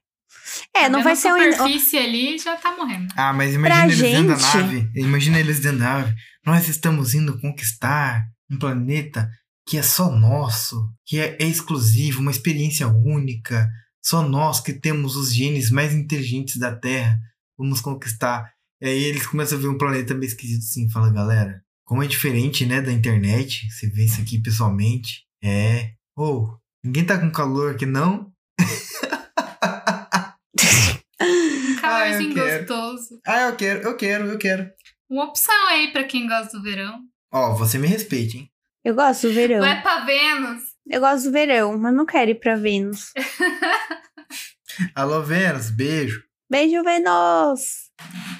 É, 0.74 0.84
Tá 0.84 0.88
não 0.88 1.02
vai 1.02 1.14
ser 1.14 1.30
um. 1.32 1.52
superfície 1.52 1.98
ali, 1.98 2.38
já 2.38 2.56
tá 2.56 2.74
morrendo. 2.74 3.12
Ah, 3.16 3.32
mas 3.34 3.54
imagina 3.54 3.74
Pra 3.76 3.84
eles 3.86 3.98
dentro 4.00 4.28
da 4.28 4.34
gente- 4.36 4.56
nave. 4.56 4.90
Imagina 4.96 5.38
eles 5.38 5.60
dentro 5.60 5.78
da 5.78 5.84
nave. 5.84 6.14
Nós 6.46 6.68
estamos 6.68 7.14
indo 7.14 7.38
conquistar 7.38 8.22
um 8.50 8.58
planeta 8.58 9.28
que 9.70 9.78
é 9.78 9.82
só 9.82 10.10
nosso, 10.10 10.92
que 11.06 11.20
é, 11.20 11.36
é 11.40 11.46
exclusivo, 11.46 12.20
uma 12.20 12.32
experiência 12.32 12.88
única. 12.88 13.70
Só 14.04 14.28
nós 14.28 14.58
que 14.58 14.72
temos 14.72 15.14
os 15.14 15.32
genes 15.32 15.70
mais 15.70 15.94
inteligentes 15.94 16.56
da 16.56 16.74
Terra. 16.74 17.16
Vamos 17.56 17.80
conquistar. 17.80 18.52
E 18.82 18.88
aí 18.88 19.04
eles 19.04 19.28
começam 19.28 19.56
a 19.56 19.60
ver 19.60 19.68
um 19.68 19.78
planeta 19.78 20.12
meio 20.12 20.26
esquisito 20.26 20.62
assim. 20.62 20.90
Fala, 20.90 21.12
galera, 21.12 21.62
como 21.84 22.02
é 22.02 22.08
diferente, 22.08 22.66
né, 22.66 22.80
da 22.80 22.90
internet. 22.90 23.70
Você 23.70 23.86
vê 23.86 24.06
isso 24.06 24.20
aqui 24.20 24.42
pessoalmente. 24.42 25.24
É. 25.40 25.92
Ô, 26.18 26.48
ninguém 26.82 27.06
tá 27.06 27.16
com 27.16 27.30
calor 27.30 27.72
aqui, 27.72 27.86
não? 27.86 28.32
Calorzinho 31.80 32.34
quero. 32.34 32.66
gostoso. 32.66 33.20
Ah, 33.24 33.42
eu 33.42 33.54
quero, 33.54 33.82
eu 33.82 33.96
quero, 33.96 34.26
eu 34.26 34.38
quero. 34.38 34.68
Uma 35.08 35.26
opção 35.26 35.68
aí 35.68 35.92
pra 35.92 36.02
quem 36.02 36.26
gosta 36.26 36.58
do 36.58 36.64
verão. 36.64 36.98
Ó, 37.32 37.54
você 37.54 37.78
me 37.78 37.86
respeite, 37.86 38.38
hein? 38.38 38.49
Eu 38.84 38.94
gosto 38.94 39.28
do 39.28 39.34
verão. 39.34 39.60
Vai 39.60 39.82
pra 39.82 40.04
Vênus. 40.04 40.62
Eu 40.88 41.00
gosto 41.00 41.24
do 41.24 41.32
verão, 41.32 41.78
mas 41.78 41.94
não 41.94 42.06
quero 42.06 42.30
ir 42.30 42.36
pra 42.36 42.56
Vênus. 42.56 43.12
Alô, 44.94 45.22
Vênus, 45.22 45.70
beijo. 45.70 46.22
Beijo, 46.50 46.82
Vênus! 46.82 47.90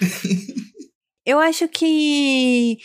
Eu 1.27 1.39
acho 1.39 1.69
que 1.69 2.79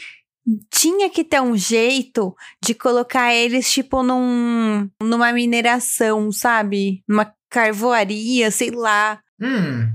tinha 0.69 1.09
que 1.09 1.23
ter 1.23 1.41
um 1.41 1.57
jeito 1.57 2.35
de 2.63 2.75
colocar 2.75 3.33
eles, 3.33 3.71
tipo, 3.71 4.03
num, 4.03 4.89
numa 5.01 5.31
mineração, 5.31 6.31
sabe? 6.31 7.01
Numa 7.07 7.33
carvoaria, 7.49 8.51
sei 8.51 8.69
lá. 8.71 9.19
Hum, 9.41 9.89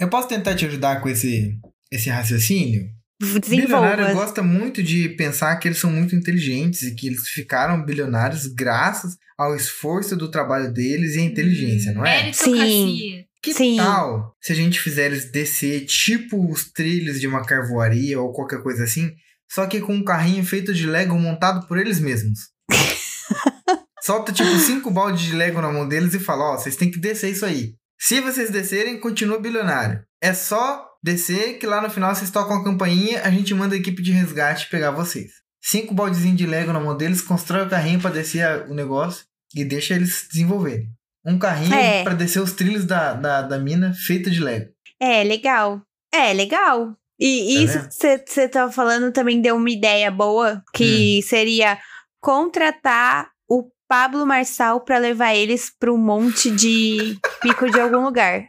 eu 0.00 0.08
posso 0.08 0.28
tentar 0.28 0.56
te 0.56 0.64
ajudar 0.66 1.00
com 1.00 1.08
esse, 1.08 1.56
esse 1.92 2.08
raciocínio? 2.08 2.88
Desenvolva. 3.20 3.90
Bilionário 3.90 4.14
gosta 4.14 4.42
muito 4.42 4.82
de 4.82 5.08
pensar 5.10 5.56
que 5.56 5.68
eles 5.68 5.78
são 5.78 5.90
muito 5.90 6.16
inteligentes 6.16 6.82
e 6.82 6.94
que 6.94 7.06
eles 7.06 7.28
ficaram 7.28 7.84
bilionários 7.84 8.46
graças 8.46 9.16
ao 9.38 9.54
esforço 9.54 10.16
do 10.16 10.30
trabalho 10.30 10.72
deles 10.72 11.14
e 11.14 11.20
à 11.20 11.22
inteligência, 11.22 11.92
não 11.92 12.04
é? 12.04 12.24
Meritocracia. 12.24 13.24
Que 13.42 13.52
Sim. 13.52 13.76
tal 13.76 14.34
se 14.40 14.52
a 14.52 14.54
gente 14.54 14.80
fizer 14.80 15.06
eles 15.06 15.30
descer 15.30 15.84
tipo 15.84 16.50
os 16.50 16.72
trilhos 16.72 17.20
de 17.20 17.26
uma 17.26 17.44
carvoaria 17.44 18.18
ou 18.18 18.32
qualquer 18.32 18.62
coisa 18.62 18.84
assim, 18.84 19.12
só 19.50 19.66
que 19.66 19.80
com 19.80 19.94
um 19.94 20.04
carrinho 20.04 20.44
feito 20.44 20.72
de 20.72 20.86
Lego 20.86 21.18
montado 21.18 21.66
por 21.66 21.78
eles 21.78 22.00
mesmos? 22.00 22.38
Solta 24.02 24.32
tipo 24.32 24.50
cinco 24.58 24.90
baldes 24.90 25.22
de 25.22 25.34
Lego 25.34 25.60
na 25.60 25.70
mão 25.70 25.86
deles 25.86 26.14
e 26.14 26.18
fala: 26.18 26.52
Ó, 26.52 26.58
vocês 26.58 26.76
têm 26.76 26.90
que 26.90 26.98
descer 26.98 27.30
isso 27.30 27.44
aí. 27.44 27.74
Se 27.98 28.20
vocês 28.20 28.50
descerem, 28.50 28.98
continua 28.98 29.40
bilionário. 29.40 30.02
É 30.20 30.34
só 30.34 30.86
descer 31.04 31.58
que 31.58 31.66
lá 31.66 31.82
no 31.82 31.90
final 31.90 32.14
vocês 32.14 32.30
tocam 32.30 32.56
a 32.56 32.64
campainha, 32.64 33.20
a 33.22 33.30
gente 33.30 33.52
manda 33.54 33.74
a 33.74 33.78
equipe 33.78 34.02
de 34.02 34.10
resgate 34.10 34.70
pegar 34.70 34.90
vocês. 34.90 35.32
Cinco 35.62 35.92
baldezinhos 35.94 36.38
de 36.38 36.46
Lego 36.46 36.72
na 36.72 36.80
mão 36.80 36.96
deles, 36.96 37.20
constrói 37.20 37.66
o 37.66 37.68
carrinho 37.68 38.00
pra 38.00 38.10
descer 38.10 38.66
o 38.70 38.74
negócio 38.74 39.24
e 39.54 39.64
deixa 39.64 39.94
eles 39.94 40.26
desenvolverem. 40.32 40.88
Um 41.26 41.38
carrinho 41.38 41.74
É. 41.74 42.02
pra 42.02 42.14
descer 42.14 42.40
os 42.40 42.52
trilhos 42.52 42.84
da, 42.86 43.12
da, 43.14 43.42
da 43.42 43.58
mina 43.58 43.92
feito 44.06 44.30
de 44.30 44.40
Lego. 44.40 44.70
É, 45.00 45.22
legal. 45.22 45.82
É, 46.12 46.32
legal. 46.32 46.94
E 47.20 47.54
Tá 47.54 47.60
isso 47.62 47.88
que 47.88 48.24
você 48.30 48.48
tava 48.48 48.72
falando 48.72 49.12
também 49.12 49.40
deu 49.40 49.56
uma 49.56 49.70
ideia 49.70 50.10
boa, 50.10 50.62
que 50.74 51.20
Hum. 51.22 51.26
seria 51.28 51.78
contratar 52.20 53.28
o 53.48 53.70
Pablo 53.88 54.26
Marçal 54.26 54.80
pra 54.84 54.98
levar 54.98 55.34
eles 55.34 55.70
pro 55.78 55.96
monte 55.98 56.50
de 56.50 57.16
pico 57.42 57.70
de 57.70 57.80
algum 57.80 58.04
lugar. 58.04 58.46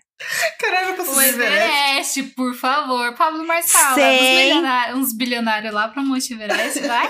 Caralho, 0.59 0.87
eu 0.89 0.93
O 0.93 0.97
posso 0.97 1.21
Everest. 1.21 1.43
Everest, 1.63 2.23
por 2.35 2.53
favor. 2.55 3.13
Pablo 3.15 3.45
Marçal, 3.45 3.95
Sem- 3.95 4.47
bilionários, 4.47 4.97
uns 4.99 5.13
bilionários 5.13 5.73
lá 5.73 5.87
pro 5.89 6.01
Monte 6.03 6.33
Everest, 6.33 6.79
vai? 6.81 7.09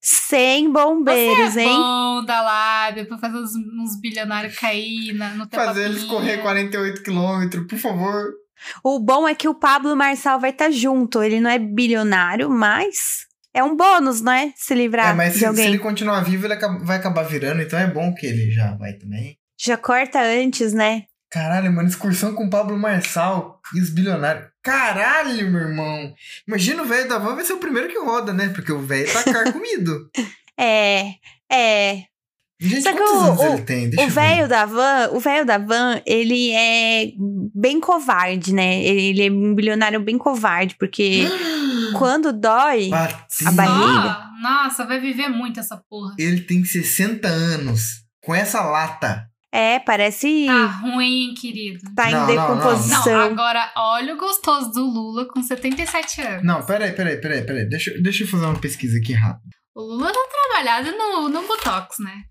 Sem 0.00 0.70
bombeiros, 0.72 1.52
Você 1.52 1.60
é 1.60 1.64
hein? 1.64 1.68
bom 1.76 2.24
da 2.24 2.42
lábia 2.42 3.04
pra 3.06 3.18
fazer 3.18 3.38
uns, 3.38 3.52
uns 3.54 4.00
bilionários 4.00 4.58
cair 4.58 5.12
na, 5.14 5.30
no 5.30 5.46
teu 5.46 5.60
Fazer 5.60 5.84
eles 5.84 6.04
correr 6.04 6.38
48 6.38 7.02
km, 7.02 7.66
por 7.68 7.78
favor. 7.78 8.32
O 8.82 8.98
bom 8.98 9.28
é 9.28 9.34
que 9.34 9.48
o 9.48 9.54
Pablo 9.54 9.94
Marçal 9.96 10.40
vai 10.40 10.50
estar 10.50 10.70
junto. 10.70 11.22
Ele 11.22 11.40
não 11.40 11.50
é 11.50 11.58
bilionário, 11.58 12.48
mas 12.50 13.26
é 13.54 13.62
um 13.62 13.76
bônus, 13.76 14.20
né? 14.20 14.52
Se 14.56 14.74
livrar 14.74 15.10
é, 15.10 15.14
mas 15.14 15.32
de 15.34 15.34
se, 15.34 15.38
se 15.40 15.46
alguém. 15.46 15.66
ele 15.66 15.78
continuar 15.78 16.20
vivo, 16.22 16.46
ele 16.46 16.56
vai 16.84 16.96
acabar 16.96 17.22
virando, 17.24 17.62
então 17.62 17.78
é 17.78 17.86
bom 17.86 18.12
que 18.14 18.26
ele 18.26 18.50
já 18.50 18.74
vai 18.76 18.92
também. 18.94 19.36
Já 19.60 19.76
corta 19.76 20.20
antes, 20.20 20.72
né? 20.72 21.04
Caralho, 21.32 21.72
mano, 21.72 21.88
excursão 21.88 22.34
com 22.34 22.44
o 22.44 22.50
Pablo 22.50 22.78
Marçal 22.78 23.58
e 23.74 23.80
os 23.80 23.88
bilionários. 23.90 24.46
Caralho, 24.62 25.50
meu 25.50 25.60
irmão. 25.62 26.12
Imagina 26.46 26.82
o 26.82 26.86
velho 26.86 27.08
da 27.08 27.18
van 27.18 27.34
vai 27.34 27.44
ser 27.44 27.54
o 27.54 27.58
primeiro 27.58 27.88
que 27.88 27.98
roda, 27.98 28.32
né? 28.34 28.50
Porque 28.50 28.70
o 28.70 28.80
velho 28.80 29.10
tá 29.12 29.22
carcomido. 29.24 30.10
É, 30.60 31.14
é. 31.50 32.02
Gente, 32.60 32.82
Só 32.82 32.92
que 32.92 32.98
quantos 32.98 33.14
o- 33.14 33.20
anos 33.24 33.40
o- 33.40 33.44
ele 33.54 33.62
tem? 33.62 33.88
Deixa 33.88 34.02
O 34.02 34.04
eu 34.04 34.08
ver. 34.10 34.14
velho 34.20 34.48
da 34.48 34.66
van, 34.66 35.08
o 35.12 35.18
velho 35.18 35.46
da 35.46 35.56
van, 35.58 36.00
ele 36.06 36.52
é 36.52 37.06
bem 37.54 37.80
covarde, 37.80 38.52
né? 38.54 38.84
Ele, 38.84 39.00
ele 39.08 39.26
é 39.26 39.30
um 39.32 39.54
bilionário 39.54 39.98
bem 39.98 40.18
covarde, 40.18 40.76
porque 40.78 41.24
quando 41.98 42.32
dói, 42.34 42.90
a 42.92 43.50
barriga. 43.52 44.18
Nossa, 44.42 44.84
vai 44.84 45.00
viver 45.00 45.28
muito 45.28 45.58
essa 45.58 45.82
porra. 45.88 46.14
Ele 46.18 46.42
tem 46.42 46.62
60 46.62 47.26
anos. 47.26 48.02
Com 48.22 48.34
essa 48.34 48.60
lata. 48.62 49.26
É, 49.52 49.78
parece 49.80 50.46
Tá 50.46 50.66
ruim, 50.66 51.34
querido. 51.38 51.80
tá 51.94 52.08
em 52.10 52.12
Não, 52.14 52.20
não, 52.26 52.26
não, 52.26 52.34
Não, 52.46 52.54
decomposição. 52.56 53.20
agora 53.20 53.72
olha 53.76 54.14
o 54.14 54.18
gostoso 54.18 54.72
do 54.72 54.82
Lula 54.84 55.26
com 55.28 55.42
77 55.42 56.20
anos. 56.22 56.44
Não, 56.44 56.64
peraí, 56.64 56.92
peraí, 56.92 57.20
peraí, 57.20 57.44
peraí. 57.44 57.68
Deixa, 57.68 57.90
eu- 57.90 58.02
deixa 58.02 58.24
eu 58.24 58.28
fazer 58.28 58.46
uma 58.46 58.58
pesquisa 58.58 58.98
aqui 58.98 59.12
rápido. 59.12 59.50
O 59.74 59.82
Lula 59.82 60.12
tá 60.12 60.20
trabalhado 60.30 60.90
no, 60.96 61.28
no 61.28 61.46
Botox, 61.46 61.98
né? 61.98 62.22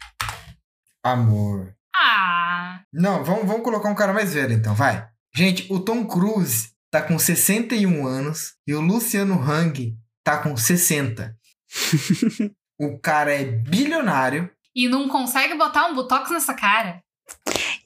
Amor. 1.04 1.74
Ah, 1.96 2.82
Não, 2.94 3.24
vamos, 3.24 3.46
vamos 3.48 3.64
colocar 3.64 3.90
um 3.90 3.96
cara 3.96 4.14
mais 4.14 4.34
velho 4.34 4.54
então, 4.54 4.74
vai. 4.74 5.08
Gente, 5.36 5.72
o 5.72 5.80
Tom 5.80 6.06
Cruise 6.06 6.70
tá 6.92 7.02
com 7.02 7.18
61 7.18 8.06
anos 8.06 8.54
e 8.68 8.74
o 8.74 8.82
Luciano 8.82 9.42
Hang 9.42 9.96
tá 10.24 10.38
com 10.38 10.56
60. 10.56 11.36
o 12.80 13.00
cara 13.00 13.34
é 13.34 13.44
bilionário. 13.46 14.50
e 14.76 14.88
não 14.88 15.08
consegue 15.10 15.56
botar 15.56 15.88
um 15.88 15.96
Botox 15.96 16.30
nessa 16.32 16.54
cara. 16.54 17.02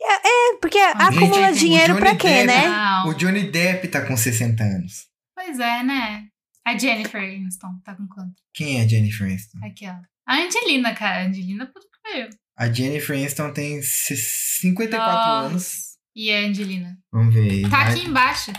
É, 0.01 0.57
porque 0.61 0.77
acumula 0.77 1.49
Gente, 1.53 1.59
dinheiro 1.59 1.95
pra 1.97 2.15
quê, 2.15 2.27
Depp- 2.27 2.47
né? 2.47 2.67
Não. 2.67 3.07
O 3.09 3.13
Johnny 3.15 3.49
Depp 3.51 3.87
tá 3.87 4.01
com 4.05 4.15
60 4.15 4.63
anos. 4.63 5.07
Pois 5.35 5.59
é, 5.59 5.83
né? 5.83 6.27
A 6.65 6.77
Jennifer 6.77 7.21
Aniston 7.21 7.79
tá 7.83 7.95
com 7.95 8.07
quanto? 8.07 8.33
Quem 8.53 8.79
é 8.79 8.83
a 8.83 8.87
Jennifer 8.87 9.27
Aniston? 9.27 9.57
Aqui, 9.63 9.87
ó. 9.87 9.95
A 10.27 10.35
Angelina, 10.37 10.93
cara. 10.95 11.23
A 11.23 11.27
Angelina, 11.27 11.65
puta 11.67 11.81
que 11.87 12.01
pariu. 12.11 12.29
A 12.57 12.71
Jennifer 12.71 13.15
Aniston 13.15 13.51
tem 13.51 13.81
54 13.81 15.07
Nossa. 15.07 15.47
anos. 15.47 15.95
E 16.15 16.31
a 16.31 16.39
Angelina? 16.39 16.97
Vamos 17.11 17.33
ver. 17.33 17.69
Tá 17.69 17.81
aqui 17.89 18.05
embaixo. 18.07 18.51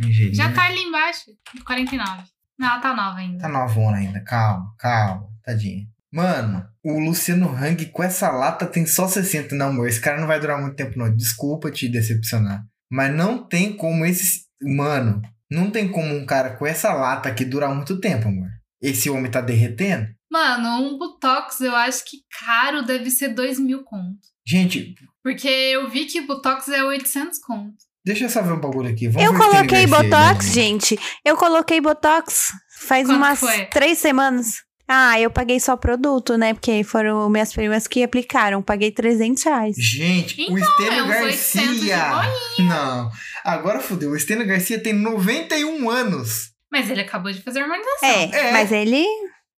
Angelina. 0.00 0.34
Já 0.34 0.52
tá 0.52 0.66
ali 0.66 0.82
embaixo. 0.82 1.24
49. 1.66 2.22
Não, 2.58 2.68
ela 2.68 2.78
tá 2.80 2.94
nova 2.94 3.18
ainda. 3.18 3.38
Tá 3.38 3.48
novona 3.48 3.96
ainda. 3.96 4.20
Calma, 4.20 4.74
calma. 4.78 5.28
Tadinha. 5.44 5.86
Mano, 6.12 6.64
o 6.84 6.98
Luciano 6.98 7.48
Hang 7.48 7.86
com 7.86 8.02
essa 8.02 8.30
lata 8.30 8.66
tem 8.66 8.84
só 8.86 9.06
60. 9.08 9.54
Não, 9.54 9.68
amor, 9.68 9.88
esse 9.88 10.00
cara 10.00 10.20
não 10.20 10.26
vai 10.26 10.40
durar 10.40 10.60
muito 10.60 10.76
tempo, 10.76 10.98
não. 10.98 11.14
Desculpa 11.14 11.70
te 11.70 11.88
decepcionar. 11.88 12.62
Mas 12.90 13.14
não 13.14 13.46
tem 13.46 13.76
como 13.76 14.04
esse. 14.04 14.42
Mano, 14.60 15.22
não 15.50 15.70
tem 15.70 15.88
como 15.90 16.14
um 16.14 16.26
cara 16.26 16.56
com 16.56 16.66
essa 16.66 16.92
lata 16.92 17.28
aqui 17.28 17.44
durar 17.44 17.74
muito 17.74 18.00
tempo, 18.00 18.28
amor. 18.28 18.48
Esse 18.80 19.08
homem 19.10 19.30
tá 19.30 19.40
derretendo. 19.40 20.06
Mano, 20.30 20.68
um 20.82 20.98
Botox 20.98 21.60
eu 21.60 21.74
acho 21.76 22.04
que 22.04 22.18
caro 22.44 22.82
deve 22.82 23.10
ser 23.10 23.28
2 23.28 23.60
mil 23.60 23.84
conto. 23.84 24.18
Gente, 24.46 24.94
Porque 25.22 25.46
eu 25.46 25.88
vi 25.90 26.06
que 26.06 26.20
Botox 26.22 26.68
é 26.68 26.82
800 26.82 27.38
conto. 27.38 27.74
deixa 28.04 28.24
eu 28.24 28.28
só 28.30 28.42
ver 28.42 28.52
um 28.52 28.60
bagulho 28.60 28.88
aqui. 28.90 29.08
Vamos 29.08 29.24
Eu 29.28 29.38
coloquei 29.38 29.78
aí, 29.78 29.86
Botox, 29.86 30.46
né? 30.46 30.52
gente. 30.52 30.98
Eu 31.24 31.36
coloquei 31.36 31.80
Botox 31.80 32.50
faz 32.88 33.06
Quanto 33.06 33.16
umas 33.18 33.38
foi? 33.38 33.66
três 33.66 33.98
semanas. 33.98 34.54
Ah, 34.94 35.18
eu 35.18 35.30
paguei 35.30 35.58
só 35.58 35.74
produto, 35.74 36.36
né? 36.36 36.52
Porque 36.52 36.84
foram 36.84 37.30
minhas 37.30 37.50
primas 37.52 37.86
que 37.86 38.02
aplicaram. 38.02 38.60
Paguei 38.60 38.90
300 38.90 39.42
reais. 39.42 39.76
Gente, 39.78 40.38
o 40.50 40.58
Então, 40.58 40.58
Estênio 40.58 40.92
é 40.92 41.02
uns 41.02 41.24
800 41.24 41.80
de 41.80 41.88
Garcia. 41.88 42.64
Não. 42.64 43.10
Agora 43.42 43.80
fodeu. 43.80 44.10
O 44.10 44.16
Estênio 44.16 44.46
Garcia 44.46 44.78
tem 44.82 44.92
91 44.92 45.88
anos. 45.88 46.50
Mas 46.70 46.90
ele 46.90 47.00
acabou 47.00 47.32
de 47.32 47.40
fazer 47.40 47.60
harmonização. 47.60 48.08
É, 48.08 48.48
É. 48.48 48.52
mas 48.52 48.70
ele. 48.70 49.02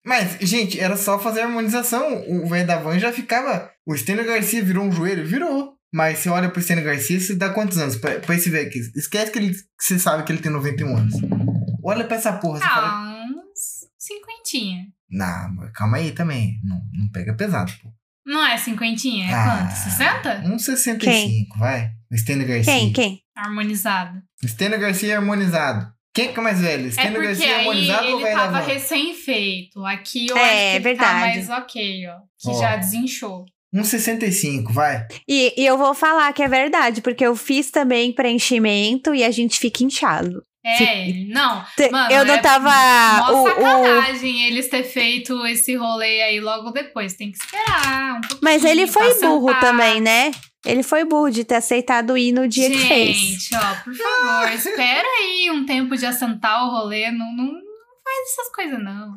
Mas, 0.07 0.37
gente, 0.41 0.79
era 0.79 0.97
só 0.97 1.19
fazer 1.19 1.41
a 1.41 1.47
harmonização. 1.47 2.23
O 2.29 2.49
velho 2.49 2.67
da 2.67 2.77
van 2.79 2.99
já 3.01 3.11
ficava. 3.13 3.71
O 3.85 3.97
Stênio 3.97 4.25
Garcia 4.25 4.63
virou 4.63 4.85
um 4.85 4.93
joelho? 4.93 5.27
Virou. 5.27 5.73
Mas 5.93 6.19
você 6.21 6.29
olha 6.29 6.49
pro 6.49 6.63
Stênio 6.63 6.85
Garcia, 6.85 7.19
você 7.19 7.35
dá 7.35 7.51
quantos 7.51 7.79
anos? 7.79 7.97
Pra, 7.97 8.21
pra 8.21 8.35
esse 8.37 8.51
velho 8.51 8.69
aqui. 8.69 8.79
Esquece 8.97 9.33
que, 9.33 9.39
ele, 9.39 9.51
que 9.55 9.59
você 9.79 9.99
sabe 9.99 10.23
que 10.25 10.31
ele 10.31 10.41
tem 10.43 10.51
91 10.53 10.97
anos. 10.97 11.15
Olha 11.83 12.05
pra 12.05 12.17
essa 12.19 12.33
porra. 12.35 12.59
Você 12.59 12.65
fala. 12.65 12.87
Ah, 12.89 13.25
uns 13.33 13.89
cinquentinha. 13.99 14.94
Não, 15.11 15.71
calma 15.75 15.99
aí 15.99 16.13
também. 16.13 16.59
Não, 16.65 16.81
não 16.93 17.09
pega 17.11 17.35
pesado, 17.35 17.73
pô. 17.83 17.91
Não 18.27 18.45
é 18.47 18.57
cinquentinha? 18.57 19.31
É 19.31 19.35
Ah. 19.35 19.59
quanto? 19.69 19.73
60? 19.77 20.43
Uns 20.47 20.65
65, 20.65 21.59
vai. 21.59 21.91
O 22.11 22.17
Stênio 22.17 22.47
Garcia. 22.49 22.73
Quem? 22.73 22.93
Quem? 22.93 23.21
Harmonizado. 23.37 24.23
Stênio 24.47 24.81
Garcia 24.81 25.17
harmonizado. 25.19 25.93
Quem 26.15 26.33
que 26.33 26.39
é 26.39 26.43
mais 26.43 26.61
velho? 26.61 26.87
É 26.87 26.91
Stênio 26.91 27.13
porque 27.13 27.27
Garcia 27.27 27.47
aí 27.47 27.61
harmonizado 27.61 28.07
ou 28.07 28.15
ele 28.15 28.23
velho 28.25 28.37
da 28.37 28.43
tava 28.45 28.61
recém-feito. 28.61 29.85
Aqui 29.85 30.27
eu 30.31 30.37
É, 30.37 30.41
acho 30.43 30.51
que 30.53 30.77
ele 30.77 30.85
verdade. 30.85 31.11
tá 31.13 31.19
mais 31.21 31.51
ok, 31.51 32.07
ó. 32.09 32.17
Que 32.39 32.51
Ó. 32.51 32.61
já 32.61 32.77
desinchou. 32.77 33.45
Uns 33.73 33.89
65, 33.89 34.73
vai. 34.73 35.05
E, 35.29 35.53
e 35.61 35.67
eu 35.67 35.77
vou 35.77 35.93
falar 35.95 36.33
que 36.33 36.43
é 36.43 36.49
verdade, 36.49 37.03
porque 37.03 37.27
eu 37.27 37.35
fiz 37.35 37.71
também 37.73 38.13
preenchimento 38.13 39.13
e 39.15 39.25
a 39.25 39.31
gente 39.33 39.59
fica 39.59 39.83
inchado. 39.83 40.43
É, 40.65 41.13
não. 41.29 41.63
Mano, 41.93 42.11
eu 42.13 42.25
não 42.25 42.35
é 42.35 42.39
tava. 42.39 42.71
Mó 43.19 43.33
o- 43.33 43.43
o- 43.45 43.49
sacanagem 43.49 44.45
eles 44.47 44.69
ter 44.69 44.83
feito 44.83 45.45
esse 45.47 45.75
rolê 45.77 46.23
aí 46.23 46.41
logo 46.41 46.71
depois. 46.71 47.15
Tem 47.15 47.31
que 47.31 47.37
esperar 47.37 48.15
um 48.17 48.21
pouquinho. 48.23 48.41
Mas 48.43 48.65
ele 48.65 48.87
foi 48.87 49.13
burro 49.21 49.49
sentar. 49.49 49.61
também, 49.61 50.01
né? 50.01 50.31
Ele 50.65 50.83
foi 50.83 51.05
burro 51.05 51.29
de 51.31 51.45
ter 51.45 51.57
aceitado 51.57 52.17
ir 52.17 52.33
no 52.33 52.49
dia 52.49 52.69
Gente, 52.69 52.79
que 52.81 52.89
fez. 52.89 53.49
ó, 53.55 53.75
por 53.85 53.95
favor, 53.95 54.53
espera 54.55 55.07
aí 55.21 55.51
um 55.51 55.67
tempo 55.67 55.95
de 55.97 56.07
assentar 56.07 56.65
o 56.67 56.71
rolê. 56.71 57.11
Não, 57.11 57.31
não, 57.37 57.45
não 57.45 57.61
faz 58.03 58.33
essas 58.33 58.51
coisas, 58.55 58.83
não. 58.83 59.17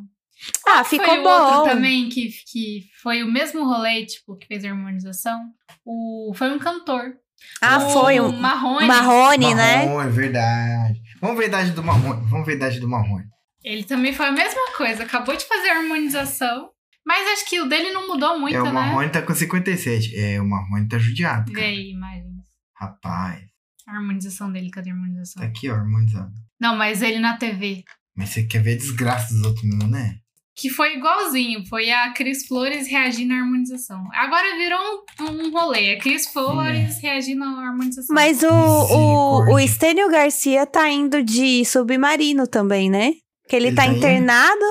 Ah, 0.67 0.83
Foi 0.83 0.99
ficou 0.99 1.17
o 1.17 1.23
bom. 1.23 1.29
outro 1.29 1.71
também 1.73 2.09
que, 2.09 2.29
que 2.51 2.83
foi 3.01 3.23
o 3.23 3.31
mesmo 3.31 3.63
rolê, 3.65 4.05
tipo, 4.05 4.35
que 4.35 4.45
fez 4.45 4.65
a 4.65 4.69
harmonização. 4.69 5.39
O, 5.85 6.33
foi 6.35 6.51
um 6.51 6.59
cantor. 6.59 7.13
Ah, 7.61 7.77
o 7.77 7.89
foi 7.91 8.19
um 8.19 8.31
Marrone. 8.33 8.85
Marrone, 8.87 9.55
né? 9.55 9.85
Marrom, 9.85 10.01
é 10.01 10.07
verdade. 10.09 11.01
Vamos 11.22 11.38
ver 11.38 11.45
a 11.45 11.47
idade 11.47 11.72
do 11.72 11.84
Marrone. 11.84 12.28
Vamos 12.30 12.45
ver 12.45 12.53
a 12.53 12.55
idade 12.55 12.80
do 12.80 12.88
Marrone. 12.89 13.26
Ele 13.63 13.84
também 13.84 14.13
foi 14.13 14.28
a 14.28 14.32
mesma 14.32 14.61
coisa, 14.78 15.03
acabou 15.03 15.36
de 15.36 15.45
fazer 15.45 15.70
a 15.70 15.78
harmonização. 15.80 16.70
Mas 17.05 17.26
acho 17.39 17.49
que 17.49 17.59
o 17.61 17.68
dele 17.70 17.91
não 17.91 18.07
mudou 18.07 18.38
muito, 18.39 18.55
é, 18.55 18.61
o 18.61 18.65
né? 18.65 18.72
Marrone 18.72 19.09
tá 19.09 19.22
com 19.22 19.34
57. 19.34 20.15
É, 20.15 20.41
o 20.41 20.45
Marrone 20.47 20.88
tá 20.88 20.97
judiado. 20.99 21.51
Vê 21.51 21.59
Cara. 21.59 21.68
aí, 21.68 21.91
imagens. 21.91 22.28
Rapaz, 22.76 23.41
A 23.88 23.95
harmonização 23.95 24.51
dele, 24.51 24.70
cadê 24.70 24.89
a 24.89 24.93
harmonização? 24.93 25.41
tá 25.41 25.47
aqui, 25.47 25.70
ó, 25.70 25.76
harmonizado. 25.76 26.34
Não, 26.59 26.76
mas 26.76 27.01
ele 27.01 27.20
na 27.20 27.38
TV. 27.38 27.84
Mas 28.15 28.30
você 28.30 28.43
quer 28.43 28.61
ver 28.61 28.74
a 28.74 28.78
desgraça 28.78 29.34
dos 29.34 29.43
outros 29.43 29.63
mesmo, 29.63 29.88
né? 29.89 30.20
Que 30.59 30.69
foi 30.69 30.95
igualzinho, 30.95 31.63
foi 31.67 31.91
a 31.91 32.11
Cris 32.13 32.47
Flores 32.47 32.87
reagindo 32.87 33.31
à 33.31 33.37
harmonização. 33.37 34.03
Agora 34.11 34.57
virou 34.57 35.05
um, 35.21 35.47
um 35.47 35.51
rolê, 35.51 35.93
a 35.93 35.99
Cris 35.99 36.27
Flores 36.27 36.99
reagindo 36.99 37.43
à 37.43 37.67
harmonização. 37.67 38.15
Mas 38.15 38.41
o, 38.41 38.49
o, 38.49 39.53
o. 39.53 39.59
Estênio 39.59 40.09
Garcia 40.09 40.65
tá 40.65 40.89
indo 40.89 41.21
de 41.21 41.63
submarino 41.63 42.47
também, 42.47 42.89
né? 42.89 43.13
Que 43.47 43.55
ele, 43.55 43.67
Ele 43.67 43.75
tá 43.75 43.83
tá 43.83 43.87
internado. 43.87 44.61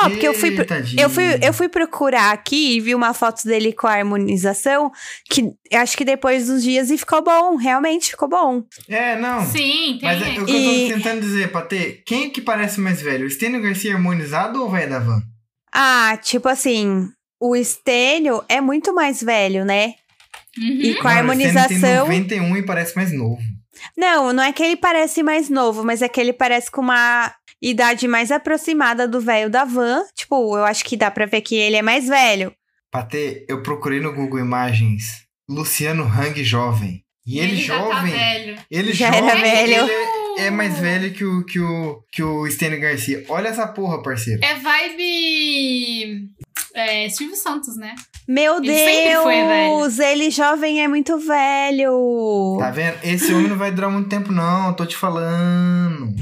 Ó, 0.00 0.08
porque 0.08 0.26
eu 0.28 0.32
fui, 0.34 0.54
tadinho. 0.64 1.00
eu, 1.02 1.10
fui, 1.10 1.24
eu 1.42 1.52
fui 1.52 1.68
procurar 1.68 2.30
aqui 2.32 2.76
e 2.76 2.80
vi 2.80 2.94
uma 2.94 3.12
foto 3.12 3.42
dele 3.44 3.72
com 3.72 3.86
a 3.86 3.92
harmonização, 3.94 4.90
que 5.28 5.42
eu 5.70 5.80
acho 5.80 5.96
que 5.96 6.04
depois 6.04 6.46
dos 6.46 6.62
dias 6.62 6.90
e 6.90 6.96
ficou 6.96 7.22
bom, 7.22 7.56
realmente 7.56 8.10
ficou 8.10 8.28
bom. 8.28 8.62
É, 8.88 9.16
não. 9.16 9.44
Sim, 9.44 9.98
tem. 9.98 10.02
Mas 10.02 10.22
é, 10.22 10.40
o 10.40 10.46
que 10.46 10.52
E- 10.52 10.82
eu 10.90 10.96
tô 10.98 11.02
tentando 11.02 11.20
dizer, 11.20 11.50
Patê, 11.52 12.02
quem 12.06 12.24
é 12.26 12.30
que 12.30 12.40
parece 12.40 12.80
mais 12.80 13.02
velho? 13.02 13.26
O 13.26 13.30
Stênio 13.30 13.60
Garcia 13.60 13.92
harmonizado 13.94 14.60
ou 14.62 14.68
o 14.68 14.70
velho 14.70 14.88
da 14.90 15.00
van? 15.00 15.20
Ah, 15.72 16.16
tipo 16.22 16.48
assim, 16.48 17.08
o 17.40 17.54
Estênio 17.54 18.42
é 18.48 18.60
muito 18.60 18.94
mais 18.94 19.22
velho, 19.22 19.64
né? 19.64 19.94
Uhum. 20.58 20.64
E 20.66 20.94
com 20.94 21.08
a 21.08 21.12
Stênio 21.12 21.18
harmonização. 21.30 21.68
tem 22.08 22.20
91 22.20 22.56
e 22.56 22.62
parece 22.62 22.96
mais 22.96 23.12
novo. 23.12 23.40
Não, 23.96 24.32
não 24.32 24.42
é 24.42 24.52
que 24.52 24.62
ele 24.62 24.76
parece 24.76 25.22
mais 25.22 25.48
novo, 25.48 25.82
mas 25.84 26.02
é 26.02 26.08
que 26.08 26.20
ele 26.20 26.32
parece 26.34 26.70
com 26.70 26.80
uma 26.82 27.32
idade 27.62 28.06
mais 28.08 28.30
aproximada 28.30 29.06
do 29.06 29.20
velho 29.20 29.50
da 29.50 29.64
van. 29.64 30.02
Tipo, 30.14 30.56
eu 30.56 30.64
acho 30.64 30.84
que 30.84 30.96
dá 30.96 31.10
pra 31.10 31.26
ver 31.26 31.40
que 31.40 31.54
ele 31.54 31.76
é 31.76 31.82
mais 31.82 32.06
velho. 32.08 32.54
Patê, 32.90 33.44
eu 33.48 33.62
procurei 33.62 34.00
no 34.00 34.12
Google 34.12 34.40
Imagens 34.40 35.24
Luciano 35.48 36.04
Hang 36.04 36.42
jovem. 36.44 37.04
E 37.26 37.38
ele, 37.38 37.56
já 37.56 37.78
tá 37.78 37.84
jovem, 37.94 38.12
velho. 38.12 38.58
ele 38.70 38.92
Já 38.92 39.12
jovem, 39.12 39.28
era 39.28 39.40
velho. 39.40 39.72
ele 39.84 40.19
é, 40.38 40.50
mais 40.50 40.78
velho 40.78 41.12
que 41.12 41.24
o, 41.24 41.44
que 41.44 41.58
o, 41.60 42.02
que 42.12 42.22
o 42.22 42.48
Stênio 42.50 42.80
Garcia. 42.80 43.24
Olha 43.28 43.48
essa 43.48 43.66
porra, 43.66 44.02
parceiro. 44.02 44.40
É 44.44 44.54
vibe. 44.54 46.28
É, 46.74 47.08
Silvio 47.08 47.36
Santos, 47.36 47.76
né? 47.76 47.94
Meu 48.28 48.58
Ele 48.58 48.66
Deus, 48.72 49.98
ele 49.98 50.30
jovem 50.30 50.82
é 50.82 50.86
muito 50.88 51.18
velho. 51.18 52.56
Tá 52.60 52.70
vendo? 52.70 52.96
Esse 53.02 53.32
homem 53.34 53.48
não 53.48 53.56
vai 53.58 53.72
durar 53.72 53.90
muito 53.90 54.08
tempo, 54.08 54.30
não. 54.32 54.68
eu 54.68 54.74
Tô 54.76 54.86
te 54.86 54.96
falando. 54.96 56.14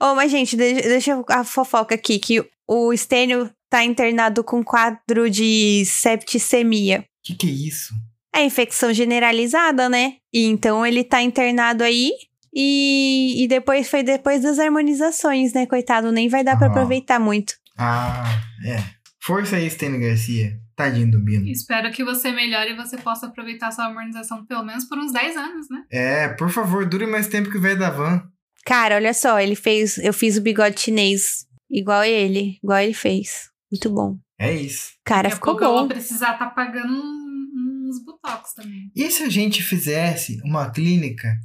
Ô, 0.00 0.14
mas 0.14 0.30
gente, 0.30 0.56
de- 0.56 0.74
deixa 0.82 1.12
eu- 1.12 1.24
a 1.28 1.42
fofoca 1.42 1.94
aqui, 1.94 2.18
que 2.18 2.44
o 2.68 2.94
Stênio 2.96 3.50
tá 3.70 3.82
internado 3.82 4.44
com 4.44 4.62
quadro 4.62 5.30
de 5.30 5.84
septicemia. 5.86 7.04
Que 7.24 7.34
que 7.34 7.46
é 7.46 7.50
isso? 7.50 7.94
É 8.34 8.44
infecção 8.44 8.92
generalizada, 8.92 9.88
né? 9.88 10.14
E 10.32 10.44
então 10.46 10.84
ele 10.84 11.04
tá 11.04 11.22
internado 11.22 11.82
aí. 11.84 12.12
E, 12.54 13.42
e 13.44 13.48
depois 13.48 13.88
foi 13.88 14.02
depois 14.02 14.42
das 14.42 14.58
harmonizações, 14.58 15.52
né? 15.52 15.66
Coitado, 15.66 16.12
nem 16.12 16.28
vai 16.28 16.44
dar 16.44 16.56
pra 16.56 16.66
Ah. 16.66 16.70
aproveitar 16.70 17.18
muito. 17.18 17.54
Ah, 17.78 18.24
é. 18.66 18.82
Força 19.22 19.56
aí, 19.56 19.68
Stênio 19.70 20.00
Garcia. 20.00 20.60
Tadinho 20.74 21.10
do 21.10 21.22
Bino. 21.22 21.46
Espero 21.48 21.90
que 21.92 22.02
você 22.02 22.32
melhore 22.32 22.70
e 22.72 22.76
você 22.76 22.96
possa 22.96 23.26
aproveitar 23.26 23.70
sua 23.70 23.84
harmonização 23.86 24.44
pelo 24.46 24.64
menos 24.64 24.84
por 24.86 24.98
uns 24.98 25.12
10 25.12 25.36
anos, 25.36 25.66
né? 25.70 25.82
É, 25.90 26.28
por 26.28 26.48
favor, 26.50 26.86
dure 26.86 27.06
mais 27.06 27.28
tempo 27.28 27.50
que 27.50 27.58
o 27.58 27.60
velho 27.60 27.78
da 27.78 27.90
van. 27.90 28.22
Cara, 28.64 28.96
olha 28.96 29.12
só, 29.12 29.38
ele 29.38 29.54
fez. 29.54 29.98
Eu 29.98 30.12
fiz 30.14 30.36
o 30.36 30.40
bigode 30.40 30.80
chinês 30.80 31.46
igual 31.70 32.02
ele, 32.04 32.58
igual 32.62 32.78
ele 32.80 32.94
fez. 32.94 33.50
Muito 33.70 33.90
bom. 33.90 34.16
É 34.38 34.52
isso. 34.54 34.92
Cara, 35.04 35.24
Daqui 35.24 35.34
ficou 35.36 35.52
pouco 35.52 35.64
eu 35.64 35.70
bom. 35.72 35.78
vou 35.80 35.88
precisar 35.88 36.34
tá 36.38 36.46
pagando 36.46 36.92
uns 36.94 38.02
botox 38.04 38.54
também. 38.54 38.90
E 38.96 39.10
se 39.10 39.22
a 39.24 39.28
gente 39.28 39.62
fizesse 39.62 40.40
uma 40.44 40.70
clínica 40.70 41.36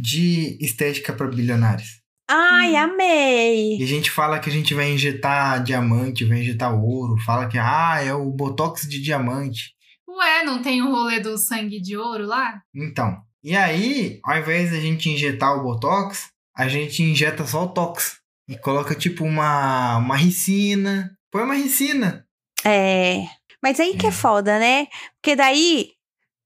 de 0.00 0.56
estética 0.60 1.12
para 1.12 1.26
bilionários? 1.28 2.00
Ai, 2.30 2.72
Hum. 2.72 2.76
amei! 2.76 3.78
E 3.78 3.82
a 3.82 3.86
gente 3.86 4.10
fala 4.10 4.38
que 4.38 4.50
a 4.50 4.52
gente 4.52 4.74
vai 4.74 4.90
injetar 4.92 5.62
diamante, 5.62 6.24
vai 6.24 6.40
injetar 6.40 6.74
ouro, 6.74 7.16
fala 7.24 7.48
que 7.48 7.56
ah, 7.58 8.00
é 8.02 8.12
o 8.12 8.30
botox 8.30 8.86
de 8.88 9.00
diamante. 9.00 9.72
Ué, 10.08 10.42
não 10.44 10.60
tem 10.62 10.82
o 10.82 10.90
rolê 10.90 11.20
do 11.20 11.38
sangue 11.38 11.80
de 11.80 11.96
ouro 11.96 12.26
lá? 12.26 12.60
Então, 12.74 13.16
e 13.42 13.56
aí, 13.56 14.18
ao 14.24 14.38
invés 14.38 14.70
da 14.70 14.78
gente 14.80 15.08
injetar 15.08 15.56
o 15.56 15.62
botox, 15.62 16.28
a 16.56 16.68
gente 16.68 17.02
injeta 17.02 17.46
só 17.46 17.64
o 17.64 17.68
tox 17.68 18.18
e 18.48 18.56
coloca 18.58 18.94
tipo 18.94 19.24
uma 19.24 19.96
uma 19.98 20.16
ricina. 20.16 21.10
Põe 21.30 21.42
uma 21.44 21.54
ricina. 21.54 22.26
É. 22.64 23.22
Mas 23.62 23.78
aí 23.80 23.96
que 23.96 24.06
é 24.06 24.12
foda, 24.12 24.58
né? 24.58 24.86
Porque 25.20 25.36
daí, 25.36 25.90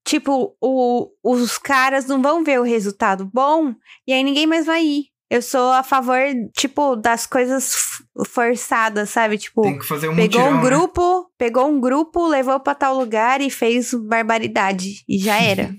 tipo, 0.05 0.55
o, 0.61 1.09
os 1.23 1.57
caras 1.57 2.05
não 2.07 2.21
vão 2.21 2.43
ver 2.43 2.59
o 2.59 2.63
resultado 2.63 3.29
bom 3.33 3.73
e 4.07 4.13
aí 4.13 4.23
ninguém 4.23 4.45
mais 4.47 4.65
vai 4.65 4.83
ir. 4.83 5.05
Eu 5.29 5.41
sou 5.41 5.71
a 5.71 5.81
favor, 5.81 6.19
tipo, 6.55 6.95
das 6.95 7.25
coisas 7.25 7.73
forçadas, 8.27 9.09
sabe? 9.09 9.37
Tipo, 9.39 9.63
Tem 9.63 9.79
que 9.79 9.85
fazer 9.85 10.07
um 10.07 10.15
pegou 10.15 10.41
mutirão, 10.41 10.51
um 10.51 10.55
né? 10.63 10.69
grupo, 10.69 11.31
pegou 11.37 11.67
um 11.67 11.79
grupo, 11.79 12.27
levou 12.27 12.59
pra 12.59 12.75
tal 12.75 12.95
lugar 12.95 13.41
e 13.41 13.49
fez 13.49 13.93
barbaridade. 13.93 15.03
E 15.09 15.17
já 15.17 15.41
era. 15.41 15.73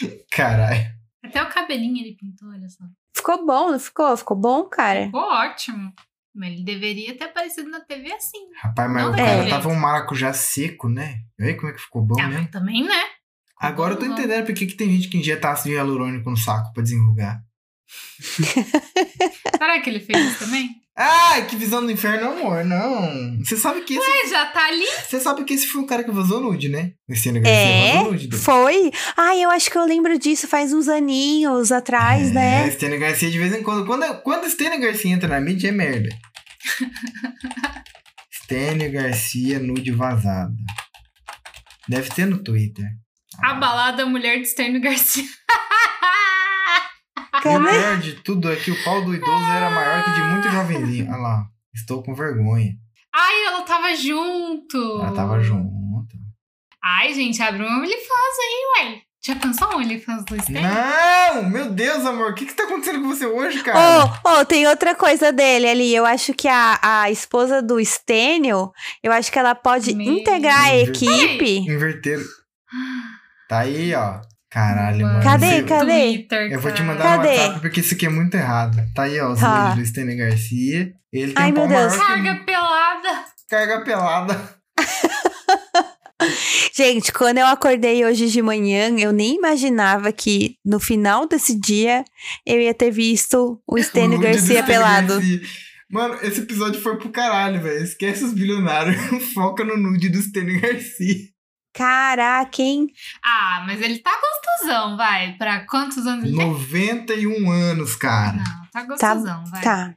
Caralho. 0.30 0.86
Até 1.22 1.42
o 1.42 1.48
cabelinho 1.48 1.98
ele 1.98 2.16
pintou, 2.16 2.48
olha 2.48 2.68
só. 2.68 2.84
ficou 3.14 3.44
bom, 3.46 3.72
não 3.72 3.78
ficou? 3.78 4.16
Ficou 4.16 4.36
bom, 4.36 4.64
cara? 4.64 5.06
Ficou 5.06 5.20
ótimo. 5.22 5.92
Mas 6.34 6.52
ele 6.52 6.64
deveria 6.64 7.16
ter 7.16 7.24
aparecido 7.24 7.70
na 7.70 7.80
TV 7.80 8.12
assim. 8.12 8.38
Rapaz, 8.62 8.90
mas 8.90 9.04
Não 9.04 9.12
o 9.12 9.16
cara 9.16 9.36
jeito. 9.36 9.50
tava 9.50 9.68
um 9.68 9.76
maracujá 9.76 10.32
seco, 10.32 10.88
né? 10.88 11.18
Olha 11.40 11.56
como 11.56 11.68
é 11.68 11.72
que 11.74 11.80
ficou 11.80 12.02
bom, 12.02 12.20
Ah, 12.20 12.26
né? 12.28 12.38
mas 12.40 12.50
também, 12.50 12.82
né? 12.82 13.02
Agora 13.66 13.94
eu 13.94 13.98
tô 13.98 14.04
entendendo 14.06 14.44
por 14.46 14.54
que, 14.54 14.66
que 14.66 14.74
tem 14.74 14.90
gente 14.90 15.08
que 15.08 15.18
injeta 15.18 15.50
ácido 15.50 15.74
hialurônico 15.74 16.30
no 16.30 16.36
saco 16.36 16.72
pra 16.72 16.82
desenrugar. 16.82 17.40
Será 19.58 19.80
que 19.80 19.90
ele 19.90 20.00
fez 20.00 20.18
isso 20.32 20.38
também? 20.40 20.70
Ai, 20.96 21.46
que 21.48 21.56
visão 21.56 21.84
do 21.84 21.90
inferno, 21.90 22.30
amor, 22.30 22.64
não. 22.64 23.36
Você 23.44 23.56
sabe 23.56 23.80
que 23.80 23.94
esse, 23.96 24.08
Ué, 24.08 24.28
já 24.28 24.46
tá 24.46 24.64
ali. 24.68 24.86
você 24.86 25.18
sabe 25.18 25.42
que 25.42 25.52
esse 25.52 25.66
foi 25.66 25.82
o 25.82 25.86
cara 25.86 26.04
que 26.04 26.10
vazou 26.12 26.40
nude, 26.40 26.68
né? 26.68 26.92
O 27.08 27.14
Stênio 27.16 27.42
Garcia 27.42 27.58
É? 27.60 27.92
vazou 27.96 28.12
nude 28.12 28.28
dele. 28.28 28.40
Foi? 28.42 28.92
Ai, 29.16 29.42
eu 29.42 29.50
acho 29.50 29.68
que 29.70 29.76
eu 29.76 29.84
lembro 29.84 30.16
disso 30.18 30.46
faz 30.46 30.72
uns 30.72 30.86
aninhos 30.88 31.72
atrás, 31.72 32.30
É, 32.30 32.32
né? 32.32 32.70
Stênio 32.70 33.00
Garcia 33.00 33.28
de 33.28 33.38
vez 33.38 33.52
em 33.52 33.62
quando. 33.64 33.84
Quando, 33.84 34.22
quando 34.22 34.48
Stênio 34.48 34.80
Garcia 34.80 35.12
entra 35.12 35.28
na 35.28 35.40
mídia 35.40 35.68
é 35.68 35.72
merda. 35.72 36.10
Stênio 38.44 38.92
Garcia 38.92 39.58
nude 39.58 39.90
vazada. 39.90 40.54
Deve 41.88 42.08
ter 42.10 42.26
no 42.26 42.38
Twitter. 42.38 42.86
A 43.42 43.54
balada 43.54 44.06
Mulher 44.06 44.40
de 44.40 44.46
Stênio 44.46 44.80
Garcia. 44.80 45.24
E 47.44 47.48
o 47.48 47.62
pior 47.62 48.00
de 48.00 48.14
tudo 48.22 48.50
é 48.50 48.56
que 48.56 48.70
o 48.70 48.84
pau 48.84 49.04
do 49.04 49.14
idoso 49.14 49.44
era 49.44 49.68
maior 49.68 50.04
que 50.04 50.12
de 50.12 50.22
muito 50.22 50.50
jovenzinho. 50.50 51.10
Olha 51.10 51.16
lá. 51.16 51.44
Estou 51.74 52.02
com 52.02 52.14
vergonha. 52.14 52.72
Ai, 53.14 53.44
ela 53.46 53.62
tava 53.62 53.94
junto. 53.94 54.78
Ela 55.00 55.12
tava 55.12 55.40
junto. 55.40 55.74
Ai, 56.82 57.12
gente, 57.12 57.42
abre 57.42 57.62
um 57.62 57.66
OnlyFans 57.66 58.38
aí, 58.40 58.86
ué. 58.86 59.02
Já 59.26 59.36
pensou 59.36 59.72
um 59.72 59.76
OnlyFans 59.78 60.24
do 60.26 60.40
Stênio? 60.40 60.62
Não! 60.62 61.48
Meu 61.48 61.70
Deus, 61.70 62.04
amor. 62.04 62.32
O 62.32 62.34
que 62.34 62.44
que 62.44 62.52
tá 62.54 62.64
acontecendo 62.64 63.00
com 63.00 63.08
você 63.08 63.24
hoje, 63.24 63.62
cara? 63.62 63.78
Oh, 64.24 64.28
oh, 64.28 64.44
tem 64.44 64.66
outra 64.66 64.94
coisa 64.94 65.32
dele 65.32 65.66
ali. 65.66 65.94
Eu 65.94 66.04
acho 66.04 66.34
que 66.34 66.46
a, 66.46 66.78
a 66.82 67.10
esposa 67.10 67.62
do 67.62 67.82
Stênio, 67.82 68.70
eu 69.02 69.10
acho 69.10 69.32
que 69.32 69.38
ela 69.38 69.54
pode 69.54 69.94
Meu 69.94 70.12
integrar 70.12 70.66
a 70.66 70.76
equipe. 70.76 71.60
Inverteram. 71.60 72.22
Tá 73.54 73.60
aí, 73.60 73.94
ó. 73.94 74.20
Caralho, 74.50 75.06
Mano. 75.06 75.22
Cadê? 75.22 75.46
Você- 75.46 75.62
Cadê? 75.62 75.92
Twitter, 76.12 76.52
Eu 76.52 76.60
vou 76.60 76.72
te 76.72 76.82
mandar 76.82 77.04
Cadê? 77.04 77.28
no 77.28 77.36
WhatsApp 77.36 77.60
porque 77.60 77.78
isso 77.80 77.94
aqui 77.94 78.06
é 78.06 78.08
muito 78.08 78.34
errado. 78.36 78.76
Tá 78.92 79.04
aí, 79.04 79.20
ó, 79.20 79.30
os 79.32 79.38
Tá. 79.38 79.74
do 79.76 79.86
Stênio 79.86 80.16
Garcia. 80.16 80.92
Ele 81.12 81.32
tem 81.32 81.44
Ai, 81.44 81.50
um 81.52 81.54
meu 81.54 81.68
Deus. 81.68 81.92
que 81.92 81.98
Carga 82.00 82.34
pelada. 82.44 83.24
carga 83.48 83.84
pelada. 83.84 84.54
Gente, 86.74 87.12
quando 87.12 87.38
eu 87.38 87.46
acordei 87.46 88.04
hoje 88.04 88.28
de 88.28 88.42
manhã, 88.42 88.88
eu 88.98 89.12
nem 89.12 89.36
imaginava 89.36 90.10
que 90.10 90.56
no 90.64 90.80
final 90.80 91.28
desse 91.28 91.58
dia 91.58 92.04
eu 92.46 92.60
ia 92.60 92.74
ter 92.74 92.90
visto 92.90 93.60
o 93.66 93.76
do 93.78 94.18
Garcia 94.18 94.62
pelado. 94.64 95.14
Garcia. 95.14 95.40
Mano, 95.90 96.18
esse 96.22 96.40
episódio 96.40 96.80
foi 96.80 96.96
pro 96.98 97.10
caralho, 97.10 97.62
velho. 97.62 97.84
Esquece 97.84 98.24
os 98.24 98.32
bilionários. 98.32 98.96
Foca 99.32 99.62
no 99.62 99.76
nude 99.76 100.08
do 100.08 100.20
Stênio 100.20 100.60
Garcia. 100.60 101.32
Caraca, 101.74 102.62
hein? 102.62 102.86
Ah, 103.22 103.64
mas 103.66 103.82
ele 103.82 103.98
tá 103.98 104.12
gostosão, 104.20 104.96
vai. 104.96 105.36
Pra 105.36 105.66
quantos 105.66 106.06
anos 106.06 106.24
ele 106.24 106.36
tem? 106.36 106.46
91 106.46 107.50
anos, 107.50 107.96
cara. 107.96 108.36
Não, 108.36 108.66
tá 108.72 108.82
gostosão, 108.84 109.44
vai. 109.46 109.62
Tá. 109.62 109.94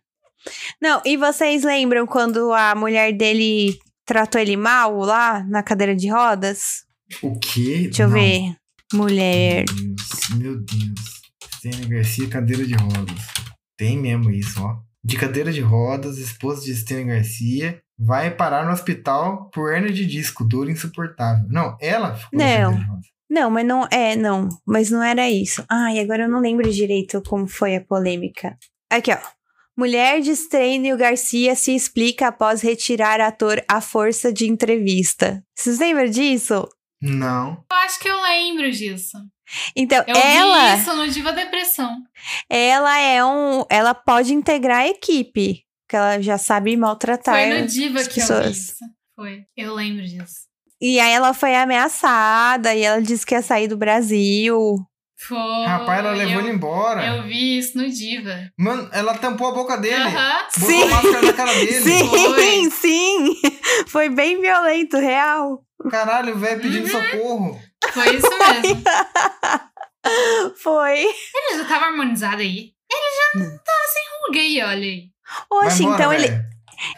Não, 0.81 1.01
e 1.05 1.15
vocês 1.15 1.63
lembram 1.63 2.07
quando 2.07 2.51
a 2.51 2.73
mulher 2.73 3.13
dele 3.13 3.77
tratou 4.05 4.41
ele 4.41 4.57
mal 4.57 4.97
lá 4.97 5.43
na 5.43 5.61
cadeira 5.61 5.95
de 5.95 6.09
rodas? 6.09 6.83
O 7.21 7.37
quê? 7.39 7.83
Deixa 7.83 8.03
eu 8.03 8.07
Não. 8.09 8.15
ver. 8.15 8.55
Mulher. 8.93 9.65
Meu 9.69 9.95
Deus, 9.95 10.33
meu 10.35 10.57
Deus. 10.59 11.87
Garcia, 11.89 12.27
cadeira 12.29 12.65
de 12.65 12.73
rodas. 12.73 13.19
Tem 13.77 13.97
mesmo 13.97 14.31
isso, 14.31 14.63
ó. 14.63 14.77
De 15.03 15.15
cadeira 15.17 15.51
de 15.51 15.61
rodas, 15.61 16.17
esposa 16.17 16.63
de 16.63 16.71
Estênio 16.71 17.07
Garcia, 17.07 17.81
vai 17.97 18.31
parar 18.31 18.65
no 18.65 18.71
hospital 18.71 19.49
por 19.53 19.71
hernia 19.73 19.91
de 19.91 20.05
disco, 20.05 20.43
dor 20.43 20.69
insuportável. 20.69 21.45
Não, 21.49 21.77
ela 21.81 22.15
ficou 22.15 22.37
Não. 22.39 22.99
Não, 23.29 23.49
mas 23.49 23.65
não. 23.65 23.87
É, 23.91 24.15
não. 24.15 24.47
Mas 24.65 24.89
não 24.89 25.03
era 25.03 25.29
isso. 25.29 25.63
Ai, 25.69 25.99
agora 25.99 26.23
eu 26.23 26.29
não 26.29 26.39
lembro 26.39 26.69
direito 26.71 27.21
como 27.27 27.45
foi 27.47 27.75
a 27.75 27.81
polêmica. 27.83 28.57
Aqui, 28.89 29.11
ó. 29.11 29.17
Mulher 29.77 30.21
de 30.21 30.31
Estênio 30.31 30.97
Garcia 30.97 31.53
se 31.55 31.75
explica 31.75 32.29
após 32.29 32.61
retirar 32.61 33.19
ator 33.21 33.63
à 33.67 33.79
força 33.79 34.33
de 34.33 34.47
entrevista. 34.49 35.43
Vocês 35.55 35.77
lembram 35.77 36.09
disso? 36.09 36.67
Não. 37.01 37.63
Eu 37.71 37.77
acho 37.85 37.99
que 37.99 38.09
eu 38.09 38.19
lembro 38.21 38.71
disso. 38.71 39.17
Então, 39.75 40.03
Eu 40.07 40.15
ela. 40.15 40.75
vi 40.75 40.81
isso 40.81 40.95
no 40.95 41.07
Diva 41.07 41.31
Depressão. 41.31 41.95
ela 42.49 42.97
é 42.99 43.23
um. 43.23 43.63
Ela 43.69 43.93
pode 43.93 44.33
integrar 44.33 44.79
a 44.79 44.87
equipe. 44.87 45.63
Porque 45.87 45.95
ela 45.95 46.21
já 46.21 46.37
sabe 46.37 46.75
maltratar. 46.75 47.33
Foi 47.33 47.61
no 47.61 47.65
Diva 47.65 47.99
as 48.01 48.07
que 48.09 48.19
eu 48.19 48.25
vi 48.25 48.33
pessoas. 48.33 48.57
isso. 48.57 48.75
Foi. 49.15 49.43
Eu 49.55 49.73
lembro 49.73 50.03
disso. 50.05 50.35
E 50.81 50.99
aí 50.99 51.13
ela 51.13 51.33
foi 51.33 51.55
ameaçada 51.55 52.75
e 52.75 52.83
ela 52.83 53.01
disse 53.01 53.25
que 53.25 53.33
ia 53.33 53.41
sair 53.41 53.69
do 53.69 53.77
Brasil. 53.77 54.75
Foi. 55.17 55.65
Rapaz, 55.65 55.99
ela 55.99 56.11
levou 56.11 56.33
eu, 56.35 56.39
ele 56.41 56.49
embora. 56.51 57.05
Eu 57.15 57.23
vi 57.23 57.57
isso 57.57 57.77
no 57.77 57.89
Diva. 57.89 58.51
Mano, 58.59 58.87
ela 58.91 59.17
tampou 59.17 59.47
a 59.47 59.51
boca 59.53 59.77
dele. 59.77 59.95
Aham. 59.95 60.43
Botou 60.59 60.67
Sim. 60.69 60.89
máscara 60.89 61.21
na 61.21 61.33
cara 61.33 61.53
dele. 61.53 61.81
Sim, 61.81 62.07
Foi. 62.09 62.69
sim. 62.69 63.41
Foi 63.87 64.09
bem 64.09 64.41
violento, 64.41 64.97
real. 64.97 65.63
Caralho, 65.89 66.35
o 66.35 66.37
velho 66.37 66.61
pedindo 66.61 66.83
Uhum. 66.85 66.91
socorro. 67.11 67.61
Foi 67.93 68.15
isso 68.15 68.27
mesmo. 68.29 68.83
Foi. 70.61 70.99
Ele 70.99 71.57
já 71.57 71.65
tava 71.65 71.85
harmonizado 71.85 72.41
aí. 72.41 72.71
Ele 72.89 73.45
já 73.49 73.49
tava 73.63 73.87
sem 73.93 74.03
ruga 74.27 74.39
aí, 74.39 74.61
olha 74.63 74.87
aí. 74.87 75.09
Oxe, 75.51 75.83
embora, 75.83 75.95
então 75.95 76.13
ele. 76.13 76.41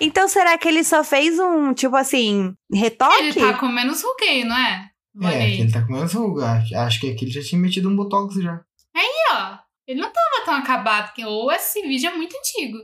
Então 0.02 0.28
será 0.28 0.58
que 0.58 0.68
ele 0.68 0.84
só 0.84 1.04
fez 1.04 1.40
um, 1.40 1.74
tipo 1.74 1.96
assim, 1.96 2.54
retoque? 2.74 3.24
Ele 3.24 3.34
tá 3.34 3.54
com 3.58 3.68
menos 3.70 4.04
ruguei, 4.04 4.44
não 4.44 4.56
é? 4.58 4.90
É, 5.24 5.50
ele 5.56 5.72
tá 5.72 5.82
comendo 5.86 6.06
ruga. 6.20 6.52
Acho- 6.52 6.76
Acho 6.78 7.00
que 7.00 7.12
aqui 7.12 7.26
ele 7.26 7.32
já 7.32 7.42
tinha 7.42 7.60
metido 7.60 7.90
um 7.90 7.96
botox 7.96 8.36
já. 8.36 8.62
Aí, 8.96 9.10
ó. 9.32 9.58
Ele 9.88 10.00
não 10.02 10.12
tava 10.12 10.46
tão 10.46 10.54
acabado. 10.56 11.12
Ou 11.26 11.52
esse 11.52 11.82
vídeo 11.82 12.10
é 12.10 12.16
muito 12.16 12.36
antigo. 12.38 12.78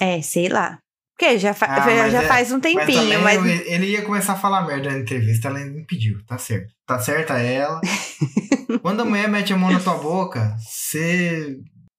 É, 0.00 0.20
sei 0.20 0.48
lá. 0.48 0.78
Porque 1.16 1.38
já, 1.38 1.54
fa- 1.54 1.66
Ah, 1.66 1.80
já 1.80 1.96
mas 2.02 2.14
é- 2.14 2.26
faz 2.28 2.52
um 2.52 2.56
Mas 2.56 2.62
tempinho, 2.62 3.20
mas. 3.22 3.36
eu- 3.36 3.72
ele 3.72 3.86
ia 3.92 4.02
começar 4.02 4.32
a 4.34 4.38
falar 4.38 4.62
merda 4.66 4.90
na 4.90 4.98
entrevista, 4.98 5.48
ela 5.48 5.60
impediu. 5.60 6.18
Tá 6.26 6.36
certo. 6.38 6.72
Tá 6.86 6.98
certa 6.98 7.38
ela. 7.38 7.80
Quando 8.82 9.00
a 9.02 9.04
mulher 9.04 9.28
mete 9.28 9.52
a 9.52 9.56
mão 9.56 9.70
na 9.70 9.78
tua 9.80 9.94
boca, 9.94 10.56
você 10.58 11.58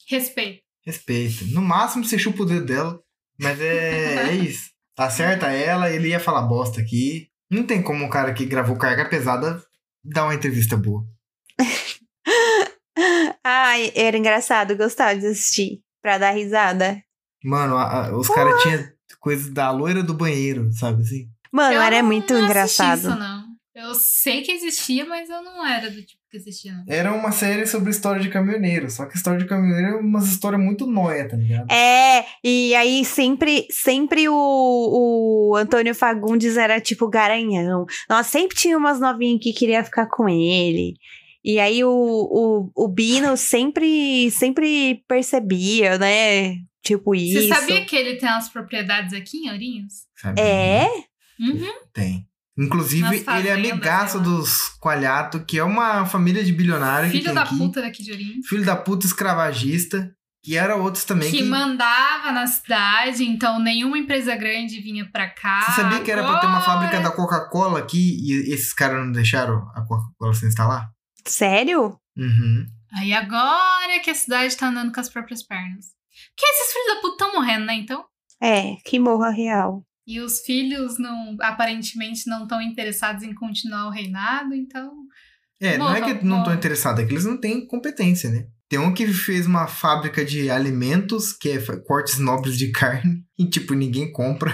Respeito. 0.10 0.62
Respeita. 0.86 1.46
No 1.52 1.62
máximo 1.62 2.04
você 2.06 2.18
chupa 2.20 2.44
o 2.44 2.46
dedo 2.46 2.66
dela. 2.66 3.00
Mas 3.40 3.60
é, 3.60 4.30
é 4.30 4.36
isso. 4.36 4.70
Tá 4.96 5.10
certa 5.10 5.48
ela, 5.48 5.90
ele 5.90 6.10
ia 6.10 6.20
falar 6.20 6.44
bosta 6.44 6.80
aqui. 6.82 7.28
Não 7.50 7.64
tem 7.66 7.82
como 7.82 8.06
um 8.06 8.10
cara 8.10 8.34
que 8.34 8.46
gravou 8.46 8.78
carga 8.78 9.06
pesada 9.10 9.62
dar 10.04 10.26
uma 10.26 10.36
entrevista 10.36 10.78
boa. 10.78 11.04
Ai, 13.44 13.92
era 13.96 14.18
engraçado, 14.18 14.76
gostava 14.78 15.18
de 15.20 15.26
assistir. 15.28 15.82
Pra 16.02 16.18
dar 16.18 16.32
risada. 16.32 17.02
Mano, 17.44 17.78
a- 17.78 18.08
a- 18.08 18.18
os 18.18 18.28
caras 18.28 18.62
tinham 18.62 18.84
coisas 19.20 19.50
da 19.52 19.72
loira 19.72 20.04
do 20.04 20.14
banheiro, 20.14 20.72
sabe 20.74 21.02
assim? 21.02 21.28
Mano, 21.52 21.74
Eu 21.76 21.82
era 21.82 22.02
não 22.02 22.06
muito 22.08 22.34
assisti 22.34 22.44
engraçado. 22.46 22.98
Isso, 23.00 23.10
não. 23.10 23.44
Eu 23.84 23.94
sei 23.94 24.42
que 24.42 24.52
existia, 24.52 25.06
mas 25.06 25.30
eu 25.30 25.44
não 25.44 25.66
era 25.68 25.90
do 25.92 26.02
tipo 26.02 26.22
que 26.32 26.38
assistia, 26.38 26.72
não. 26.72 26.86
Era 26.88 27.14
uma 27.14 27.34
série 27.34 27.68
sobre 27.68 27.92
história 27.92 28.22
de 28.22 28.30
caminhoneiro. 28.30 28.90
Só 28.90 29.06
que 29.06 29.18
história 29.18 29.40
de 29.40 29.46
caminhoneiro 29.46 29.98
é 29.98 30.00
umas 30.00 30.30
histórias 30.30 30.62
muito 30.62 30.88
nóia, 30.88 31.28
tá 31.28 31.36
ligado? 31.36 31.70
É, 31.70 32.26
e 32.42 32.74
aí 32.76 33.04
sempre, 33.04 33.68
sempre 33.70 34.30
o, 34.30 34.34
o 35.52 35.56
Antônio 35.58 35.94
Fagundes 35.94 36.56
era 36.56 36.80
tipo 36.80 37.10
garanhão. 37.10 37.86
Nossa, 38.10 38.30
sempre 38.30 38.56
tinha 38.56 38.78
umas 38.78 39.02
novinhas 39.02 39.44
que 39.44 39.52
queria 39.52 39.84
ficar 39.84 40.08
com 40.08 40.30
ele. 40.30 40.96
E 41.44 41.60
aí 41.60 41.84
o, 41.84 41.92
o, 41.92 42.72
o 42.74 42.88
Bino 42.88 43.36
sempre, 43.36 44.32
sempre 44.32 45.04
percebia, 45.10 45.98
né? 45.98 46.56
Tipo 46.82 47.14
isso. 47.14 47.42
Você 47.42 47.48
sabia 47.50 47.86
que 47.86 47.96
ele 47.98 48.16
tem 48.16 48.30
umas 48.30 48.48
propriedades 48.48 49.14
aqui 49.14 49.40
em 49.40 49.52
Ourinhos? 49.52 49.94
Sabe? 50.16 50.40
É? 50.40 50.88
Uhum. 51.40 51.74
Tem. 51.94 52.26
Inclusive, 52.58 53.26
ele 53.38 53.48
é 53.48 53.54
amigaço 53.54 54.20
dos 54.20 54.70
Coalhato, 54.80 55.44
que 55.44 55.58
é 55.58 55.64
uma 55.64 56.06
família 56.06 56.44
de 56.44 56.54
bilionário 56.54 57.08
que 57.10 57.14
Filho 57.18 57.26
tem 57.26 57.34
da 57.34 57.42
aqui. 57.44 57.58
puta 57.58 57.82
daqui 57.82 58.04
de 58.04 58.12
Ourinhos. 58.12 58.48
Filho 58.48 58.64
da 58.66 58.76
puta 58.76 59.06
escravagista. 59.06 60.12
Que 60.46 60.58
era 60.58 60.76
outros 60.76 61.06
também 61.06 61.32
Que 61.32 61.38
que... 61.38 61.44
mandava 61.46 62.30
na 62.34 62.46
cidade, 62.46 63.24
então 63.24 63.62
nenhuma 63.62 63.98
empresa 63.98 64.36
grande 64.36 64.82
vinha 64.82 65.10
pra 65.10 65.30
cá. 65.30 65.62
Você 65.62 65.82
sabia 65.82 66.02
que 66.02 66.12
era 66.12 66.22
pra 66.22 66.38
ter 66.40 66.48
uma 66.48 66.58
Agora- 66.58 66.80
fábrica 66.82 67.00
da 67.02 67.10
Coca-Cola 67.12 67.80
aqui 67.80 68.18
e 68.22 68.54
esses 68.54 68.74
caras 68.74 69.06
não 69.06 69.14
deixaram 69.14 69.60
a 69.74 69.82
Coca-Cola 69.88 70.34
se 70.34 70.46
instalar? 70.46 70.90
Sério? 71.26 71.98
Uhum. 72.18 72.66
Aí 72.94 73.14
agora 73.14 74.00
que 74.04 74.10
a 74.10 74.14
cidade 74.16 74.56
tá 74.58 74.68
andando 74.68 74.92
com 74.94 75.00
as 75.00 75.08
próprias 75.08 75.42
pernas. 75.44 75.86
Porque 76.36 76.46
esses 76.46 76.74
filhos 76.74 76.88
da 76.96 77.02
puta 77.02 77.24
estão 77.24 77.34
morrendo, 77.40 77.66
né, 77.66 77.76
então? 77.76 78.04
É, 78.42 78.76
que 78.86 79.00
morra 79.00 79.30
real. 79.30 79.82
E 80.06 80.20
os 80.20 80.42
filhos 80.42 80.98
não, 81.00 81.38
aparentemente 81.42 82.28
não 82.30 82.44
estão 82.44 82.62
interessados 82.62 83.24
em 83.24 83.34
continuar 83.34 83.88
o 83.88 83.92
reinado, 83.92 84.54
então. 84.54 84.92
É, 85.62 85.78
não 85.78 85.96
é 85.96 86.02
que 86.02 86.26
não 86.26 86.40
estão 86.40 86.54
interessados, 86.54 87.02
é 87.02 87.06
que 87.06 87.14
eles 87.14 87.26
não 87.26 87.40
têm 87.40 87.66
competência, 87.66 88.30
né? 88.30 88.48
Tem 88.68 88.80
um 88.80 88.94
que 88.94 89.08
fez 89.08 89.46
uma 89.46 89.68
fábrica 89.68 90.26
de 90.26 90.50
alimentos, 90.50 91.32
que 91.32 91.50
é 91.50 91.60
cortes 91.86 92.20
nobres 92.20 92.58
de 92.58 92.72
carne, 92.74 93.24
e 93.40 93.50
tipo, 93.50 93.74
ninguém 93.74 94.12
compra. 94.12 94.52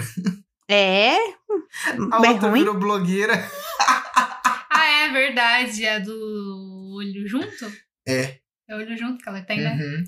É? 0.70 1.14
A 1.16 2.24
É 2.24 2.30
outra 2.30 2.48
ruim? 2.48 2.60
virou 2.60 2.78
blogueira. 2.78 3.34
Ah, 4.72 4.86
é 4.86 5.08
verdade, 5.12 5.84
é 5.84 6.00
do 6.00 6.94
olho 6.96 7.28
junto? 7.28 7.70
É. 8.06 8.38
É 8.68 8.74
olho 8.74 8.96
junto 8.96 9.18
que 9.22 9.28
ela 9.28 9.42
tem, 9.42 9.60
né? 9.60 9.74
Uhum. 9.74 10.04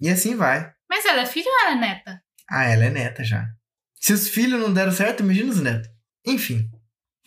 E 0.00 0.08
assim 0.08 0.36
vai. 0.36 0.70
Mas 0.88 1.04
ela 1.04 1.22
é 1.22 1.26
filha 1.26 1.48
ou 1.50 1.60
ela 1.66 1.76
é 1.76 1.80
neta? 1.80 2.22
Ah, 2.48 2.64
ela 2.64 2.84
é 2.84 2.90
neta 2.90 3.24
já. 3.24 3.44
Se 4.06 4.12
os 4.12 4.28
filhos 4.28 4.60
não 4.60 4.72
deram 4.72 4.92
certo, 4.92 5.24
imagina 5.24 5.50
os 5.50 5.60
netos. 5.60 5.90
Enfim, 6.24 6.70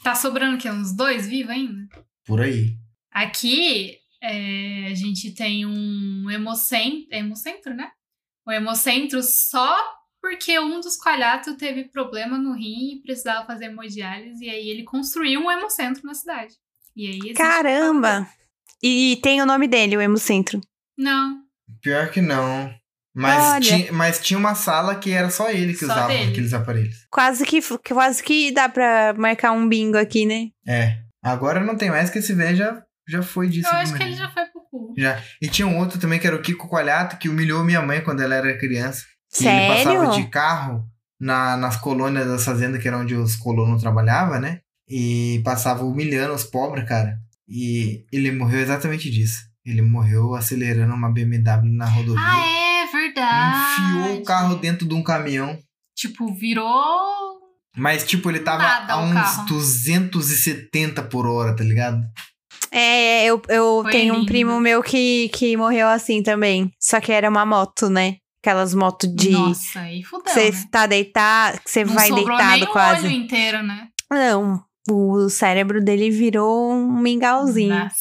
Tá 0.02 0.16
sobrando 0.16 0.56
o 0.56 0.58
quê? 0.58 0.72
Uns 0.72 0.96
dois 0.96 1.28
vivos 1.28 1.52
ainda? 1.52 1.90
por 2.24 2.40
aí. 2.40 2.78
Aqui 3.12 3.98
é, 4.24 4.88
a 4.90 4.94
gente 4.96 5.32
tem 5.32 5.66
um 5.66 6.32
hemocentro, 6.32 7.10
hemocentro, 7.12 7.74
né? 7.74 7.92
Um 8.48 8.54
hemocentro 8.54 9.22
só 9.22 9.78
porque 10.22 10.58
um 10.58 10.80
dos 10.80 10.96
coalhatos 10.96 11.58
teve 11.58 11.84
problema 11.90 12.38
no 12.38 12.54
rim 12.54 12.94
e 12.94 13.02
precisava 13.02 13.46
fazer 13.46 13.66
hemodiálise, 13.66 14.46
e 14.46 14.50
aí 14.50 14.70
ele 14.70 14.84
construiu 14.84 15.42
um 15.42 15.52
hemocentro 15.52 16.06
na 16.06 16.14
cidade. 16.14 16.56
E 16.96 17.08
aí 17.08 17.34
Caramba! 17.34 18.26
E 18.82 19.20
tem 19.22 19.42
o 19.42 19.46
nome 19.46 19.68
dele, 19.68 19.98
o 19.98 20.02
Hemocentro. 20.02 20.62
Não, 20.98 21.44
Pior 21.82 22.10
que 22.10 22.22
não. 22.22 22.74
Mas, 23.20 23.66
tinha, 23.66 23.92
mas 23.92 24.20
tinha 24.20 24.38
uma 24.40 24.56
sala 24.56 24.96
que 24.96 25.12
era 25.12 25.30
só 25.30 25.50
ele 25.50 25.74
que 25.74 25.86
Só 25.86 25.92
usava 25.92 26.08
dele. 26.08 26.32
aqueles 26.32 26.54
aparelhos. 26.54 26.96
Quase 27.12 27.46
que, 27.46 27.60
quase 27.94 28.24
que 28.24 28.52
dá 28.52 28.70
pra 28.70 29.14
marcar 29.18 29.52
um 29.52 29.68
bingo 29.68 29.98
aqui, 29.98 30.26
né? 30.26 30.48
É. 30.66 31.00
Agora 31.22 31.60
não 31.60 31.76
tem 31.76 31.90
mais, 31.90 32.10
que 32.10 32.20
esse 32.20 32.34
velho 32.34 32.56
já, 32.56 32.82
já 33.08 33.22
foi 33.22 33.50
disso. 33.50 33.68
eu 33.68 33.74
acho 33.74 33.92
né? 33.92 33.98
que 33.98 34.04
ele 34.06 34.16
já 34.16 34.30
foi 34.30 34.46
pro 34.46 34.62
cu. 34.62 34.94
Já. 34.98 35.22
E 35.42 35.50
tinha 35.50 35.68
um 35.68 35.78
outro 35.78 36.00
também 36.00 36.18
que 36.18 36.26
era 36.26 36.36
o 36.36 36.42
Kiko 36.42 36.70
Coalhato, 36.70 37.18
que 37.18 37.28
humilhou 37.28 37.64
minha 37.64 37.82
mãe 37.82 38.02
quando 38.02 38.22
ela 38.22 38.36
era 38.36 38.58
criança. 38.58 39.04
Que 39.32 39.44
Sério? 39.44 39.74
ele 39.74 39.84
passava 39.84 40.16
de 40.16 40.28
carro 40.30 40.86
na, 41.20 41.58
nas 41.58 41.76
colônias 41.76 42.26
das 42.26 42.46
fazendas, 42.46 42.82
que 42.82 42.88
era 42.88 42.98
onde 42.98 43.16
os 43.16 43.36
colonos 43.36 43.82
trabalhavam, 43.82 44.40
né? 44.40 44.62
E 44.88 45.42
passava 45.44 45.84
humilhando 45.84 46.34
os 46.34 46.46
pobres, 46.46 46.88
cara. 46.88 47.18
E 47.48 48.06
ele 48.14 48.32
morreu 48.32 48.62
exatamente 48.62 49.12
disso. 49.12 49.42
Ele 49.66 49.82
morreu 49.82 50.36
acelerando 50.36 50.94
uma 50.94 51.12
BMW 51.12 51.66
na 51.66 51.86
rodovia. 51.86 52.24
Ah, 52.24 52.48
é 52.48 52.69
verdade. 53.20 53.82
Enfiou 53.82 54.18
o 54.18 54.24
carro 54.24 54.56
dentro 54.56 54.88
de 54.88 54.94
um 54.94 55.04
caminhão. 55.04 55.58
Tipo, 55.96 56.34
virou. 56.34 57.40
Mas, 57.76 58.06
tipo, 58.06 58.30
ele 58.30 58.40
tava 58.40 58.64
Nada, 58.64 58.94
a 58.94 59.00
uns 59.02 59.14
carro. 59.14 59.46
270 59.48 61.04
por 61.04 61.28
hora, 61.28 61.56
tá 61.56 61.64
ligado? 61.64 62.02
É, 62.72 63.26
eu, 63.26 63.42
eu 63.48 63.80
Foi 63.84 63.92
tenho 63.92 64.14
um 64.14 64.18
lindo. 64.20 64.28
primo 64.28 64.60
meu 64.60 64.82
que, 64.84 65.30
que 65.30 65.56
morreu 65.58 65.88
assim 65.88 66.22
também. 66.22 66.72
Só 66.80 67.00
que 67.00 67.12
era 67.12 67.30
uma 67.30 67.46
moto, 67.46 67.90
né? 67.90 68.18
Aquelas 68.44 68.74
motos 68.74 69.14
de. 69.14 69.32
Nossa, 69.32 69.82
aí 69.82 70.04
fudeu. 70.04 70.34
você 70.34 70.52
né? 70.52 70.64
tá 70.72 70.86
deitado, 70.88 71.60
que 71.62 71.70
você 71.70 71.84
Não 71.84 71.94
vai 71.94 72.08
sobrou 72.08 72.28
deitado 72.28 72.52
nem 72.60 72.64
o 72.64 72.68
quase. 72.72 73.06
olho 73.08 73.16
inteiro, 73.16 73.64
né? 73.64 73.88
Não, 74.12 74.64
o 74.90 75.30
cérebro 75.30 75.84
dele 75.84 76.10
virou 76.10 76.72
um 76.72 77.00
mingauzinho. 77.02 77.76
Nossa. 77.76 77.98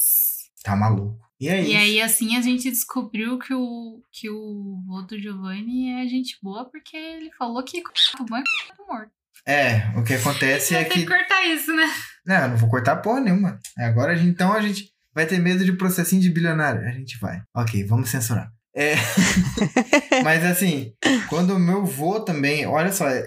Tá 0.62 0.76
maluco. 0.76 1.18
E 1.40 1.48
é 1.48 1.62
E 1.62 1.76
aí, 1.76 2.00
assim, 2.02 2.36
a 2.36 2.42
gente 2.42 2.68
descobriu 2.70 3.38
que 3.38 3.54
o, 3.54 4.02
que 4.12 4.28
o 4.28 4.82
vô 4.86 5.02
do 5.02 5.18
Giovanni 5.18 5.92
é 5.92 6.06
gente 6.08 6.36
boa 6.42 6.68
porque 6.68 6.96
ele 6.96 7.30
falou 7.38 7.62
que 7.62 7.80
o 7.80 8.24
bom 8.24 8.36
é 8.36 8.42
morto. 8.88 9.12
É, 9.46 9.88
o 9.96 10.02
que 10.02 10.14
acontece 10.14 10.74
é 10.74 10.80
Vai 10.80 10.84
ter 10.88 10.94
que. 10.94 11.00
que 11.00 11.06
cortar 11.06 11.46
isso, 11.46 11.72
né? 11.74 11.86
Não, 12.26 12.36
eu 12.36 12.48
não 12.50 12.56
vou 12.56 12.68
cortar 12.68 12.96
porra 12.96 13.20
nenhuma. 13.20 13.58
Agora, 13.78 14.12
a 14.12 14.16
gente- 14.16 14.28
então, 14.30 14.52
a 14.52 14.60
gente 14.60 14.90
vai 15.14 15.26
ter 15.26 15.38
medo 15.38 15.64
de 15.64 15.72
processinho 15.72 16.20
de 16.20 16.28
bilionário. 16.30 16.86
A 16.86 16.90
gente 16.92 17.18
vai. 17.18 17.40
Ok, 17.56 17.84
vamos 17.84 18.10
censurar. 18.10 18.50
É. 18.74 18.94
Mas 20.22 20.44
assim, 20.44 20.92
quando 21.28 21.54
o 21.54 21.58
meu 21.58 21.84
vô 21.84 22.20
também, 22.20 22.66
olha 22.66 22.92
só, 22.92 23.08
é, 23.08 23.24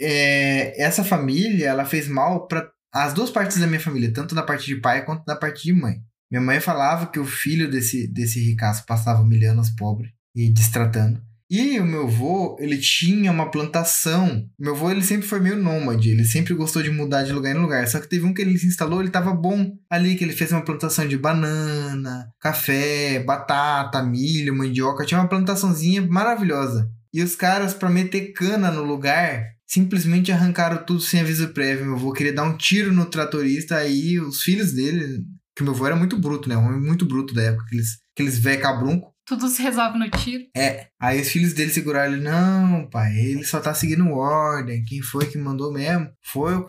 é, 0.00 0.82
essa 0.82 1.04
família, 1.04 1.68
ela 1.68 1.84
fez 1.84 2.08
mal 2.08 2.46
para 2.46 2.68
as 2.92 3.14
duas 3.14 3.30
partes 3.30 3.58
da 3.58 3.66
minha 3.66 3.80
família, 3.80 4.12
tanto 4.12 4.34
da 4.34 4.42
parte 4.42 4.66
de 4.66 4.80
pai 4.80 5.04
quanto 5.04 5.24
da 5.24 5.36
parte 5.36 5.62
de 5.62 5.72
mãe. 5.72 5.96
Minha 6.30 6.40
mãe 6.40 6.60
falava 6.60 7.06
que 7.06 7.18
o 7.18 7.24
filho 7.24 7.70
desse, 7.70 8.06
desse 8.06 8.40
ricaço 8.40 8.86
passava 8.86 9.20
humilhando 9.20 9.60
os 9.60 9.70
pobres 9.70 10.12
e 10.34 10.52
destratando. 10.52 11.20
E 11.50 11.80
o 11.80 11.84
meu 11.84 12.06
avô, 12.06 12.56
ele 12.60 12.78
tinha 12.78 13.32
uma 13.32 13.50
plantação. 13.50 14.48
Meu 14.56 14.72
avô, 14.72 14.88
ele 14.88 15.02
sempre 15.02 15.26
foi 15.26 15.40
meio 15.40 15.56
nômade, 15.56 16.08
ele 16.08 16.24
sempre 16.24 16.54
gostou 16.54 16.80
de 16.80 16.92
mudar 16.92 17.24
de 17.24 17.32
lugar 17.32 17.56
em 17.56 17.58
lugar. 17.58 17.88
Só 17.88 17.98
que 17.98 18.08
teve 18.08 18.24
um 18.24 18.32
que 18.32 18.40
ele 18.40 18.56
se 18.56 18.68
instalou, 18.68 19.00
ele 19.00 19.10
tava 19.10 19.34
bom 19.34 19.72
ali, 19.90 20.14
que 20.14 20.22
ele 20.22 20.32
fez 20.32 20.52
uma 20.52 20.64
plantação 20.64 21.08
de 21.08 21.18
banana, 21.18 22.28
café, 22.40 23.18
batata, 23.24 24.00
milho, 24.00 24.56
mandioca. 24.56 25.04
Tinha 25.04 25.18
uma 25.18 25.28
plantaçãozinha 25.28 26.02
maravilhosa. 26.02 26.88
E 27.12 27.20
os 27.20 27.34
caras, 27.34 27.74
pra 27.74 27.90
meter 27.90 28.32
cana 28.32 28.70
no 28.70 28.84
lugar, 28.84 29.44
simplesmente 29.66 30.30
arrancaram 30.30 30.84
tudo 30.84 31.00
sem 31.00 31.18
aviso 31.18 31.48
prévio. 31.48 31.86
Meu 31.86 31.94
avô 31.96 32.12
queria 32.12 32.32
dar 32.32 32.44
um 32.44 32.56
tiro 32.56 32.92
no 32.92 33.06
tratorista, 33.06 33.74
aí 33.74 34.20
os 34.20 34.40
filhos 34.42 34.72
dele, 34.72 35.24
que 35.60 35.64
meu 35.64 35.74
avô 35.74 35.86
era 35.86 35.96
muito 35.96 36.18
bruto, 36.18 36.48
né? 36.48 36.56
Um 36.56 36.66
homem 36.66 36.80
muito 36.80 37.04
bruto 37.04 37.34
da 37.34 37.42
época, 37.42 37.64
aqueles, 37.66 37.98
aqueles 38.16 38.38
velho 38.38 38.62
cabrunco. 38.62 39.14
Tudo 39.26 39.46
se 39.48 39.62
resolve 39.62 39.98
no 39.98 40.10
tiro. 40.10 40.44
É. 40.56 40.88
Aí 40.98 41.20
os 41.20 41.28
filhos 41.28 41.52
dele 41.52 41.70
seguraram 41.70 42.14
ele, 42.14 42.22
não, 42.22 42.88
pai, 42.88 43.14
ele 43.16 43.44
só 43.44 43.60
tá 43.60 43.74
seguindo 43.74 44.08
ordem. 44.10 44.82
Quem 44.84 45.02
foi 45.02 45.26
que 45.26 45.38
mandou 45.38 45.72
mesmo? 45.72 46.10
Foi 46.24 46.56
o. 46.56 46.68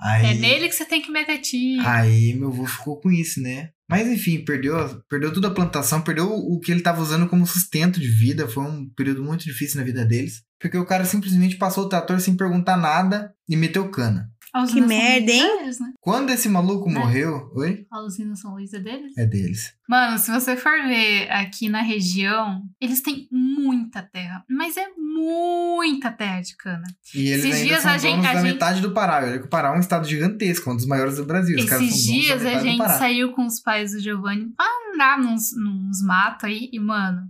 Aí, 0.00 0.26
É 0.26 0.34
nele 0.34 0.68
que 0.68 0.74
você 0.74 0.84
tem 0.84 1.00
que 1.00 1.10
meter 1.10 1.38
tiro. 1.38 1.86
aí 1.86 2.34
meu 2.34 2.48
avô 2.48 2.66
ficou 2.66 3.00
com 3.00 3.10
isso, 3.10 3.40
né? 3.40 3.70
Mas 3.88 4.08
enfim, 4.08 4.44
perdeu, 4.44 4.74
perdeu 5.08 5.32
toda 5.32 5.48
a 5.48 5.54
plantação, 5.54 6.02
perdeu 6.02 6.28
o 6.28 6.58
que 6.58 6.72
ele 6.72 6.82
tava 6.82 7.00
usando 7.00 7.28
como 7.28 7.46
sustento 7.46 8.00
de 8.00 8.08
vida. 8.08 8.48
Foi 8.48 8.64
um 8.64 8.88
período 8.96 9.22
muito 9.22 9.44
difícil 9.44 9.78
na 9.78 9.84
vida 9.84 10.04
deles. 10.04 10.42
Porque 10.60 10.76
o 10.76 10.84
cara 10.86 11.04
simplesmente 11.04 11.56
passou 11.56 11.84
o 11.84 11.88
trator 11.88 12.18
sem 12.20 12.36
perguntar 12.36 12.76
nada 12.76 13.32
e 13.48 13.54
meteu 13.56 13.88
cana. 13.90 14.28
Que 14.64 14.80
merda, 14.80 15.30
hein? 15.32 15.42
é 15.42 15.56
deles, 15.58 15.80
né? 15.80 15.92
Quando 16.00 16.30
esse 16.30 16.48
maluco 16.48 16.88
Né? 16.90 16.98
morreu. 17.00 17.50
Oi? 17.54 17.86
A 17.90 18.00
usina 18.00 18.34
São 18.36 18.52
Luís 18.54 18.72
é 18.72 18.78
deles? 18.80 19.12
É 19.18 19.26
deles. 19.26 19.74
Mano, 19.88 20.18
se 20.18 20.30
você 20.30 20.56
for 20.56 20.72
ver 20.86 21.30
aqui 21.30 21.68
na 21.68 21.82
região, 21.82 22.62
eles 22.80 23.00
têm 23.02 23.28
muita 23.30 24.02
terra. 24.02 24.44
Mas 24.48 24.76
é 24.76 24.86
muita 24.96 26.10
terra 26.10 26.40
de 26.40 26.56
cana. 26.56 26.84
E 27.14 27.28
eles 27.28 27.44
Esses 27.44 27.54
ainda 27.56 27.66
dias 27.68 27.82
são 27.82 27.90
a 27.92 27.98
gente- 27.98 28.10
donos 28.16 28.26
a 28.26 28.32
da 28.34 28.40
gente- 28.40 28.52
metade 28.52 28.80
do 28.80 28.92
Pará. 28.92 29.16
Olha 29.24 29.38
que 29.38 29.46
o 29.46 29.50
Pará 29.50 29.68
é 29.68 29.76
um 29.76 29.80
estado 29.80 30.06
gigantesco, 30.08 30.70
um 30.70 30.76
dos 30.76 30.86
maiores 30.86 31.16
do 31.16 31.24
Brasil. 31.26 31.56
Esses 31.58 32.02
dias 32.04 32.44
a 32.44 32.58
gente 32.60 32.82
saiu 32.98 33.32
com 33.32 33.44
os 33.46 33.60
pais 33.60 33.92
do 33.92 34.00
Giovanni 34.00 34.50
pra 34.56 34.66
andar 34.92 35.18
nos, 35.18 35.54
nos 35.56 36.02
matos 36.02 36.44
aí. 36.44 36.68
E, 36.72 36.78
mano, 36.78 37.22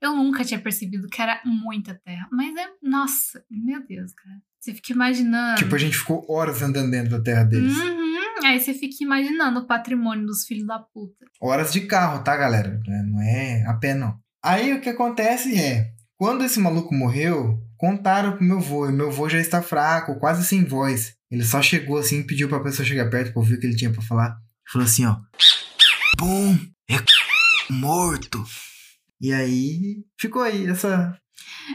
eu 0.00 0.14
nunca 0.14 0.44
tinha 0.44 0.60
percebido 0.60 1.08
que 1.08 1.20
era 1.20 1.40
muita 1.44 1.94
terra. 2.04 2.26
Mas 2.30 2.54
é. 2.56 2.66
Nossa, 2.82 3.42
meu 3.50 3.84
Deus, 3.86 4.12
cara. 4.12 4.36
Você 4.62 4.74
fica 4.74 4.92
imaginando. 4.92 5.56
Tipo, 5.56 5.74
a 5.74 5.78
gente 5.78 5.96
ficou 5.96 6.24
horas 6.28 6.62
andando 6.62 6.92
dentro 6.92 7.10
da 7.10 7.20
terra 7.20 7.42
deles. 7.42 7.76
Uhum. 7.76 8.44
Aí 8.44 8.60
você 8.60 8.72
fica 8.72 8.94
imaginando 9.02 9.58
o 9.58 9.66
patrimônio 9.66 10.24
dos 10.24 10.44
filhos 10.46 10.64
da 10.68 10.78
puta. 10.78 11.26
Horas 11.40 11.72
de 11.72 11.80
carro, 11.80 12.22
tá, 12.22 12.36
galera? 12.36 12.80
É, 12.86 13.02
Não 13.02 13.20
é 13.20 13.64
a 13.66 13.74
pé, 13.74 13.92
não. 13.92 14.16
Aí 14.40 14.72
o 14.72 14.80
que 14.80 14.88
acontece 14.88 15.58
é, 15.58 15.90
quando 16.16 16.44
esse 16.44 16.60
maluco 16.60 16.94
morreu, 16.94 17.58
contaram 17.76 18.36
pro 18.36 18.44
meu 18.44 18.58
avô, 18.58 18.88
e 18.88 18.92
meu 18.92 19.08
avô 19.08 19.28
já 19.28 19.40
está 19.40 19.60
fraco, 19.60 20.20
quase 20.20 20.44
sem 20.44 20.64
voz. 20.64 21.14
Ele 21.28 21.44
só 21.44 21.60
chegou 21.60 21.98
assim 21.98 22.22
pediu 22.22 22.48
pra 22.48 22.62
pessoa 22.62 22.86
chegar 22.86 23.10
perto 23.10 23.32
pra 23.32 23.40
ouvir 23.40 23.54
o 23.54 23.60
que 23.60 23.66
ele 23.66 23.76
tinha 23.76 23.92
pra 23.92 24.02
falar. 24.02 24.36
Falou 24.70 24.86
assim, 24.86 25.04
ó. 25.06 25.16
Bom, 26.20 26.56
é 26.88 26.94
morto. 27.68 28.44
E 29.20 29.32
aí, 29.32 30.04
ficou 30.20 30.42
aí 30.42 30.68
essa... 30.68 31.16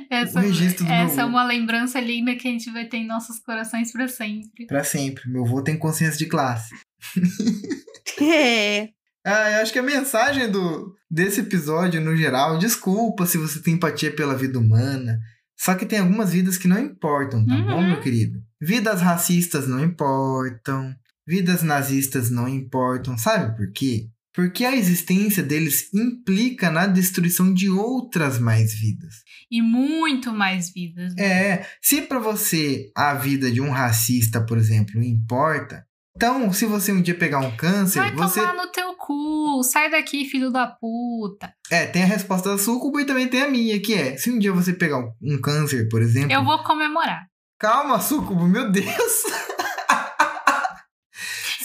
Essa, 0.09 0.39
O 0.39 0.41
registro 0.41 0.84
do 0.86 0.89
meu 0.89 0.95
essa 0.95 1.22
é 1.22 1.26
uma 1.26 1.43
lembrança 1.45 1.99
linda 1.99 2.36
que 2.36 2.47
a 2.47 2.51
gente 2.51 2.70
vai 2.72 2.86
ter 2.86 2.97
em 2.97 3.07
nossos 3.07 3.39
corações 3.39 3.91
pra 3.91 4.07
sempre. 4.07 4.65
Pra 4.68 4.84
sempre. 4.84 5.30
Meu 5.30 5.43
avô 5.45 5.61
tem 5.61 5.78
consciência 5.78 6.18
de 6.18 6.26
classe. 6.26 6.74
É. 8.22 8.89
Ah, 9.26 9.51
eu 9.51 9.61
acho 9.61 9.74
que 9.74 9.80
a 9.80 9.84
mensagem 9.84 10.49
do, 10.49 10.95
desse 11.11 11.41
episódio, 11.41 11.99
no 12.01 12.15
geral, 12.15 12.57
desculpa 12.57 13.26
se 13.26 13.38
você 13.38 13.61
tem 13.61 13.74
empatia 13.74 14.11
pela 14.15 14.36
vida 14.36 14.57
humana. 14.57 15.20
Só 15.59 15.76
que 15.76 15.86
tem 15.86 15.99
algumas 15.99 16.32
vidas 16.32 16.57
que 16.57 16.68
não 16.68 16.80
importam, 16.80 17.45
tá 17.45 17.55
bom, 17.57 17.76
Uhum. 17.80 17.88
meu 17.89 18.01
querido? 18.01 18.41
Vidas 18.61 19.01
racistas 19.01 19.68
não 19.68 19.84
importam. 19.84 20.95
Vidas 21.28 21.61
nazistas 21.61 22.30
não 22.30 22.47
importam. 22.47 23.18
Sabe 23.18 23.55
por 23.57 23.72
quê? 23.74 24.07
Porque 24.38 24.64
a 24.64 24.76
existência 24.76 25.42
deles 25.42 25.92
implica 25.92 26.70
na 26.70 26.86
destruição 26.86 27.52
de 27.52 27.72
outras 27.72 28.38
mais 28.38 28.72
vidas. 28.72 29.16
E 29.50 29.64
muito 29.64 30.32
mais 30.32 30.72
vidas. 30.72 31.16
né? 31.16 31.24
É, 31.24 31.68
se 31.82 32.04
pra 32.04 32.20
você 32.20 32.92
a 32.96 33.16
vida 33.16 33.52
de 33.52 33.60
um 33.60 33.72
racista, 33.72 34.40
por 34.40 34.60
exemplo, 34.60 35.02
importa, 35.02 35.84
então 36.16 36.54
se 36.54 36.68
você 36.68 36.92
um 36.92 37.02
dia 37.02 37.18
pegar 37.18 37.40
um 37.40 37.58
câncer, 37.58 37.98
Vai 37.98 38.14
você 38.14 38.40
tomar 38.40 38.54
no 38.54 38.72
teu 38.72 38.94
cu. 38.94 39.64
Sai 39.64 39.90
daqui, 39.90 40.24
filho 40.26 40.52
da 40.52 40.68
puta. 40.68 41.52
É, 41.72 41.88
tem 41.88 42.04
a 42.04 42.08
resposta 42.08 42.52
da 42.52 42.60
Sucuba 42.60 43.02
e 43.02 43.06
também 43.06 43.28
tem 43.28 43.42
a 43.42 43.50
minha, 43.50 43.82
que 43.82 43.96
é: 43.96 44.18
se 44.18 44.30
um 44.30 44.38
dia 44.38 44.54
você 44.54 44.72
pegar 44.72 45.00
um, 45.00 45.12
um 45.20 45.42
câncer, 45.42 45.90
por 45.90 46.00
exemplo. 46.00 46.32
Eu 46.32 46.46
vou 46.46 46.64
comemorar. 46.64 47.26
Calma, 47.60 48.00
Sucubo, 48.00 48.48
meu 48.48 48.72
Deus! 48.72 48.86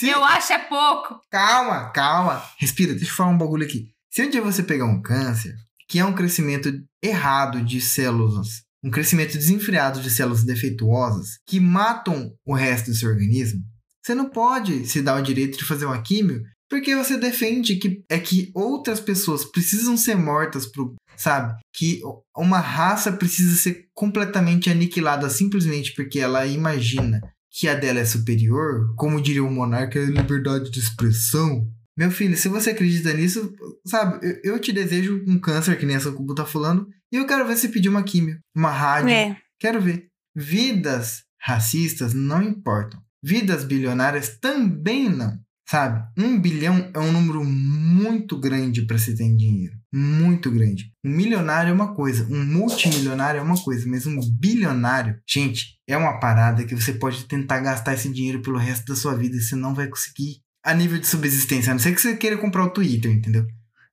Se- 0.07 0.11
Eu 0.11 0.25
acho 0.25 0.53
é 0.53 0.59
pouco. 0.59 1.21
Calma, 1.31 1.91
calma. 1.91 2.43
Respira, 2.59 2.93
deixa 2.95 3.11
eu 3.11 3.17
falar 3.17 3.31
um 3.31 3.39
bagulho 3.39 3.65
aqui. 3.65 3.89
Se 4.11 4.25
um 4.25 4.31
dia 4.31 4.43
você 4.43 4.63
pegar 4.63 4.85
um 4.85 5.01
câncer, 5.01 5.55
que 5.89 5.99
é 5.99 6.05
um 6.05 6.13
crescimento 6.15 6.73
errado 7.03 7.63
de 7.63 7.81
células, 7.81 8.63
um 8.85 8.91
crescimento 8.91 9.33
desenfreado 9.39 10.01
de 10.01 10.11
células 10.11 10.45
defeituosas 10.45 11.39
que 11.47 11.61
matam 11.61 12.33
o 12.47 12.55
resto 12.55 12.91
do 12.91 12.97
seu 12.97 13.11
organismo, 13.11 13.61
você 14.05 14.15
não 14.15 14.29
pode 14.29 14.87
se 14.87 15.01
dar 15.01 15.21
o 15.21 15.23
direito 15.23 15.57
de 15.59 15.65
fazer 15.65 15.87
uma 15.87 16.03
químio 16.03 16.43
porque 16.69 16.97
você 16.97 17.19
defende 17.19 17.77
que 17.77 18.03
é 18.11 18.19
que 18.19 18.51
outras 18.55 18.99
pessoas 18.99 19.45
precisam 19.45 19.95
ser 19.97 20.17
mortas 20.17 20.67
pro, 20.67 20.95
sabe? 21.17 21.55
Que 21.73 22.01
uma 22.37 22.59
raça 22.61 23.13
precisa 23.13 23.55
ser 23.57 23.85
completamente 23.95 24.71
aniquilada 24.71 25.29
simplesmente 25.29 25.95
porque 25.95 26.19
ela 26.19 26.47
imagina 26.47 27.21
que 27.53 27.69
a 27.69 27.75
dela 27.75 28.01
é 28.01 28.05
superior, 28.05 28.95
como 28.97 29.21
diria 29.21 29.45
o 29.45 29.51
monarca, 29.51 29.99
é 29.99 30.05
liberdade 30.07 30.71
de 30.71 30.81
expressão. 30.81 31.69
Meu 31.97 32.11
filho, 32.11 32.37
se 32.37 32.49
você 32.49 32.71
acredita 32.71 33.13
nisso, 33.13 33.53
sabe, 33.87 34.27
eu, 34.27 34.55
eu 34.55 34.59
te 34.59 34.73
desejo 34.73 35.23
um 35.29 35.39
câncer, 35.39 35.79
que 35.79 35.85
nem 35.85 35.97
essa 35.97 36.11
Cubo 36.11 36.35
tá 36.35 36.47
falando, 36.47 36.89
e 37.13 37.17
eu 37.17 37.27
quero 37.27 37.47
ver 37.47 37.57
você 37.57 37.69
pedir 37.69 37.91
uma 37.91 38.03
químio, 38.03 38.39
uma 38.57 38.71
rádio. 38.71 39.11
É. 39.11 39.37
Quero 39.61 39.81
ver. 39.83 40.07
Vidas 40.35 41.25
racistas 41.39 42.15
não 42.15 42.43
importam. 42.43 42.99
Vidas 43.23 43.65
bilionárias 43.65 44.39
também 44.41 45.11
não. 45.11 45.39
Sabe? 45.69 46.03
Um 46.19 46.41
bilhão 46.41 46.91
é 46.95 46.99
um 46.99 47.13
número 47.13 47.45
muito 47.45 48.39
grande 48.41 48.87
para 48.87 48.99
se 48.99 49.15
ter 49.15 49.29
dinheiro. 49.37 49.75
Muito 49.93 50.51
grande. 50.51 50.91
Um 51.05 51.11
milionário 51.11 51.71
é 51.71 51.73
uma 51.73 51.95
coisa, 51.95 52.27
um 52.31 52.45
multimilionário 52.45 53.39
é 53.39 53.43
uma 53.43 53.63
coisa, 53.63 53.87
mas 53.87 54.07
um 54.07 54.19
bilionário, 54.39 55.21
gente, 55.29 55.79
é 55.87 55.97
uma 55.97 56.19
parada 56.19 56.65
que 56.65 56.75
você 56.75 56.95
pode 56.95 57.25
tentar 57.25 57.61
gastar 57.61 57.95
esse 57.95 58.09
dinheiro 58.11 58.41
pelo 58.41 58.57
resto 58.57 58.87
da 58.87 58.97
sua 58.97 59.15
vida 59.15 59.37
e 59.37 59.41
você 59.41 59.55
não 59.55 59.75
vai 59.75 59.89
conseguir 59.89 60.41
a 60.65 60.73
nível 60.73 60.99
de 60.99 61.07
subsistência, 61.07 61.71
a 61.71 61.75
não 61.75 61.81
ser 61.81 61.95
que 61.95 62.01
você 62.01 62.17
queira 62.17 62.39
comprar 62.39 62.65
o 62.65 62.71
Twitter, 62.71 63.11
entendeu? 63.11 63.47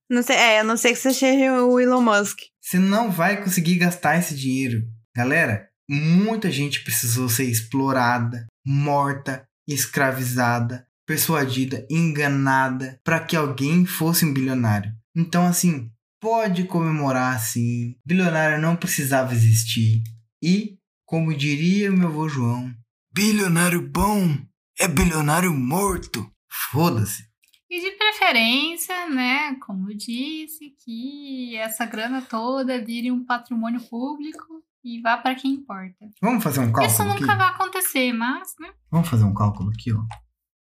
Não 0.10 0.24
sei, 0.24 0.36
é, 0.36 0.60
a 0.60 0.64
não 0.64 0.78
sei 0.78 0.94
que 0.94 1.00
você 1.00 1.14
seja 1.14 1.64
o 1.64 1.80
Elon 1.80 2.02
Musk. 2.02 2.40
Você 2.62 2.80
não 2.80 3.12
vai 3.12 3.44
conseguir 3.44 3.76
gastar 3.76 4.18
esse 4.18 4.36
dinheiro. 4.36 4.84
Galera, 5.16 5.68
muita 5.90 6.52
gente 6.52 6.84
precisou 6.84 7.28
ser 7.30 7.46
explorada, 7.46 8.48
morta, 8.66 9.48
escravizada, 9.68 10.88
persuadida, 11.06 11.86
enganada 11.90 13.00
para 13.04 13.20
que 13.20 13.36
alguém 13.36 13.86
fosse 13.86 14.26
um 14.26 14.34
bilionário. 14.34 14.92
Então, 15.16 15.46
assim, 15.46 15.92
pode 16.20 16.66
comemorar 16.66 17.40
sim. 17.40 17.96
Bilionário 18.06 18.62
não 18.62 18.76
precisava 18.76 19.34
existir. 19.34 20.04
E, 20.42 20.78
como 21.06 21.36
diria 21.36 21.92
meu 21.92 22.10
avô 22.10 22.30
João, 22.30 22.74
bilionário 23.14 23.82
bom 23.82 24.38
é 24.80 24.88
bilionário 24.88 25.54
morto. 25.54 26.32
Foda-se. 26.72 27.28
E 27.70 27.82
de 27.82 27.92
preferência, 27.98 29.10
né, 29.10 29.56
como 29.56 29.92
eu 29.92 29.96
disse, 29.96 30.74
que 30.84 31.56
essa 31.58 31.86
grana 31.86 32.22
toda 32.22 32.84
vire 32.84 33.12
um 33.12 33.24
patrimônio 33.24 33.80
público 33.82 34.64
e 34.84 35.00
vá 35.02 35.18
para 35.18 35.36
quem 35.36 35.52
importa. 35.54 36.10
Vamos 36.20 36.44
fazer 36.44 36.62
um 36.62 36.72
cálculo 36.72 36.88
Isso 36.88 37.02
aqui? 37.04 37.22
nunca 37.22 37.36
vai 37.36 37.48
acontecer, 37.48 38.14
mas, 38.14 38.56
né? 38.60 38.72
Vamos 38.90 39.08
fazer 39.08 39.24
um 39.24 39.34
cálculo 39.34 39.70
aqui, 39.70 39.94
ó. 39.94 40.04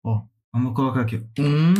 Ó, 0.04 0.24
vamos 0.52 0.74
colocar 0.74 1.02
aqui. 1.02 1.18
Um. 1.38 1.74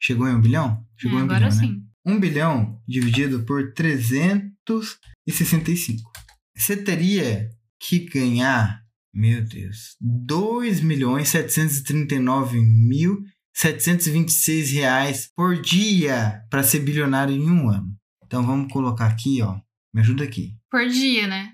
Chegou 0.00 0.28
em 0.28 0.34
um 0.34 0.40
bilhão? 0.40 0.86
Chegou 0.96 1.18
em 1.18 1.22
um 1.22 1.24
agora 1.24 1.48
bilhão, 1.48 1.72
né? 1.72 1.82
Sim. 2.06 2.12
Um 2.12 2.18
bilhão 2.20 2.80
dividido 2.88 3.44
por 3.44 3.72
365. 3.74 6.10
Você 6.56 6.76
teria 6.76 7.48
que 7.78 8.00
ganhar, 8.00 8.82
meu 9.14 9.42
Deus, 9.44 9.96
2 10.00 10.80
milhões 10.80 11.28
739 11.28 12.60
mil 12.60 13.22
726 13.54 14.70
reais 14.72 15.30
por 15.34 15.60
dia 15.60 16.42
para 16.50 16.62
ser 16.62 16.80
bilionário 16.80 17.34
em 17.34 17.50
um 17.50 17.68
ano. 17.70 17.94
Então 18.24 18.44
vamos 18.46 18.72
colocar 18.72 19.06
aqui, 19.06 19.42
ó. 19.42 19.58
Me 19.92 20.00
ajuda 20.00 20.22
aqui. 20.24 20.56
Por 20.70 20.86
dia, 20.88 21.26
né? 21.26 21.52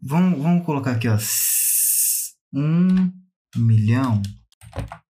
Vamos, 0.00 0.40
vamos 0.40 0.64
colocar 0.64 0.92
aqui, 0.92 1.08
ó. 1.08 1.16
s- 1.16 2.34
Um 2.54 3.12
milhão. 3.56 4.22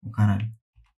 O 0.01 0.09
caralho. 0.11 0.49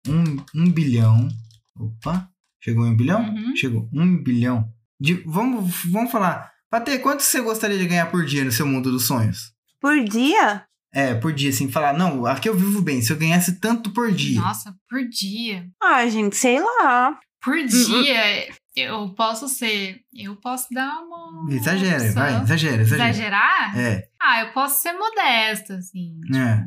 Um, 0.07 0.37
um 0.55 0.71
bilhão. 0.71 1.29
Opa. 1.77 2.31
Chegou 2.61 2.87
em 2.87 2.91
um 2.91 2.97
bilhão? 2.97 3.23
Uhum. 3.23 3.57
Chegou. 3.57 3.89
Um 3.93 4.23
bilhão. 4.23 4.69
De, 5.01 5.15
vamos, 5.27 5.73
vamos 5.91 6.11
falar. 6.11 6.51
Patê, 6.71 6.99
quanto 6.99 7.23
você 7.23 7.41
gostaria 7.41 7.79
de 7.79 7.87
ganhar 7.87 8.07
por 8.11 8.25
dia 8.25 8.45
no 8.45 8.53
seu 8.53 8.67
mundo 8.67 8.91
dos 8.91 9.07
sonhos? 9.07 9.53
Por 9.81 10.03
dia? 10.05 10.65
É, 10.93 11.15
por 11.15 11.33
dia, 11.33 11.51
assim, 11.51 11.71
falar, 11.71 11.93
não, 11.93 12.27
aqui 12.27 12.49
eu 12.49 12.57
vivo 12.57 12.81
bem. 12.83 13.01
Se 13.01 13.13
eu 13.13 13.17
ganhasse 13.19 13.61
tanto 13.61 13.93
por 13.93 14.11
dia. 14.11 14.41
Nossa, 14.41 14.75
por 14.89 15.01
dia. 15.09 15.67
Ah, 15.83 16.07
gente, 16.09 16.37
sei 16.37 16.61
lá. 16.61 17.19
Por 17.43 17.57
Hum, 17.57 17.67
dia, 17.67 18.49
eu 18.75 19.15
posso 19.15 19.49
ser. 19.49 20.01
Eu 20.13 20.35
posso 20.37 20.67
dar 20.73 20.99
uma. 21.03 21.47
Exagera, 21.55 21.97
opção. 22.03 22.15
vai, 22.15 22.43
exagera, 22.43 22.83
exagera. 22.83 23.09
Exagerar? 23.11 23.79
É, 23.79 24.09
Ah, 24.21 24.41
eu 24.41 24.53
posso 24.53 24.83
ser 24.83 24.93
modesta, 24.95 25.77
assim. 25.77 26.19
tipo, 26.25 26.37
É. 26.37 26.67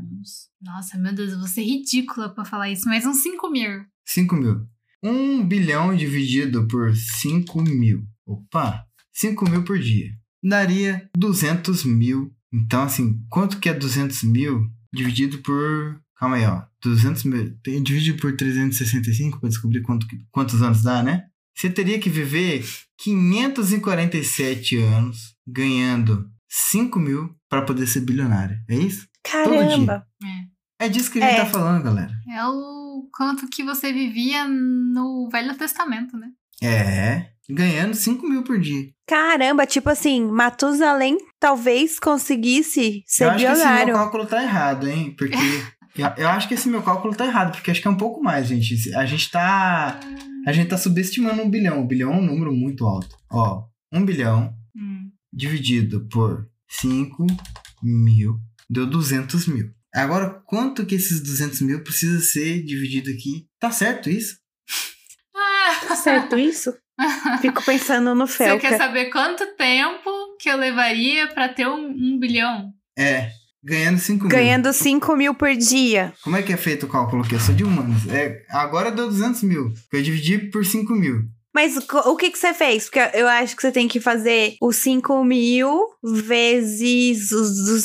Nossa, 0.62 0.98
meu 0.98 1.14
Deus, 1.14 1.34
eu 1.34 1.40
vou 1.40 1.48
ser 1.48 1.64
ridícula 1.64 2.34
pra 2.34 2.46
falar 2.46 2.70
isso, 2.70 2.88
mas 2.88 3.06
uns 3.06 3.22
5 3.22 3.50
mil. 3.50 3.84
5 4.06 4.36
mil. 4.36 4.66
Um 5.04 5.44
bilhão 5.46 5.96
dividido 5.96 6.68
por 6.68 6.96
5 6.96 7.62
mil. 7.62 8.06
Opa, 8.26 8.86
5 9.14 9.50
mil 9.50 9.64
por 9.64 9.80
dia. 9.80 10.12
Daria 10.44 11.10
200 11.18 11.84
mil. 11.86 12.32
Então, 12.54 12.84
assim, 12.84 13.20
quanto 13.30 13.60
que 13.60 13.70
é 13.70 13.74
200 13.74 14.24
mil 14.24 14.68
dividido 14.94 15.40
por... 15.40 16.00
Calma 16.18 16.36
aí, 16.36 16.46
ó. 16.46 16.64
200 16.84 17.24
mil... 17.24 17.56
tem- 17.64 17.82
Dividido 17.82 18.20
por 18.20 18.36
365 18.36 19.40
para 19.40 19.50
descobrir 19.50 19.82
quanto, 19.82 20.06
quantos 20.32 20.62
anos 20.62 20.84
dá, 20.84 21.02
né? 21.02 21.26
Você 21.58 21.70
teria 21.70 22.00
que 22.00 22.10
viver 22.10 22.64
547 22.98 24.78
anos 24.78 25.36
ganhando 25.48 26.30
5 26.50 27.00
mil 27.00 27.36
para 27.50 27.62
poder 27.64 27.88
ser 27.88 28.02
bilionário. 28.02 28.58
É 28.70 28.76
isso? 28.76 29.08
Caramba. 29.24 30.06
É. 30.80 30.86
É 30.86 30.90
disso 30.90 31.12
que 31.12 31.20
a 31.20 31.22
gente 31.30 31.40
É. 31.40 31.44
tá 31.46 31.50
falando, 31.50 31.84
galera. 31.84 32.12
É 32.30 32.46
o 32.48 32.81
quanto 33.14 33.48
que 33.48 33.64
você 33.64 33.92
vivia 33.92 34.48
no 34.48 35.30
Velho 35.32 35.56
Testamento, 35.56 36.18
né? 36.18 36.30
É, 36.62 37.32
ganhando 37.50 37.96
5 37.96 38.28
mil 38.28 38.44
por 38.44 38.60
dia. 38.60 38.90
Caramba, 39.08 39.66
tipo 39.66 39.90
assim, 39.90 40.26
Matusalém 40.26 41.18
talvez 41.40 42.00
conseguisse 42.00 43.04
ser 43.06 43.26
eu 43.26 43.30
acho 43.32 43.46
que 43.46 43.52
esse 43.52 43.86
meu 43.86 43.96
cálculo 43.96 44.26
tá 44.26 44.44
errado, 44.44 44.88
hein? 44.88 45.16
Porque. 45.18 45.36
eu, 45.98 46.08
eu 46.18 46.30
acho 46.30 46.48
que 46.48 46.54
esse 46.54 46.70
meu 46.70 46.82
cálculo 46.82 47.16
tá 47.16 47.26
errado, 47.26 47.52
porque 47.52 47.72
acho 47.72 47.82
que 47.82 47.88
é 47.88 47.92
um 47.92 47.98
pouco 47.98 48.22
mais, 48.24 48.48
gente. 48.48 48.94
A 48.96 49.06
gente 49.06 49.30
tá. 49.32 50.00
A 50.48 50.52
gente 50.52 50.70
tá 50.70 50.78
subestimando 50.78 51.42
um 51.42 51.50
bilhão. 51.50 51.82
Um 51.82 51.88
bilhão 51.88 52.14
é 52.14 52.18
um 52.18 52.26
número 52.26 52.54
muito 52.54 52.86
alto. 52.86 53.16
Ó, 53.32 53.64
um 53.92 54.06
bilhão 54.06 54.56
Hum. 54.76 55.10
dividido 55.34 56.08
por 56.10 56.48
5 56.70 57.28
mil 57.84 58.40
deu 58.70 58.88
200 58.88 59.48
mil. 59.48 59.70
Agora, 59.94 60.42
quanto 60.46 60.86
que 60.86 60.96
esses 60.96 61.20
200 61.22 61.62
mil 61.62 61.84
precisa 61.84 62.20
ser 62.22 62.64
dividido 62.64 63.10
aqui? 63.10 63.46
Tá 63.60 63.72
certo 63.72 64.10
isso? 64.10 64.38
Tá 65.88 65.96
certo 65.96 66.38
isso? 66.38 66.74
Fico 67.42 67.64
pensando 67.64 68.14
no 68.16 68.28
Você 68.28 68.46
Felca. 68.46 68.70
quer 68.70 68.78
saber 68.78 69.06
quanto 69.10 69.46
tempo 69.56 70.10
que 70.40 70.50
eu 70.50 70.58
levaria 70.58 71.28
pra 71.28 71.50
ter 71.50 71.68
um, 71.68 71.90
um 71.90 72.20
bilhão? 72.20 72.72
É, 72.98 73.32
ganhando 73.64 74.00
5 74.00 74.26
mil. 74.26 74.30
Ganhando 74.30 74.72
5 74.72 75.16
mil 75.16 75.34
por 75.36 75.56
dia. 75.56 76.14
Como 76.24 76.36
é 76.38 76.42
que 76.42 76.54
é 76.54 76.58
feito 76.58 76.86
o 76.86 76.90
cálculo 76.90 77.24
aqui? 77.24 77.36
Eu 77.36 77.40
sou 77.40 77.54
de 77.56 77.64
humanos. 77.64 78.08
É, 78.08 78.46
agora 78.50 78.92
deu 78.92 79.08
200 79.08 79.44
mil. 79.44 79.74
que 79.90 79.98
Eu 79.98 80.02
dividi 80.04 80.38
por 80.38 80.66
5 80.66 80.94
mil. 80.94 81.24
Mas 81.54 81.78
o 81.78 82.16
que 82.16 82.32
que 82.32 82.38
você 82.38 82.54
fez? 82.54 82.86
Porque 82.86 83.00
eu 83.14 83.28
acho 83.28 83.56
que 83.56 83.62
você 83.62 83.72
tem 83.72 83.88
que 83.88 84.00
fazer 84.00 84.56
os 84.62 84.78
5 84.78 85.24
mil 85.24 85.90
vezes 86.02 87.32
os 87.32 87.84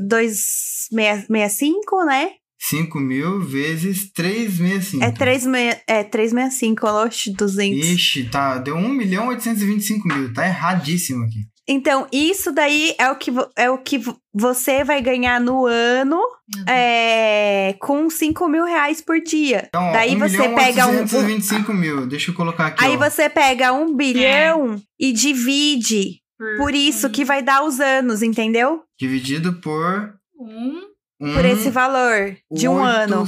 265, 0.00 2.04
né? 2.04 2.32
5 2.58 2.98
mil 2.98 3.40
vezes 3.40 4.10
365. 4.12 5.04
É 5.04 5.12
365, 5.12 5.84
é 5.86 6.02
365, 6.02 6.86
oxe, 6.86 7.32
200. 7.32 7.88
Ixi, 7.88 8.24
tá, 8.24 8.58
deu 8.58 8.74
1 8.74 8.88
milhão 8.88 9.28
825 9.28 10.08
mil. 10.08 10.32
Tá 10.32 10.46
erradíssimo 10.46 11.24
aqui. 11.24 11.46
Então, 11.68 12.06
isso 12.10 12.50
daí 12.50 12.94
é 12.98 13.10
o 13.10 13.16
que, 13.16 13.30
é 13.56 13.70
o 13.70 13.76
que 13.78 13.98
vo- 13.98 14.18
você 14.32 14.82
vai 14.82 15.02
ganhar 15.02 15.38
no 15.38 15.66
ano 15.66 16.18
Deus. 16.48 16.64
é, 16.66 17.76
com 17.80 18.08
5 18.08 18.48
mil 18.48 18.64
reais 18.64 19.00
por 19.02 19.20
dia. 19.20 19.64
Então, 19.68 19.92
Daí 19.92 20.16
1 20.16 20.18
você 20.18 20.48
pega 20.48 20.86
um- 20.86 21.00
825 21.00 21.74
mil. 21.74 22.06
Deixa 22.06 22.30
eu 22.30 22.34
colocar 22.34 22.68
aqui, 22.68 22.82
Aí 22.84 22.96
ó. 22.96 22.98
você 22.98 23.28
pega 23.28 23.72
um 23.72 23.94
bilhão 23.94 24.80
e 24.98 25.12
divide. 25.12 26.20
Por 26.56 26.72
isso 26.74 27.10
que 27.10 27.24
vai 27.24 27.42
dar 27.42 27.62
os 27.64 27.80
anos, 27.80 28.22
entendeu? 28.22 28.82
Dividido 28.98 29.54
por... 29.60 30.14
Um. 30.40 30.80
Um, 31.20 31.34
Por 31.34 31.44
esse 31.44 31.68
valor 31.68 32.36
de 32.50 32.68
um 32.68 32.78
ano. 32.78 33.22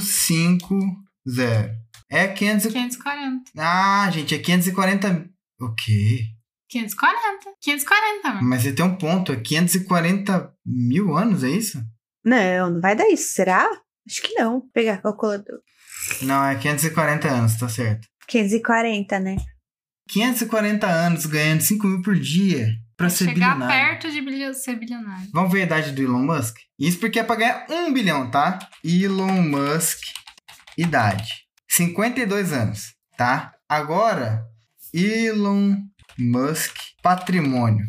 850. 1.25 1.75
É 2.09 2.27
500... 2.27 2.71
540. 2.71 3.51
Ah, 3.57 4.09
gente, 4.11 4.33
é 4.33 4.37
540... 4.39 5.29
O 5.59 5.75
quê? 5.75 6.21
540. 6.71 7.57
540, 7.61 8.29
mano. 8.35 8.47
Mas 8.47 8.63
você 8.63 8.71
tem 8.73 8.85
um 8.85 8.95
ponto. 8.95 9.31
É 9.33 9.35
540 9.35 10.53
mil 10.65 11.15
anos, 11.17 11.43
é 11.43 11.49
isso? 11.49 11.83
Não, 12.23 12.69
não 12.71 12.81
vai 12.81 12.95
dar 12.95 13.09
isso, 13.09 13.33
será? 13.33 13.67
Acho 14.07 14.21
que 14.21 14.33
não. 14.35 14.51
Vou 14.61 14.69
pegar 14.73 14.93
a 14.95 14.97
calculadora. 15.01 15.59
Não, 16.21 16.43
é 16.45 16.55
540 16.55 17.27
anos, 17.29 17.57
tá 17.57 17.67
certo. 17.69 18.07
540, 18.27 19.19
né? 19.19 19.35
540 20.09 20.87
anos 20.87 21.25
ganhando 21.25 21.61
5 21.61 21.87
mil 21.87 22.01
por 22.01 22.15
dia 22.15 22.69
pra 22.97 23.09
ser 23.09 23.25
Chegar 23.25 23.55
bilionário. 23.55 23.67
perto 23.99 24.11
de 24.11 24.21
bilio- 24.21 24.53
ser 24.53 24.75
bilionário. 24.75 25.29
Vamos 25.33 25.51
ver 25.51 25.61
a 25.61 25.65
idade 25.65 25.91
do 25.91 26.01
Elon 26.01 26.23
Musk? 26.23 26.57
Isso 26.79 26.99
porque 26.99 27.19
é 27.19 27.23
pra 27.23 27.35
ganhar 27.35 27.65
1 27.69 27.93
bilhão, 27.93 28.29
tá? 28.31 28.59
Elon 28.83 29.41
Musk, 29.41 29.99
idade. 30.77 31.45
52 31.69 32.51
anos, 32.53 32.93
tá? 33.17 33.53
Agora, 33.69 34.43
Elon 34.93 35.77
Musk, 36.21 36.75
patrimônio. 37.01 37.85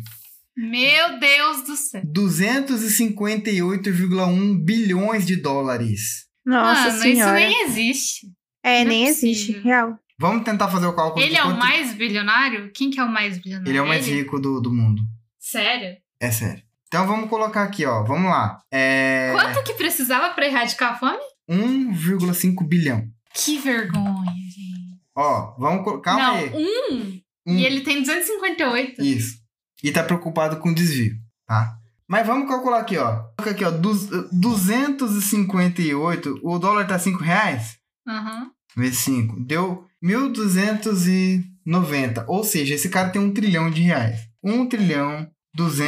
Meu 0.55 1.19
Deus 1.19 1.63
do 1.63 1.75
céu. 1.75 2.01
258,1 2.05 4.63
bilhões 4.63 5.25
de 5.25 5.35
dólares. 5.35 6.25
Nossa 6.45 6.89
Mano, 6.89 7.01
senhora. 7.01 7.39
isso 7.39 7.49
nem 7.49 7.63
existe. 7.65 8.27
É, 8.63 8.81
não 8.83 8.89
nem 8.89 9.05
é 9.05 9.09
existe, 9.09 9.47
possível. 9.53 9.63
real. 9.63 9.99
Vamos 10.19 10.43
tentar 10.43 10.67
fazer 10.69 10.85
o 10.85 10.93
cálculo 10.95 11.23
Ele 11.25 11.35
é 11.35 11.41
o 11.41 11.45
quanto- 11.47 11.59
mais 11.59 11.93
bilionário? 11.95 12.71
Quem 12.73 12.89
que 12.91 12.99
é 12.99 13.03
o 13.03 13.11
mais 13.11 13.37
bilionário? 13.39 13.69
Ele 13.71 13.77
é 13.77 13.81
o 13.81 13.87
mais 13.87 14.07
rico 14.07 14.39
do, 14.39 14.61
do 14.61 14.71
mundo. 14.73 15.01
Sério? 15.39 15.97
É 16.19 16.29
sério. 16.31 16.61
Então 16.87 17.07
vamos 17.07 17.27
colocar 17.29 17.63
aqui, 17.63 17.85
ó. 17.85 18.03
Vamos 18.03 18.29
lá. 18.29 18.59
É. 18.71 19.31
Quanto 19.33 19.63
que 19.63 19.73
precisava 19.73 20.29
pra 20.33 20.45
erradicar 20.45 20.93
a 20.93 20.95
fome? 20.95 21.17
1,5 21.49 22.63
bilhão. 22.67 23.07
Que 23.33 23.57
vergonha, 23.57 24.31
gente. 24.47 25.01
Ó, 25.15 25.55
vamos 25.57 25.83
colocar. 25.83 26.15
Calma 26.15 26.27
não, 26.27 26.35
aí. 26.37 26.51
um. 26.55 27.19
Um. 27.45 27.57
E 27.57 27.65
ele 27.65 27.81
tem 27.81 28.01
258. 28.01 29.01
Isso. 29.01 29.37
E 29.83 29.91
tá 29.91 30.01
preocupado 30.03 30.57
com 30.57 30.73
desvio, 30.73 31.15
tá? 31.45 31.77
Mas 32.07 32.25
vamos 32.27 32.47
calcular 32.47 32.79
aqui, 32.79 32.97
ó. 32.97 33.23
Coloca 33.37 33.51
aqui, 33.51 33.63
ó. 33.65 33.71
duz- 33.71 34.07
258. 34.31 36.39
O 36.43 36.57
dólar 36.59 36.85
tá 36.87 36.97
5 36.99 37.21
reais? 37.23 37.77
Aham. 38.07 38.51
Vezes 38.75 38.99
5. 38.99 39.39
Deu 39.41 39.85
1.290. 40.03 42.25
Ou 42.27 42.43
seja, 42.43 42.75
esse 42.75 42.89
cara 42.89 43.09
tem 43.09 43.21
um 43.21 43.33
trilhão 43.33 43.69
de 43.69 43.81
reais. 43.81 44.19
1 44.43 44.67
trilhão, 44.67 45.29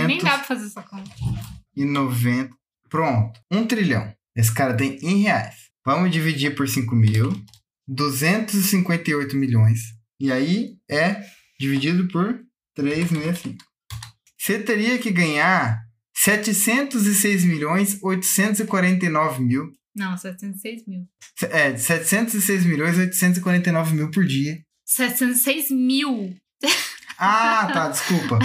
Nem 0.08 0.18
dá 0.20 0.36
pra 0.38 0.43
fazer 0.43 0.66
essa 0.68 0.82
conta. 0.84 1.10
290. 1.76 2.56
Pronto. 2.89 3.39
1 3.51 3.66
trilhão. 3.68 4.14
Esse 4.36 4.53
cara 4.53 4.74
tem 4.76 4.97
em 5.01 5.24
reais. 5.24 5.56
Vamos 5.86 6.12
dividir 6.12 6.56
por 6.56 6.68
5 6.68 6.95
mil. 6.95 7.32
258 7.88 9.36
milhões. 9.36 9.80
E 10.20 10.32
aí 10.32 10.76
é 10.89 11.22
dividido 11.60 12.08
por 12.10 12.39
365. 12.76 13.58
Você 14.38 14.60
teria 14.60 14.97
que 14.97 15.12
ganhar 15.12 15.80
706 16.14 17.43
milhões 17.45 17.99
849 18.01 19.43
mil. 19.43 19.72
Não, 19.95 20.16
706 20.18 20.86
mil. 20.88 21.08
É, 21.49 21.76
706 21.78 22.66
milhões 22.66 22.97
849 22.97 23.95
mil 23.95 24.12
por 24.12 24.26
dia. 24.26 24.60
706 24.86 25.72
mil. 25.72 26.36
Ah, 27.18 27.70
tá, 27.74 27.89
desculpa. 27.91 28.39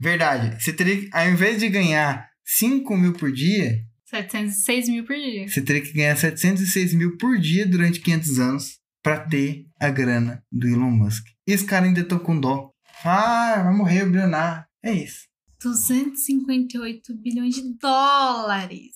Verdade. 0.00 0.62
Você 0.62 0.72
teria 0.72 0.96
que, 1.00 1.08
ao 1.12 1.28
invés 1.28 1.60
de 1.60 1.68
ganhar 1.68 2.28
5 2.44 2.96
mil 2.96 3.12
por 3.12 3.30
dia, 3.30 3.78
706 4.06 4.88
mil 4.88 5.04
por 5.04 5.16
dia. 5.16 5.48
você 5.48 5.60
teria 5.60 5.82
que 5.82 5.92
ganhar 5.92 6.16
706 6.16 6.94
mil 6.94 7.16
por 7.18 7.38
dia 7.38 7.66
durante 7.66 8.00
500 8.00 8.38
anos 8.38 8.78
pra 9.02 9.18
ter 9.20 9.66
a 9.80 9.90
grana 9.90 10.42
do 10.50 10.66
Elon 10.66 10.90
Musk. 10.90 11.24
E 11.46 11.52
esse 11.52 11.64
cara 11.64 11.86
ainda 11.86 12.02
tá 12.04 12.18
com 12.18 12.38
dó. 12.38 12.70
Ah, 13.04 13.62
vai 13.64 13.74
morrer 13.74 14.02
o 14.02 14.06
bilionário. 14.10 14.64
É 14.82 14.92
isso. 14.92 15.26
258 15.62 17.14
bilhões 17.16 17.54
de 17.54 17.62
dólares. 17.78 18.94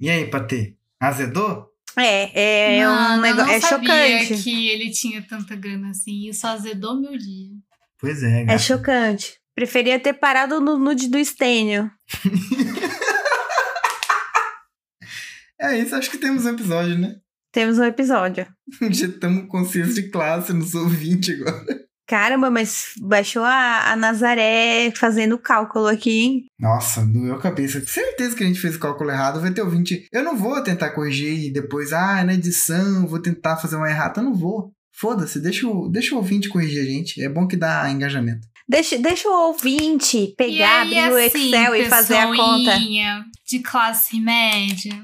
E 0.00 0.08
aí, 0.10 0.26
Patê? 0.28 0.76
Azedou? 1.00 1.68
É, 1.96 2.76
é 2.78 2.86
Mano, 2.86 3.00
um 3.10 3.14
eu 3.16 3.22
negócio. 3.22 3.46
não 3.46 3.52
É 3.54 3.60
sabia 3.60 4.20
chocante. 4.24 4.42
que 4.42 4.68
ele 4.70 4.90
tinha 4.90 5.22
tanta 5.22 5.56
grana 5.56 5.90
assim. 5.90 6.28
Isso 6.28 6.46
azedou 6.46 7.00
meu 7.00 7.16
dia. 7.16 7.50
Pois 7.98 8.22
é, 8.22 8.42
É 8.42 8.44
gata. 8.44 8.58
chocante. 8.58 9.38
Preferia 9.54 9.98
ter 9.98 10.12
parado 10.14 10.60
no 10.60 10.78
nude 10.78 11.08
do 11.08 11.22
Stênio. 11.24 11.90
É 15.60 15.76
isso, 15.76 15.94
acho 15.96 16.08
que 16.10 16.18
temos 16.18 16.44
um 16.46 16.50
episódio, 16.50 16.96
né? 16.96 17.16
Temos 17.58 17.76
um 17.76 17.82
episódio. 17.82 18.46
Injetamos 18.80 19.48
consciência 19.48 19.94
de 19.94 20.10
classe 20.10 20.52
nos 20.52 20.76
ouvintes 20.76 21.40
agora. 21.40 21.66
Caramba, 22.06 22.52
mas 22.52 22.92
baixou 23.00 23.42
a, 23.42 23.90
a 23.90 23.96
Nazaré 23.96 24.92
fazendo 24.94 25.34
o 25.34 25.40
cálculo 25.40 25.88
aqui, 25.88 26.20
hein? 26.20 26.44
Nossa, 26.56 27.04
doeu 27.04 27.34
a 27.34 27.40
cabeça. 27.40 27.84
Certeza 27.84 28.36
que 28.36 28.44
a 28.44 28.46
gente 28.46 28.60
fez 28.60 28.76
o 28.76 28.78
cálculo 28.78 29.10
errado. 29.10 29.40
Vai 29.40 29.50
ter 29.50 29.62
ouvinte. 29.62 30.06
Eu 30.12 30.22
não 30.22 30.36
vou 30.36 30.62
tentar 30.62 30.90
corrigir 30.90 31.46
e 31.46 31.52
depois, 31.52 31.92
ah, 31.92 32.22
na 32.22 32.34
edição, 32.34 33.08
vou 33.08 33.20
tentar 33.20 33.56
fazer 33.56 33.74
uma 33.74 33.90
errata. 33.90 34.20
Eu 34.20 34.26
não 34.26 34.34
vou. 34.34 34.70
Foda-se, 34.92 35.40
deixa 35.40 35.66
o, 35.66 35.88
deixa 35.88 36.14
o 36.14 36.18
ouvinte 36.18 36.48
corrigir 36.48 36.80
a 36.80 36.86
gente. 36.86 37.20
É 37.20 37.28
bom 37.28 37.48
que 37.48 37.56
dá 37.56 37.90
engajamento. 37.90 38.46
Deixa, 38.68 38.96
deixa 38.98 39.28
o 39.28 39.48
ouvinte 39.48 40.32
pegar, 40.38 40.86
e 40.86 40.96
aí, 40.96 40.98
abrir 40.98 41.12
o 41.12 41.26
assim, 41.26 41.48
Excel 41.48 41.74
e 41.74 41.84
fazer 41.86 42.18
a 42.18 42.26
conta. 42.36 42.78
de 43.44 43.58
classe 43.58 44.20
média. 44.20 45.02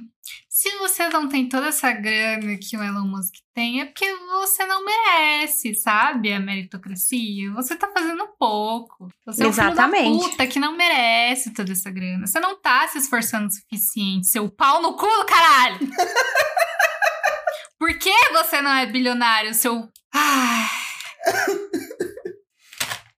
Se 0.65 0.79
você 0.79 1.11
não 1.11 1.29
tem 1.29 1.47
toda 1.47 1.67
essa 1.67 1.93
grana 1.93 2.57
que 2.57 2.75
o 2.75 2.83
Elon 2.83 3.07
Musk 3.07 3.35
tem, 3.53 3.83
é 3.83 3.85
porque 3.85 4.11
você 4.17 4.65
não 4.65 4.83
merece, 4.83 5.75
sabe? 5.75 6.33
A 6.33 6.41
meritocracia. 6.41 7.53
Você 7.53 7.77
tá 7.77 7.93
fazendo 7.93 8.27
pouco. 8.39 9.11
Você 9.27 9.45
é 9.45 9.47
um 9.47 9.53
filho 9.53 9.67
da 9.67 9.73
Exatamente. 9.73 10.31
puta 10.31 10.47
que 10.47 10.59
não 10.59 10.75
merece 10.75 11.53
toda 11.53 11.71
essa 11.71 11.91
grana. 11.91 12.27
Você 12.27 12.41
não 12.41 12.59
tá 12.59 12.89
se 12.89 12.97
esforçando 12.97 13.49
o 13.49 13.51
suficiente. 13.51 14.27
Seu 14.27 14.49
pau 14.49 14.81
no 14.81 14.97
cu, 14.97 15.07
caralho! 15.27 15.81
Por 17.79 17.99
que 17.99 18.33
você 18.33 18.63
não 18.63 18.73
é 18.73 18.87
bilionário, 18.87 19.53
seu. 19.53 19.87
Ai. 20.15 20.67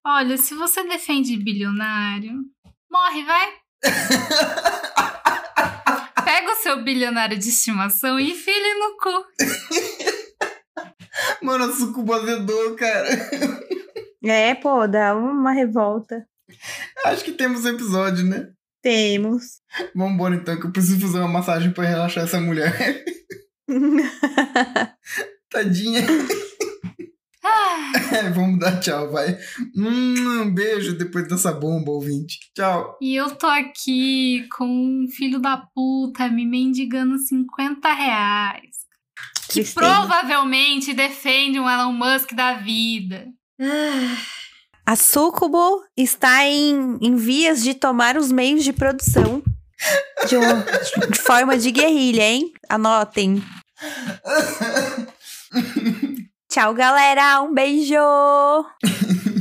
Olha, 0.04 0.36
se 0.36 0.52
você 0.56 0.82
defende 0.82 1.36
bilionário, 1.36 2.40
morre, 2.90 3.22
vai. 3.24 3.54
Pega 6.26 6.52
o 6.52 6.56
seu 6.56 6.82
bilionário 6.82 7.38
de 7.38 7.48
estimação 7.48 8.18
e 8.18 8.32
enfia 8.32 8.52
ele 8.52 8.74
no 8.80 8.96
cu. 8.96 9.24
Mano, 11.40 11.66
a 11.66 11.72
sucuba 11.72 12.16
azedou, 12.16 12.74
cara. 12.74 13.08
É, 14.24 14.52
pô, 14.56 14.88
dá 14.88 15.14
uma 15.14 15.52
revolta. 15.52 16.26
Acho 17.04 17.22
que 17.22 17.30
temos 17.30 17.64
um 17.64 17.68
episódio, 17.68 18.24
né? 18.24 18.50
Temos. 18.82 19.60
Vambora 19.94 20.34
então, 20.34 20.58
que 20.58 20.66
eu 20.66 20.72
preciso 20.72 21.00
fazer 21.00 21.20
uma 21.20 21.28
massagem 21.28 21.72
pra 21.72 21.84
relaxar 21.84 22.24
essa 22.24 22.40
mulher. 22.40 22.74
Tadinha. 25.48 26.00
Ah, 27.48 27.92
vamos 28.34 28.58
dar 28.58 28.80
tchau, 28.80 29.10
vai. 29.12 29.38
Hum, 29.76 30.42
um 30.42 30.50
beijo 30.52 30.96
depois 30.98 31.28
dessa 31.28 31.52
bomba, 31.52 31.92
ouvinte. 31.92 32.38
Tchau. 32.54 32.98
e 33.00 33.14
eu 33.14 33.30
tô 33.36 33.46
aqui 33.46 34.48
com 34.56 34.64
um 34.66 35.06
filho 35.08 35.38
da 35.38 35.56
puta 35.74 36.28
me 36.28 36.44
mendigando 36.44 37.16
50 37.18 37.92
reais. 37.92 38.76
Que 39.48 39.62
Tristeza. 39.62 39.74
provavelmente 39.80 40.92
defende 40.92 41.60
um 41.60 41.70
Elon 41.70 41.92
Musk 41.92 42.32
da 42.34 42.54
vida. 42.54 43.26
A 44.84 44.96
Sucubo 44.96 45.82
está 45.96 46.44
em, 46.46 46.98
em 47.00 47.14
vias 47.16 47.62
de 47.62 47.74
tomar 47.74 48.16
os 48.16 48.30
meios 48.32 48.64
de 48.64 48.72
produção 48.72 49.40
de, 50.28 50.36
um- 50.36 50.62
de 51.10 51.18
forma 51.20 51.56
de 51.56 51.70
guerrilha, 51.70 52.22
hein? 52.22 52.52
Anotem. 52.68 53.40
Tchau, 56.56 56.72
galera. 56.72 57.42
Um 57.42 57.52
beijo. 57.52 58.00